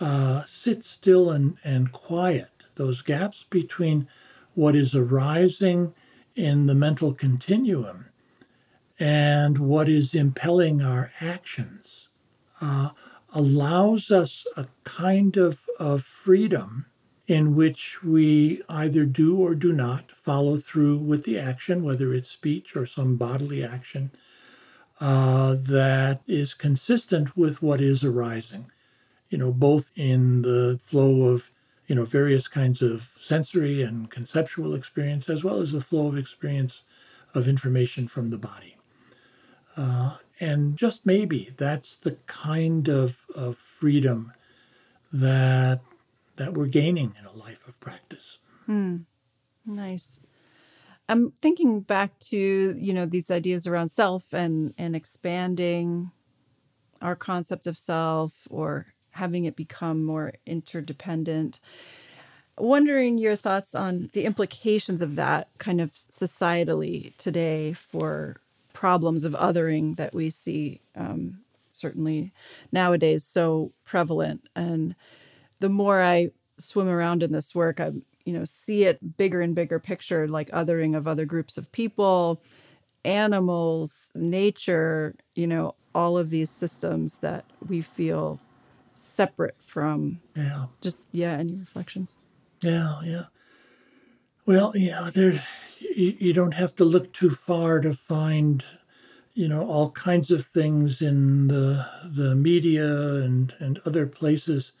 uh, 0.00 0.44
sit 0.46 0.84
still 0.84 1.30
and, 1.30 1.56
and 1.64 1.92
quiet, 1.92 2.64
those 2.76 3.02
gaps 3.02 3.44
between 3.48 4.08
what 4.56 4.74
is 4.74 4.94
arising 4.94 5.94
in 6.34 6.66
the 6.66 6.74
mental 6.74 7.14
continuum 7.14 8.06
and 8.98 9.58
what 9.58 9.88
is 9.88 10.14
impelling 10.14 10.82
our 10.82 11.12
actions, 11.20 12.08
uh, 12.60 12.90
allows 13.34 14.10
us 14.10 14.44
a 14.56 14.66
kind 14.84 15.36
of, 15.36 15.60
of 15.78 16.02
freedom 16.02 16.86
in 17.28 17.54
which 17.54 18.02
we 18.02 18.62
either 18.68 19.04
do 19.04 19.36
or 19.36 19.54
do 19.54 19.72
not 19.72 20.10
follow 20.12 20.56
through 20.56 20.96
with 20.96 21.24
the 21.24 21.38
action, 21.38 21.84
whether 21.84 22.12
it's 22.12 22.30
speech 22.30 22.74
or 22.74 22.86
some 22.86 23.16
bodily 23.16 23.62
action, 23.62 24.10
uh, 25.00 25.54
that 25.60 26.20
is 26.26 26.54
consistent 26.54 27.36
with 27.36 27.62
what 27.62 27.80
is 27.80 28.02
arising 28.02 28.70
you 29.30 29.38
know, 29.38 29.52
both 29.52 29.90
in 29.96 30.42
the 30.42 30.78
flow 30.84 31.22
of, 31.22 31.50
you 31.86 31.94
know, 31.94 32.04
various 32.04 32.48
kinds 32.48 32.82
of 32.82 33.14
sensory 33.20 33.82
and 33.82 34.10
conceptual 34.10 34.74
experience, 34.74 35.28
as 35.28 35.44
well 35.44 35.60
as 35.60 35.72
the 35.72 35.80
flow 35.80 36.08
of 36.08 36.18
experience 36.18 36.82
of 37.34 37.46
information 37.46 38.08
from 38.08 38.30
the 38.30 38.38
body. 38.38 38.76
Uh, 39.76 40.16
and 40.40 40.76
just 40.76 41.04
maybe 41.04 41.50
that's 41.56 41.96
the 41.96 42.16
kind 42.26 42.88
of, 42.88 43.26
of 43.34 43.56
freedom 43.56 44.32
that 45.12 45.80
that 46.36 46.52
we're 46.52 46.66
gaining 46.66 47.14
in 47.18 47.24
a 47.24 47.32
life 47.32 47.66
of 47.66 47.78
practice. 47.80 48.38
Hmm. 48.66 48.98
Nice. 49.64 50.18
I'm 51.08 51.30
thinking 51.40 51.80
back 51.80 52.18
to 52.30 52.36
you 52.36 52.92
know 52.92 53.06
these 53.06 53.30
ideas 53.30 53.66
around 53.66 53.88
self 53.88 54.32
and 54.32 54.74
and 54.76 54.96
expanding 54.96 56.10
our 57.00 57.16
concept 57.16 57.66
of 57.66 57.78
self 57.78 58.46
or 58.50 58.86
having 59.16 59.44
it 59.44 59.56
become 59.56 60.04
more 60.04 60.32
interdependent. 60.46 61.60
Wondering 62.58 63.18
your 63.18 63.36
thoughts 63.36 63.74
on 63.74 64.08
the 64.14 64.24
implications 64.24 65.02
of 65.02 65.16
that 65.16 65.48
kind 65.58 65.80
of 65.80 65.92
societally 66.10 67.14
today 67.18 67.74
for 67.74 68.36
problems 68.72 69.24
of 69.24 69.32
othering 69.32 69.96
that 69.96 70.14
we 70.14 70.30
see 70.30 70.80
um, 70.94 71.38
certainly 71.76 72.32
nowadays 72.72 73.24
so 73.24 73.72
prevalent. 73.84 74.48
And 74.56 74.94
the 75.60 75.68
more 75.68 76.02
I 76.02 76.30
swim 76.58 76.88
around 76.88 77.22
in 77.22 77.32
this 77.32 77.54
work, 77.54 77.80
I 77.80 77.92
you 78.24 78.32
know 78.32 78.44
see 78.44 78.84
it 78.84 79.16
bigger 79.16 79.40
and 79.40 79.54
bigger 79.54 79.78
picture, 79.78 80.26
like 80.26 80.50
othering 80.50 80.96
of 80.96 81.06
other 81.06 81.24
groups 81.24 81.56
of 81.56 81.70
people, 81.72 82.40
animals, 83.04 84.10
nature. 84.14 85.14
You 85.34 85.46
know, 85.46 85.74
all 85.94 86.18
of 86.18 86.30
these 86.30 86.50
systems 86.50 87.18
that 87.18 87.44
we 87.68 87.80
feel 87.80 88.40
separate 88.98 89.56
from. 89.60 90.20
Yeah. 90.34 90.66
Just 90.80 91.08
yeah, 91.12 91.32
any 91.32 91.54
reflections? 91.54 92.16
Yeah, 92.62 93.00
yeah. 93.04 93.24
Well, 94.46 94.72
yeah, 94.74 95.10
there 95.12 95.42
you, 95.80 96.16
you 96.18 96.32
don't 96.32 96.54
have 96.54 96.74
to 96.76 96.84
look 96.84 97.12
too 97.12 97.30
far 97.30 97.80
to 97.80 97.94
find 97.94 98.64
you 99.34 99.48
know 99.48 99.66
all 99.66 99.90
kinds 99.90 100.30
of 100.30 100.46
things 100.46 101.02
in 101.02 101.48
the 101.48 101.86
the 102.04 102.34
media 102.34 103.16
and 103.16 103.54
and 103.58 103.80
other 103.84 104.06
places 104.06 104.72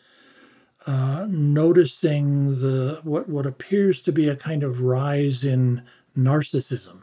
uh, 0.86 1.26
noticing 1.28 2.60
the 2.60 3.00
what 3.02 3.28
what 3.28 3.46
appears 3.46 4.00
to 4.02 4.12
be 4.12 4.28
a 4.28 4.36
kind 4.36 4.62
of 4.62 4.80
rise 4.80 5.44
in 5.44 5.82
narcissism 6.16 7.02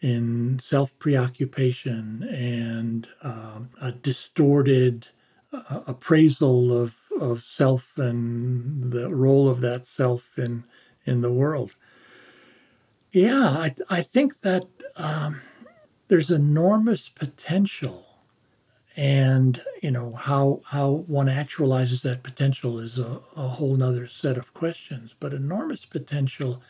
in 0.00 0.58
self 0.58 0.96
preoccupation 0.98 2.24
and 2.24 3.08
um, 3.22 3.70
a 3.80 3.92
distorted 3.92 5.08
appraisal 5.52 6.72
of 6.76 6.94
of 7.20 7.44
self 7.44 7.86
and 7.96 8.92
the 8.92 9.14
role 9.14 9.48
of 9.48 9.60
that 9.60 9.86
self 9.86 10.38
in 10.38 10.64
in 11.04 11.20
the 11.20 11.32
world. 11.32 11.74
Yeah, 13.12 13.48
I 13.48 13.74
I 13.90 14.02
think 14.02 14.40
that 14.42 14.66
um, 14.96 15.42
there's 16.08 16.30
enormous 16.30 17.08
potential, 17.08 18.06
and 18.96 19.62
you 19.82 19.90
know 19.90 20.14
how 20.14 20.62
how 20.66 20.90
one 21.06 21.28
actualizes 21.28 22.02
that 22.02 22.22
potential 22.22 22.80
is 22.80 22.98
a, 22.98 23.20
a 23.36 23.48
whole 23.48 23.76
nother 23.76 24.08
set 24.08 24.38
of 24.38 24.54
questions. 24.54 25.14
But 25.20 25.34
enormous 25.34 25.84
potential 25.84 26.62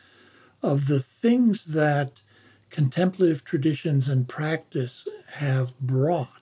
of 0.62 0.86
the 0.88 1.00
things 1.00 1.66
that 1.66 2.22
contemplative 2.70 3.44
traditions 3.44 4.08
and 4.08 4.28
practice 4.28 5.06
have 5.28 5.78
brought 5.80 6.41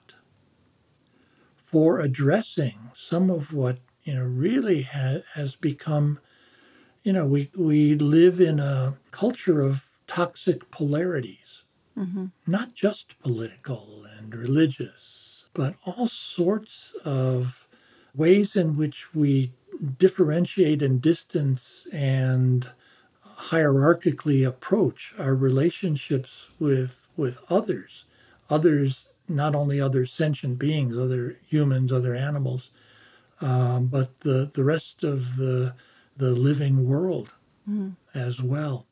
for 1.71 1.99
addressing 1.99 2.91
some 2.95 3.29
of 3.31 3.53
what 3.53 3.79
you 4.03 4.15
know 4.15 4.25
really 4.25 4.83
ha- 4.83 5.21
has 5.35 5.55
become 5.55 6.19
you 7.03 7.13
know 7.13 7.27
we 7.27 7.49
we 7.57 7.95
live 7.95 8.41
in 8.41 8.59
a 8.59 8.97
culture 9.11 9.61
of 9.61 9.85
toxic 10.07 10.69
polarities 10.71 11.63
Mm-hmm. 11.97 12.25
not 12.47 12.73
just 12.73 13.19
political 13.19 14.05
and 14.17 14.35
religious 14.35 15.45
but 15.53 15.75
all 15.85 16.07
sorts 16.07 16.93
of 17.05 17.67
ways 18.15 18.55
in 18.55 18.75
which 18.77 19.13
we 19.13 19.53
differentiate 19.97 20.81
and 20.81 21.01
distance 21.01 21.87
and 21.93 22.69
hierarchically 23.25 24.47
approach 24.47 25.13
our 25.17 25.35
relationships 25.35 26.49
with 26.59 26.95
with 27.15 27.37
others 27.49 28.05
others 28.49 29.07
not 29.35 29.55
only 29.55 29.81
other 29.81 30.05
sentient 30.05 30.59
beings 30.59 30.97
other 30.97 31.37
humans 31.47 31.91
other 31.91 32.15
animals 32.15 32.71
um, 33.41 33.87
but 33.87 34.19
the 34.21 34.51
the 34.53 34.63
rest 34.63 35.03
of 35.03 35.37
the 35.37 35.73
the 36.17 36.31
living 36.31 36.87
world 36.87 37.33
Mm-hmm. 37.69 37.89
as 38.15 38.41
well 38.41 38.87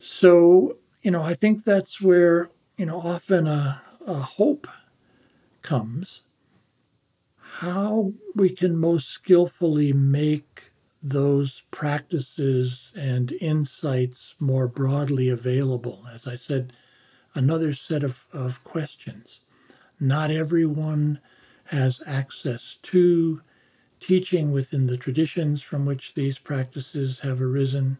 so 0.00 0.78
you 1.02 1.10
know 1.10 1.22
i 1.22 1.34
think 1.34 1.64
that's 1.64 2.00
where 2.00 2.50
you 2.76 2.86
know 2.86 3.00
often 3.00 3.46
a, 3.46 3.82
a 4.06 4.14
hope 4.14 4.68
comes 5.62 6.22
how 7.60 8.12
we 8.34 8.50
can 8.50 8.76
most 8.76 9.08
skillfully 9.08 9.92
make 9.92 10.72
those 11.02 11.62
practices 11.70 12.92
and 12.96 13.32
insights 13.40 14.34
more 14.40 14.68
broadly 14.68 15.28
available. 15.28 16.04
As 16.12 16.26
I 16.26 16.36
said, 16.36 16.72
another 17.34 17.74
set 17.74 18.04
of, 18.04 18.26
of 18.32 18.64
questions. 18.64 19.40
Not 20.00 20.30
everyone 20.30 21.20
has 21.64 22.00
access 22.06 22.76
to 22.82 23.42
teaching 24.00 24.52
within 24.52 24.86
the 24.86 24.96
traditions 24.96 25.60
from 25.60 25.84
which 25.84 26.14
these 26.14 26.38
practices 26.38 27.20
have 27.20 27.40
arisen. 27.40 27.98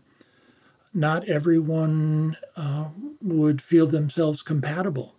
Not 0.94 1.28
everyone 1.28 2.36
uh, 2.56 2.88
would 3.20 3.60
feel 3.60 3.86
themselves 3.86 4.42
compatible 4.42 5.16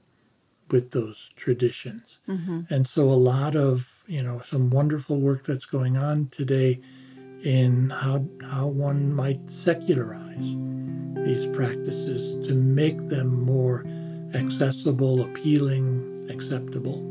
with 0.69 0.91
those 0.91 1.29
traditions. 1.35 2.19
Mm-hmm. 2.27 2.61
And 2.69 2.87
so 2.87 3.03
a 3.03 3.11
lot 3.11 3.55
of, 3.55 3.89
you 4.07 4.23
know, 4.23 4.41
some 4.45 4.69
wonderful 4.69 5.19
work 5.19 5.45
that's 5.45 5.65
going 5.65 5.97
on 5.97 6.29
today 6.31 6.79
in 7.43 7.89
how 7.89 8.25
how 8.41 8.67
one 8.67 9.13
might 9.13 9.39
secularize 9.49 10.55
these 11.25 11.47
practices 11.55 12.45
to 12.47 12.53
make 12.53 12.97
them 13.07 13.43
more 13.43 13.85
accessible, 14.33 15.21
appealing, 15.23 16.08
acceptable. 16.29 17.05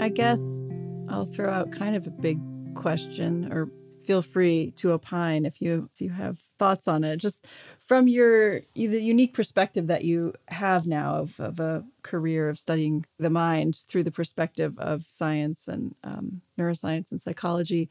I 0.00 0.08
guess 0.08 0.60
I'll 1.08 1.26
throw 1.26 1.48
out 1.48 1.70
kind 1.70 1.94
of 1.94 2.08
a 2.08 2.10
big 2.10 2.40
question 2.74 3.52
or 3.52 3.70
feel 4.06 4.22
free 4.22 4.72
to 4.76 4.92
opine 4.92 5.44
if 5.44 5.60
you 5.60 5.88
if 5.94 6.00
you 6.00 6.10
have 6.10 6.38
thoughts 6.58 6.88
on 6.88 7.04
it. 7.04 7.18
Just 7.18 7.46
from 7.78 8.08
your 8.08 8.60
the 8.74 9.02
unique 9.02 9.34
perspective 9.34 9.86
that 9.86 10.04
you 10.04 10.34
have 10.48 10.86
now 10.86 11.16
of, 11.16 11.38
of 11.40 11.60
a 11.60 11.84
career 12.02 12.48
of 12.48 12.58
studying 12.58 13.04
the 13.18 13.30
mind 13.30 13.76
through 13.88 14.02
the 14.02 14.10
perspective 14.10 14.78
of 14.78 15.04
science 15.08 15.68
and 15.68 15.94
um, 16.04 16.40
neuroscience 16.58 17.10
and 17.10 17.22
psychology 17.22 17.88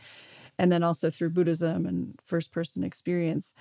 and 0.59 0.71
then 0.71 0.83
also 0.83 1.09
through 1.09 1.29
buddhism 1.29 1.85
and 1.85 2.19
first 2.25 2.51
person 2.51 2.83
experience 2.83 3.53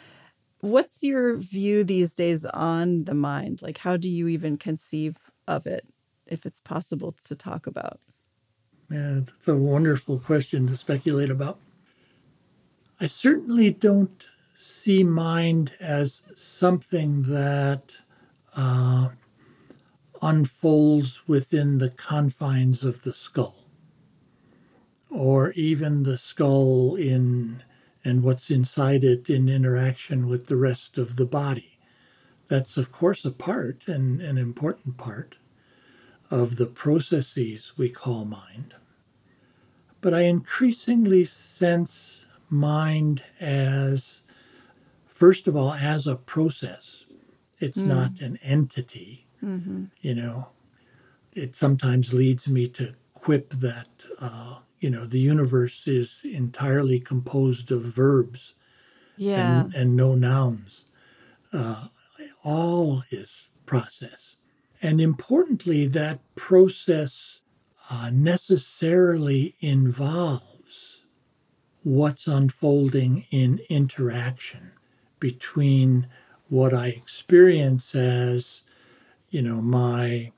what's 0.60 1.02
your 1.02 1.36
view 1.36 1.84
these 1.84 2.14
days 2.14 2.44
on 2.44 3.04
the 3.04 3.14
mind? 3.14 3.62
Like 3.62 3.78
how 3.78 3.96
do 3.96 4.08
you 4.08 4.28
even 4.28 4.56
conceive 4.56 5.16
of 5.48 5.66
it 5.66 5.86
if 6.26 6.46
it's 6.46 6.60
possible 6.60 7.12
to 7.24 7.34
talk 7.34 7.66
about? 7.66 8.00
Yeah, 8.90 9.20
that's 9.24 9.48
a 9.48 9.56
wonderful 9.56 10.18
question 10.18 10.66
to 10.66 10.76
speculate 10.76 11.30
about. 11.30 11.58
I 13.00 13.06
certainly 13.06 13.70
don't 13.70 14.26
see 14.56 15.02
mind 15.04 15.72
as 15.80 16.20
something 16.36 17.22
that 17.24 17.96
uh, 18.54 19.10
unfolds 20.20 21.26
within 21.26 21.78
the 21.78 21.90
confines 21.90 22.84
of 22.84 23.02
the 23.02 23.14
skull, 23.14 23.64
or 25.10 25.52
even 25.52 26.02
the 26.02 26.18
skull 26.18 26.94
in 26.96 27.62
and 28.04 28.22
what's 28.22 28.50
inside 28.50 29.02
it 29.04 29.30
in 29.30 29.48
interaction 29.48 30.28
with 30.28 30.46
the 30.46 30.56
rest 30.56 30.98
of 30.98 31.16
the 31.16 31.26
body. 31.26 31.78
That's 32.48 32.76
of 32.76 32.92
course 32.92 33.24
a 33.24 33.30
part 33.30 33.88
and 33.88 34.20
an 34.20 34.36
important 34.38 34.98
part 34.98 35.36
of 36.30 36.56
the 36.56 36.66
processes 36.66 37.72
we 37.76 37.88
call 37.88 38.24
mind 38.24 38.74
but 40.00 40.14
I 40.14 40.22
increasingly 40.22 41.24
sense 41.24 42.19
mind 42.50 43.22
as, 43.40 44.20
first 45.06 45.46
of 45.48 45.56
all, 45.56 45.72
as 45.72 46.06
a 46.06 46.16
process. 46.16 47.04
It's 47.58 47.78
Mm. 47.82 47.86
not 47.86 48.20
an 48.20 48.38
entity. 48.42 49.26
Mm-hmm. 49.42 49.84
You 50.00 50.14
know, 50.14 50.48
it 51.32 51.54
sometimes 51.56 52.12
leads 52.14 52.48
me 52.48 52.68
to 52.68 52.94
quip 53.14 53.50
that, 53.60 53.88
uh, 54.18 54.60
you 54.80 54.90
know, 54.90 55.06
the 55.06 55.20
universe 55.20 55.86
is 55.86 56.20
entirely 56.24 56.98
composed 57.00 57.70
of 57.70 57.82
verbs 57.82 58.54
Yeah. 59.16 59.62
and, 59.64 59.74
and 59.74 59.96
no 59.96 60.14
nouns. 60.14 60.84
Uh, 61.52 61.88
all 62.42 63.02
is 63.10 63.48
process. 63.66 64.36
And 64.82 65.00
importantly, 65.00 65.86
that 65.88 66.20
process 66.34 67.40
uh, 67.90 68.10
necessarily 68.12 69.54
involves 69.60 70.59
what's 71.82 72.26
unfolding 72.26 73.26
in 73.30 73.60
interaction 73.68 74.72
between 75.18 76.06
what 76.48 76.74
I 76.74 76.88
experience 76.88 77.94
as, 77.94 78.62
you 79.30 79.42
know, 79.42 79.60
my 79.60 80.32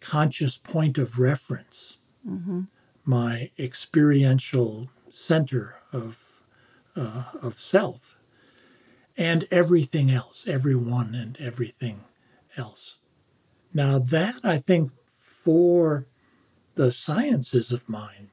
conscious 0.00 0.58
point 0.58 0.98
of 0.98 1.18
reference, 1.18 1.96
mm-hmm. 2.28 2.62
my 3.04 3.50
experiential 3.58 4.88
center 5.10 5.76
of, 5.92 6.18
uh, 6.96 7.24
of 7.42 7.60
self, 7.60 8.18
and 9.16 9.46
everything 9.50 10.10
else, 10.10 10.44
everyone 10.46 11.14
and 11.14 11.36
everything 11.40 12.04
else. 12.56 12.96
Now, 13.72 13.98
that 13.98 14.36
I 14.44 14.58
think 14.58 14.92
for 15.18 16.06
the 16.74 16.92
sciences 16.92 17.72
of 17.72 17.88
mind 17.88 18.30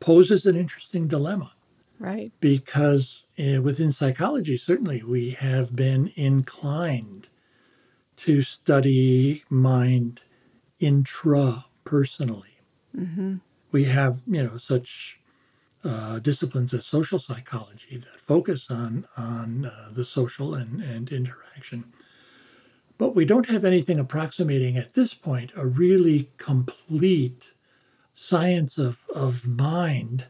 poses 0.00 0.46
an 0.46 0.56
interesting 0.56 1.06
dilemma 1.06 1.52
Right. 1.98 2.32
because 2.40 3.22
uh, 3.38 3.60
within 3.60 3.92
psychology, 3.92 4.56
certainly, 4.56 5.02
we 5.02 5.30
have 5.30 5.76
been 5.76 6.12
inclined 6.16 7.28
to 8.16 8.42
study 8.42 9.44
mind 9.50 10.22
intrapersonally. 10.80 12.56
Mm-hmm. 12.96 13.36
We 13.72 13.84
have, 13.84 14.20
you 14.26 14.42
know, 14.42 14.56
such 14.56 15.20
uh, 15.84 16.18
disciplines 16.18 16.74
as 16.74 16.84
social 16.84 17.18
psychology 17.18 17.96
that 17.96 18.20
focus 18.20 18.66
on 18.70 19.06
on 19.16 19.66
uh, 19.66 19.90
the 19.92 20.04
social 20.04 20.54
and, 20.54 20.82
and 20.82 21.10
interaction. 21.10 21.84
But 22.98 23.14
we 23.14 23.24
don't 23.24 23.48
have 23.48 23.64
anything 23.64 23.98
approximating 23.98 24.76
at 24.76 24.92
this 24.94 25.14
point 25.14 25.52
a 25.56 25.66
really 25.66 26.28
complete 26.36 27.50
science 28.20 28.76
of, 28.76 29.06
of 29.14 29.46
mind 29.46 30.26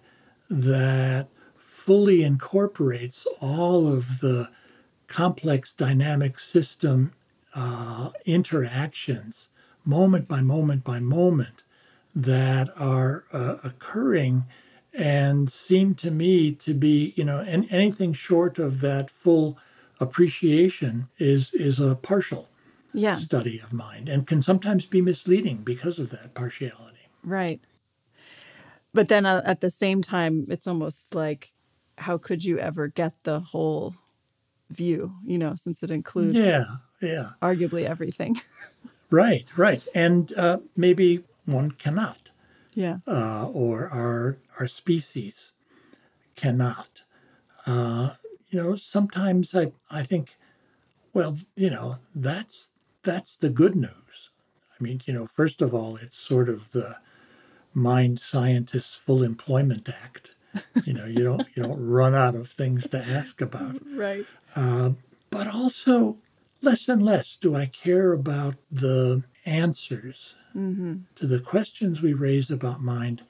that 0.48 1.28
fully 1.58 2.22
incorporates 2.22 3.26
all 3.40 3.92
of 3.92 4.20
the 4.20 4.48
complex 5.08 5.74
dynamic 5.74 6.38
system 6.38 7.12
uh, 7.54 8.10
interactions, 8.24 9.48
moment 9.84 10.28
by 10.28 10.40
moment 10.40 10.84
by 10.84 11.00
moment, 11.00 11.64
that 12.14 12.68
are 12.76 13.24
uh, 13.32 13.56
occurring 13.64 14.44
and 14.94 15.50
seem 15.50 15.94
to 15.94 16.10
me 16.12 16.52
to 16.52 16.72
be, 16.74 17.12
you 17.16 17.24
know, 17.24 17.40
and 17.40 17.66
anything 17.70 18.12
short 18.12 18.58
of 18.58 18.80
that 18.80 19.10
full 19.10 19.58
appreciation 19.98 21.08
is 21.18 21.52
is 21.54 21.80
a 21.80 21.96
partial 21.96 22.48
Yes. 22.92 23.24
study 23.24 23.58
of 23.58 23.72
mind 23.72 24.08
and 24.08 24.26
can 24.26 24.42
sometimes 24.42 24.86
be 24.86 25.00
misleading 25.02 25.58
because 25.64 25.98
of 25.98 26.10
that 26.10 26.34
partiality. 26.34 27.08
Right. 27.24 27.60
But 28.92 29.08
then 29.08 29.26
uh, 29.26 29.42
at 29.44 29.60
the 29.60 29.70
same 29.70 30.02
time, 30.02 30.46
it's 30.48 30.66
almost 30.66 31.14
like, 31.14 31.52
how 31.98 32.18
could 32.18 32.44
you 32.44 32.58
ever 32.58 32.88
get 32.88 33.12
the 33.22 33.40
whole 33.40 33.94
view, 34.70 35.14
you 35.24 35.38
know, 35.38 35.54
since 35.54 35.82
it 35.82 35.90
includes 35.90 36.34
Yeah, 36.34 36.64
yeah. 37.00 37.30
arguably 37.42 37.84
everything. 37.84 38.36
Right, 39.10 39.44
right. 39.56 39.84
And 39.92 40.32
uh, 40.34 40.58
maybe 40.76 41.24
one 41.44 41.72
cannot, 41.72 42.30
yeah. 42.74 42.98
uh, 43.08 43.48
or 43.48 43.88
our, 43.88 44.38
our 44.60 44.68
species 44.68 45.50
cannot. 46.36 47.02
Uh, 47.66 48.10
you 48.50 48.58
know, 48.62 48.76
sometimes 48.76 49.52
I, 49.52 49.72
I 49.90 50.04
think, 50.04 50.36
well, 51.12 51.38
you 51.56 51.70
know, 51.70 51.98
that's 52.14 52.68
that's 53.02 53.36
the 53.36 53.50
good 53.50 53.74
news. 53.74 54.30
I 54.78 54.82
mean, 54.82 55.00
you 55.06 55.12
know, 55.12 55.26
first 55.26 55.60
of 55.60 55.74
all, 55.74 55.96
it's 55.96 56.16
sort 56.16 56.48
of 56.48 56.70
the 56.70 56.96
mind 57.74 58.20
scientists 58.20 58.94
full 58.94 59.22
employment 59.22 59.88
act. 59.88 60.34
You 60.84 60.94
know, 60.94 61.06
you 61.06 61.22
don't 61.22 61.46
you 61.54 61.62
don't 61.62 61.86
run 61.86 62.14
out 62.14 62.34
of 62.34 62.50
things 62.50 62.88
to 62.88 62.98
ask 62.98 63.40
about. 63.40 63.76
Right. 63.94 64.26
Uh, 64.56 64.90
but 65.30 65.46
also, 65.46 66.18
less 66.60 66.88
and 66.88 67.02
less 67.02 67.36
do 67.36 67.54
I 67.54 67.66
care 67.66 68.12
about 68.12 68.56
the 68.70 69.22
answers 69.46 70.34
Mm-hmm. 70.56 70.94
to 71.14 71.26
the 71.28 71.38
questions 71.38 72.02
we 72.02 72.12
raise 72.12 72.50
about 72.50 72.80
mind 72.80 73.22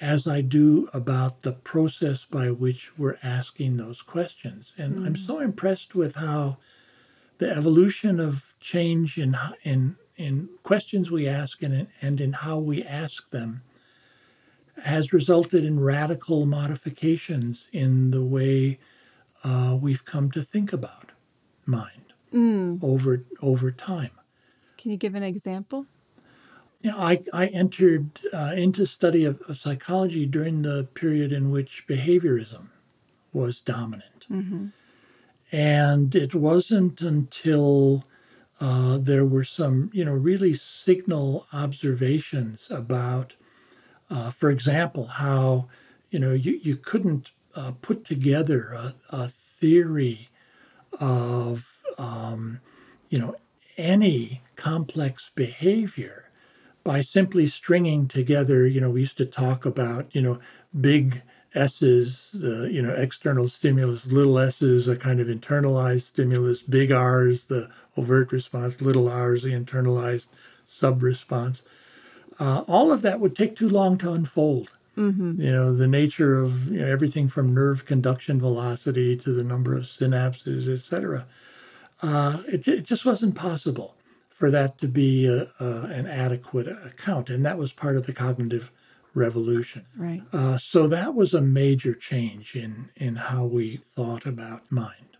as 0.00 0.26
I 0.26 0.40
do 0.40 0.88
about 0.92 1.42
the 1.42 1.52
process 1.52 2.24
by 2.24 2.50
which 2.50 2.98
we're 2.98 3.16
asking 3.22 3.76
those 3.76 4.02
questions. 4.02 4.72
And 4.76 5.06
I'm 5.06 5.14
so 5.16 5.38
impressed 5.38 5.94
with 5.94 6.16
how 6.16 6.56
the 7.38 7.48
evolution 7.48 8.18
of 8.18 8.54
change 8.58 9.18
in 9.18 9.36
in 9.62 9.96
in 10.16 10.48
questions 10.64 11.12
we 11.12 11.28
ask 11.28 11.62
and 11.62 11.74
in, 11.74 11.88
and 12.02 12.20
in 12.20 12.32
how 12.32 12.58
we 12.58 12.82
ask 12.82 13.30
them 13.30 13.62
has 14.82 15.12
resulted 15.12 15.64
in 15.64 15.80
radical 15.80 16.46
modifications 16.46 17.66
in 17.72 18.10
the 18.10 18.22
way 18.22 18.78
uh, 19.44 19.76
we've 19.80 20.04
come 20.04 20.30
to 20.30 20.42
think 20.42 20.72
about 20.72 21.12
mind 21.66 22.04
Mm. 22.34 22.82
over 22.82 23.24
over 23.42 23.70
time. 23.70 24.10
Can 24.76 24.90
you 24.90 24.96
give 24.96 25.14
an 25.14 25.22
example? 25.22 25.86
You 26.82 26.90
know, 26.90 26.98
I, 26.98 27.22
I 27.32 27.46
entered 27.46 28.20
uh, 28.32 28.54
into 28.56 28.86
study 28.86 29.24
of, 29.24 29.40
of 29.48 29.56
psychology 29.56 30.26
during 30.26 30.62
the 30.62 30.88
period 30.94 31.32
in 31.32 31.50
which 31.50 31.86
behaviorism 31.86 32.70
was 33.32 33.60
dominant. 33.60 34.26
Mm-hmm. 34.30 34.66
And 35.52 36.14
it 36.14 36.34
wasn't 36.34 37.00
until 37.00 38.04
uh, 38.60 38.98
there 38.98 39.24
were 39.24 39.44
some, 39.44 39.90
you 39.94 40.04
know, 40.04 40.12
really 40.12 40.54
signal 40.54 41.46
observations 41.52 42.66
about, 42.70 43.34
uh, 44.10 44.30
for 44.30 44.50
example, 44.50 45.06
how, 45.06 45.68
you 46.10 46.18
know, 46.18 46.32
you, 46.32 46.60
you 46.62 46.76
couldn't 46.76 47.30
uh, 47.54 47.72
put 47.82 48.04
together 48.04 48.72
a, 48.74 48.94
a 49.10 49.28
theory 49.60 50.28
of, 51.00 51.80
um, 51.98 52.60
you 53.08 53.18
know, 53.18 53.36
any 53.76 54.42
complex 54.56 55.30
behavior 55.34 56.30
by 56.84 57.00
simply 57.00 57.48
stringing 57.48 58.06
together, 58.06 58.66
you 58.66 58.80
know, 58.80 58.90
we 58.90 59.00
used 59.00 59.16
to 59.16 59.26
talk 59.26 59.64
about, 59.64 60.14
you 60.14 60.20
know, 60.20 60.38
big 60.78 61.22
S's, 61.54 62.30
the, 62.34 62.68
you 62.70 62.82
know, 62.82 62.92
external 62.92 63.48
stimulus, 63.48 64.06
little 64.06 64.38
S's, 64.38 64.86
a 64.86 64.96
kind 64.96 65.20
of 65.20 65.28
internalized 65.28 66.02
stimulus, 66.02 66.60
big 66.60 66.92
R's, 66.92 67.46
the 67.46 67.70
overt 67.96 68.32
response, 68.32 68.80
little 68.80 69.08
R's, 69.08 69.44
the 69.44 69.50
internalized 69.50 70.26
sub 70.66 71.02
response. 71.02 71.62
Uh, 72.38 72.64
all 72.66 72.92
of 72.92 73.02
that 73.02 73.20
would 73.20 73.36
take 73.36 73.56
too 73.56 73.68
long 73.68 73.98
to 73.98 74.12
unfold. 74.12 74.72
Mm-hmm. 74.96 75.40
You 75.40 75.52
know, 75.52 75.74
the 75.74 75.88
nature 75.88 76.38
of 76.38 76.68
you 76.68 76.80
know, 76.80 76.86
everything 76.86 77.28
from 77.28 77.52
nerve 77.52 77.84
conduction 77.84 78.40
velocity 78.40 79.16
to 79.16 79.32
the 79.32 79.42
number 79.42 79.76
of 79.76 79.84
synapses, 79.84 80.72
et 80.72 80.84
cetera. 80.84 81.26
Uh, 82.02 82.42
it, 82.46 82.68
it 82.68 82.84
just 82.84 83.04
wasn't 83.04 83.34
possible 83.34 83.96
for 84.28 84.50
that 84.50 84.78
to 84.78 84.88
be 84.88 85.26
a, 85.26 85.48
a, 85.58 85.86
an 85.86 86.06
adequate 86.06 86.68
account. 86.68 87.30
And 87.30 87.44
that 87.46 87.58
was 87.58 87.72
part 87.72 87.96
of 87.96 88.06
the 88.06 88.12
cognitive 88.12 88.70
revolution. 89.14 89.86
Right. 89.96 90.22
Uh, 90.32 90.58
so 90.58 90.86
that 90.88 91.14
was 91.14 91.34
a 91.34 91.40
major 91.40 91.94
change 91.94 92.54
in, 92.54 92.90
in 92.96 93.16
how 93.16 93.46
we 93.46 93.76
thought 93.76 94.26
about 94.26 94.70
mind. 94.70 95.16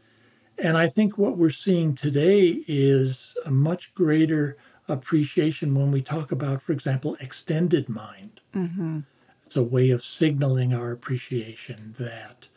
And 0.59 0.77
I 0.77 0.89
think 0.89 1.19
what 1.19 1.37
we're 1.37 1.51
seeing 1.51 1.95
today 1.95 2.65
is 2.69 3.35
a 3.45 3.51
much 3.51 3.93
greater 3.95 4.57
appreciation 4.89 5.75
when 5.75 5.91
we 5.91 6.03
talk 6.03 6.33
about, 6.33 6.63
for 6.63 6.73
example, 6.73 7.17
extended 7.21 7.89
mind. 7.89 8.41
Mm-hmm. 8.55 9.01
It's 9.47 9.57
a 9.57 9.63
way 9.63 9.91
of 9.91 10.05
signaling 10.05 10.73
our 10.75 10.91
appreciation 10.93 11.95
that, 11.99 12.49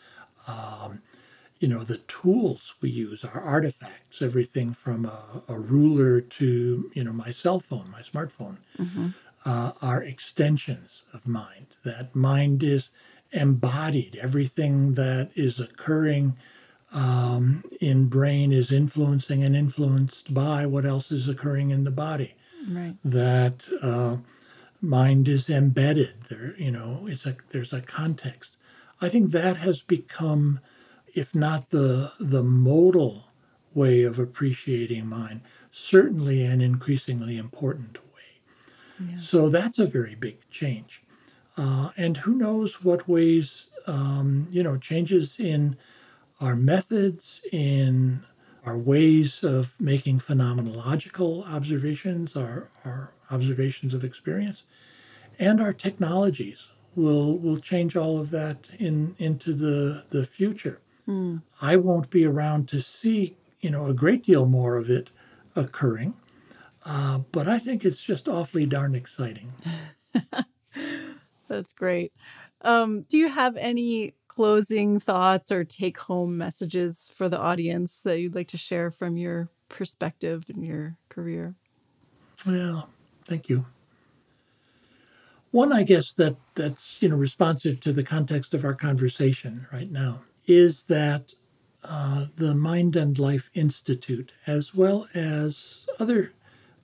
um, 0.48 1.02
you 1.60 1.68
know, 1.68 1.84
the 1.84 1.98
tools 2.00 2.76
we 2.82 2.90
use 2.90 3.24
are 3.24 3.42
artifacts, 3.42 4.22
everything 4.22 4.74
from 4.74 5.06
a, 5.06 5.44
a 5.48 5.60
ruler 5.60 6.22
to, 6.22 6.92
you 6.94 7.04
know, 7.04 7.14
my 7.14 7.32
cell 7.32 7.60
phone, 7.60 7.90
my 7.92 8.02
smartphone, 8.02 8.58
Mm-hmm. 8.80 9.08
uh, 9.46 9.72
are 9.82 10.04
extensions 10.04 11.04
of 11.14 11.26
mind. 11.26 11.68
That 11.84 12.16
mind 12.16 12.64
is 12.64 12.90
embodied. 13.32 14.18
Everything 14.22 14.94
that 14.94 15.32
is 15.36 15.60
occurring 15.60 16.38
um, 16.94 17.64
in 17.82 18.06
brain 18.08 18.52
is 18.52 18.72
influencing 18.72 19.44
and 19.44 19.56
influenced 19.56 20.34
by 20.34 20.66
what 20.66 20.86
else 20.86 21.12
is 21.12 21.28
occurring 21.28 21.70
in 21.72 21.84
the 21.84 21.92
body 21.92 22.34
Right. 22.70 22.96
that 23.06 23.64
uh, 23.82 24.18
mind 24.82 25.28
is 25.28 25.50
embedded. 25.50 26.16
There, 26.30 26.54
you 26.58 26.72
know, 26.72 27.08
it's 27.10 27.26
a 27.26 27.38
there's 27.52 27.72
a 27.74 27.82
context. 27.82 28.58
I 29.00 29.10
think 29.10 29.32
that 29.32 29.58
has 29.58 29.82
become, 29.82 30.60
if 31.14 31.34
not 31.36 31.70
the 31.70 32.12
the 32.20 32.44
modal 32.44 33.26
way 33.74 34.04
of 34.04 34.18
appreciating 34.20 35.06
mind, 35.08 35.42
certainly 35.72 36.44
an 36.44 36.62
increasingly 36.62 37.38
important 37.38 37.98
way. 38.14 39.08
Yeah. 39.12 39.20
So 39.20 39.50
that's 39.50 39.80
a 39.80 39.86
very 39.88 40.16
big 40.16 40.38
change. 40.50 41.04
Uh, 41.56 41.92
and 41.96 42.18
who 42.18 42.34
knows 42.36 42.84
what 42.84 43.08
ways, 43.08 43.68
um, 43.88 44.48
you 44.52 44.62
know, 44.64 44.78
changes 44.78 45.40
in 45.40 45.78
our 46.40 46.56
methods, 46.56 47.42
in 47.52 48.24
our 48.66 48.78
ways 48.78 49.44
of 49.44 49.80
making 49.80 50.20
phenomenological 50.20 51.48
observations, 51.48 52.36
our, 52.36 52.70
our 52.84 53.14
observations 53.32 53.94
of 53.94 54.04
experience, 54.04 54.64
and 55.40 55.62
our 55.62 55.74
technologies 55.74 56.68
will 56.96 57.38
will 57.38 57.58
change 57.58 57.96
all 57.96 58.20
of 58.20 58.32
that 58.32 58.68
in 58.78 59.16
into 59.20 59.54
the 59.54 60.04
the 60.10 60.26
future. 60.26 60.82
Mm. 61.08 61.42
I 61.62 61.78
won't 61.78 62.10
be 62.10 62.26
around 62.26 62.68
to 62.70 62.82
see 62.82 63.38
you 63.62 63.70
know 63.70 63.86
a 63.86 63.94
great 63.94 64.24
deal 64.24 64.46
more 64.46 64.78
of 64.78 64.90
it 64.90 65.12
occurring, 65.56 66.16
uh, 66.86 67.20
but 67.32 67.48
I 67.48 67.60
think 67.60 67.86
it's 67.86 68.02
just 68.02 68.28
awfully 68.28 68.66
darn 68.66 68.96
exciting. 68.96 69.54
That's 71.48 71.74
great. 71.74 72.12
Um, 72.62 73.04
do 73.04 73.18
you 73.18 73.30
have 73.30 73.56
any 73.56 74.14
closing 74.38 75.00
thoughts 75.00 75.52
or 75.52 75.64
take 75.64 75.98
home 75.98 76.38
messages 76.38 77.10
for 77.16 77.28
the 77.28 77.40
audience 77.40 78.02
that 78.02 78.20
you'd 78.20 78.36
like 78.36 78.48
to 78.48 78.56
share 78.56 78.92
from 78.92 79.18
your 79.18 79.50
perspective 79.68 80.46
and 80.48 80.64
your 80.64 80.96
career? 81.10 81.56
Well, 82.46 82.88
thank 83.26 83.50
you. 83.50 83.66
One, 85.50 85.74
I 85.74 85.82
guess 85.82 86.14
that 86.14 86.36
that's 86.54 86.98
you 87.00 87.10
know 87.10 87.16
responsive 87.16 87.80
to 87.80 87.92
the 87.92 88.04
context 88.04 88.54
of 88.54 88.64
our 88.64 88.76
conversation 88.76 89.66
right 89.74 89.90
now 89.92 90.22
is 90.46 90.84
that 90.84 91.34
uh, 91.84 92.28
the 92.36 92.54
Mind 92.54 92.96
and 92.96 93.18
Life 93.18 93.50
Institute, 93.56 94.34
as 94.46 94.76
well 94.76 95.08
as 95.16 95.88
other 96.00 96.32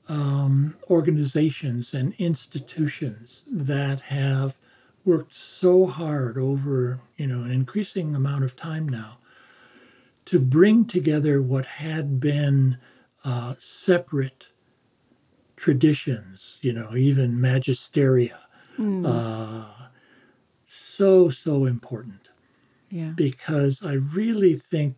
um, 0.10 0.76
organizations 0.89 1.93
and 1.93 2.16
institutions 2.18 3.43
that 3.45 4.01
have 4.01 4.58
worked 5.06 5.36
so 5.36 5.86
hard 5.86 6.38
over 6.38 7.01
you 7.18 7.28
know 7.28 7.43
an 7.43 7.51
increasing 7.51 8.16
amount 8.16 8.43
of 8.43 8.56
time 8.56 8.88
now 8.88 9.18
to 10.26 10.39
bring 10.39 10.86
together 10.86 11.41
what 11.41 11.66
had 11.66 12.20
been 12.20 12.78
uh, 13.26 13.56
separate 13.60 14.47
traditions, 15.56 16.58
you 16.62 16.74
know, 16.74 16.95
even 16.95 17.38
magisteria, 17.38 18.38
mm. 18.78 19.04
uh, 19.06 19.88
so 20.66 21.30
so 21.30 21.66
important. 21.66 22.30
Yeah, 22.89 23.14
because 23.16 23.82
I 23.84 23.93
really 23.93 24.56
think 24.56 24.97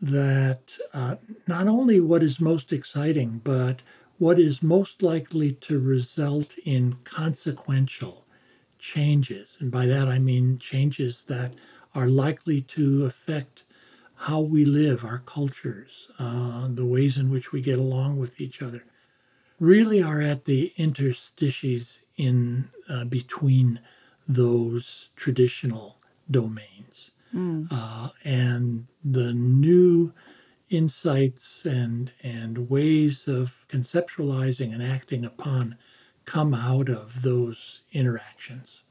that 0.00 0.76
uh, 0.92 1.16
not 1.46 1.68
only 1.68 2.00
what 2.00 2.22
is 2.22 2.40
most 2.40 2.72
exciting, 2.72 3.40
but 3.42 3.82
what 4.18 4.38
is 4.38 4.62
most 4.62 5.02
likely 5.02 5.52
to 5.52 5.78
result 5.78 6.54
in 6.64 6.96
consequential 7.04 8.23
changes. 8.84 9.56
And 9.60 9.70
by 9.70 9.86
that 9.86 10.08
I 10.08 10.18
mean 10.18 10.58
changes 10.58 11.24
that 11.28 11.54
are 11.94 12.06
likely 12.06 12.60
to 12.76 13.06
affect 13.06 13.64
how 14.14 14.40
we 14.40 14.66
live, 14.66 15.04
our 15.04 15.22
cultures, 15.24 16.08
uh, 16.18 16.68
the 16.68 16.84
ways 16.84 17.16
in 17.16 17.30
which 17.30 17.50
we 17.50 17.62
get 17.62 17.78
along 17.78 18.18
with 18.18 18.40
each 18.40 18.60
other, 18.60 18.84
really 19.58 20.02
are 20.02 20.20
at 20.20 20.44
the 20.44 20.72
interstices 20.76 21.98
in 22.16 22.68
uh, 22.88 23.04
between 23.04 23.80
those 24.28 25.08
traditional 25.16 25.96
domains. 26.30 27.10
Mm. 27.34 27.68
Uh, 27.70 28.10
and 28.22 28.86
the 29.02 29.32
new 29.32 30.12
insights 30.68 31.64
and, 31.64 32.12
and 32.22 32.68
ways 32.68 33.26
of 33.26 33.64
conceptualizing 33.68 34.74
and 34.74 34.82
acting 34.82 35.24
upon 35.24 35.76
come 36.24 36.54
out 36.54 36.88
of 36.88 37.22
those 37.22 37.82
interactions. 37.92 38.82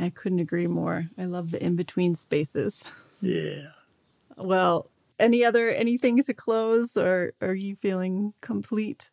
I 0.00 0.10
couldn't 0.10 0.40
agree 0.40 0.66
more. 0.66 1.06
I 1.16 1.24
love 1.24 1.50
the 1.50 1.62
in 1.62 1.76
between 1.76 2.14
spaces. 2.14 2.92
Yeah. 3.20 3.68
Well, 4.38 4.90
any 5.18 5.46
other 5.46 5.70
anything 5.70 6.20
to 6.20 6.34
close 6.34 6.94
or 6.98 7.32
are 7.40 7.54
you 7.54 7.74
feeling 7.74 8.34
complete? 8.42 9.08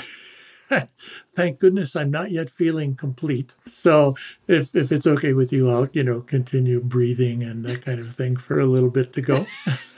Thank 1.35 1.59
goodness 1.59 1.95
I'm 1.95 2.09
not 2.09 2.31
yet 2.31 2.49
feeling 2.49 2.95
complete. 2.95 3.53
So 3.67 4.15
if 4.47 4.75
if 4.75 4.91
it's 4.91 5.05
okay 5.05 5.33
with 5.33 5.53
you, 5.53 5.69
I'll, 5.69 5.87
you 5.93 6.03
know, 6.03 6.21
continue 6.21 6.79
breathing 6.79 7.43
and 7.43 7.63
that 7.65 7.85
kind 7.85 7.99
of 7.99 8.15
thing 8.15 8.35
for 8.35 8.59
a 8.59 8.65
little 8.65 8.89
bit 8.89 9.13
to 9.13 9.21
go. 9.21 9.45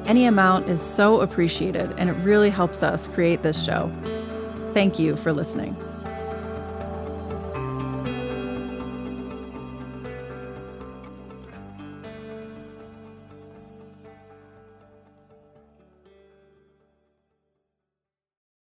Any 0.05 0.25
amount 0.25 0.69
is 0.69 0.81
so 0.81 1.21
appreciated, 1.21 1.93
and 1.97 2.09
it 2.09 2.13
really 2.13 2.49
helps 2.49 2.81
us 2.81 3.07
create 3.07 3.43
this 3.43 3.63
show. 3.63 3.91
Thank 4.73 4.99
you 4.99 5.15
for 5.15 5.33
listening. 5.33 5.75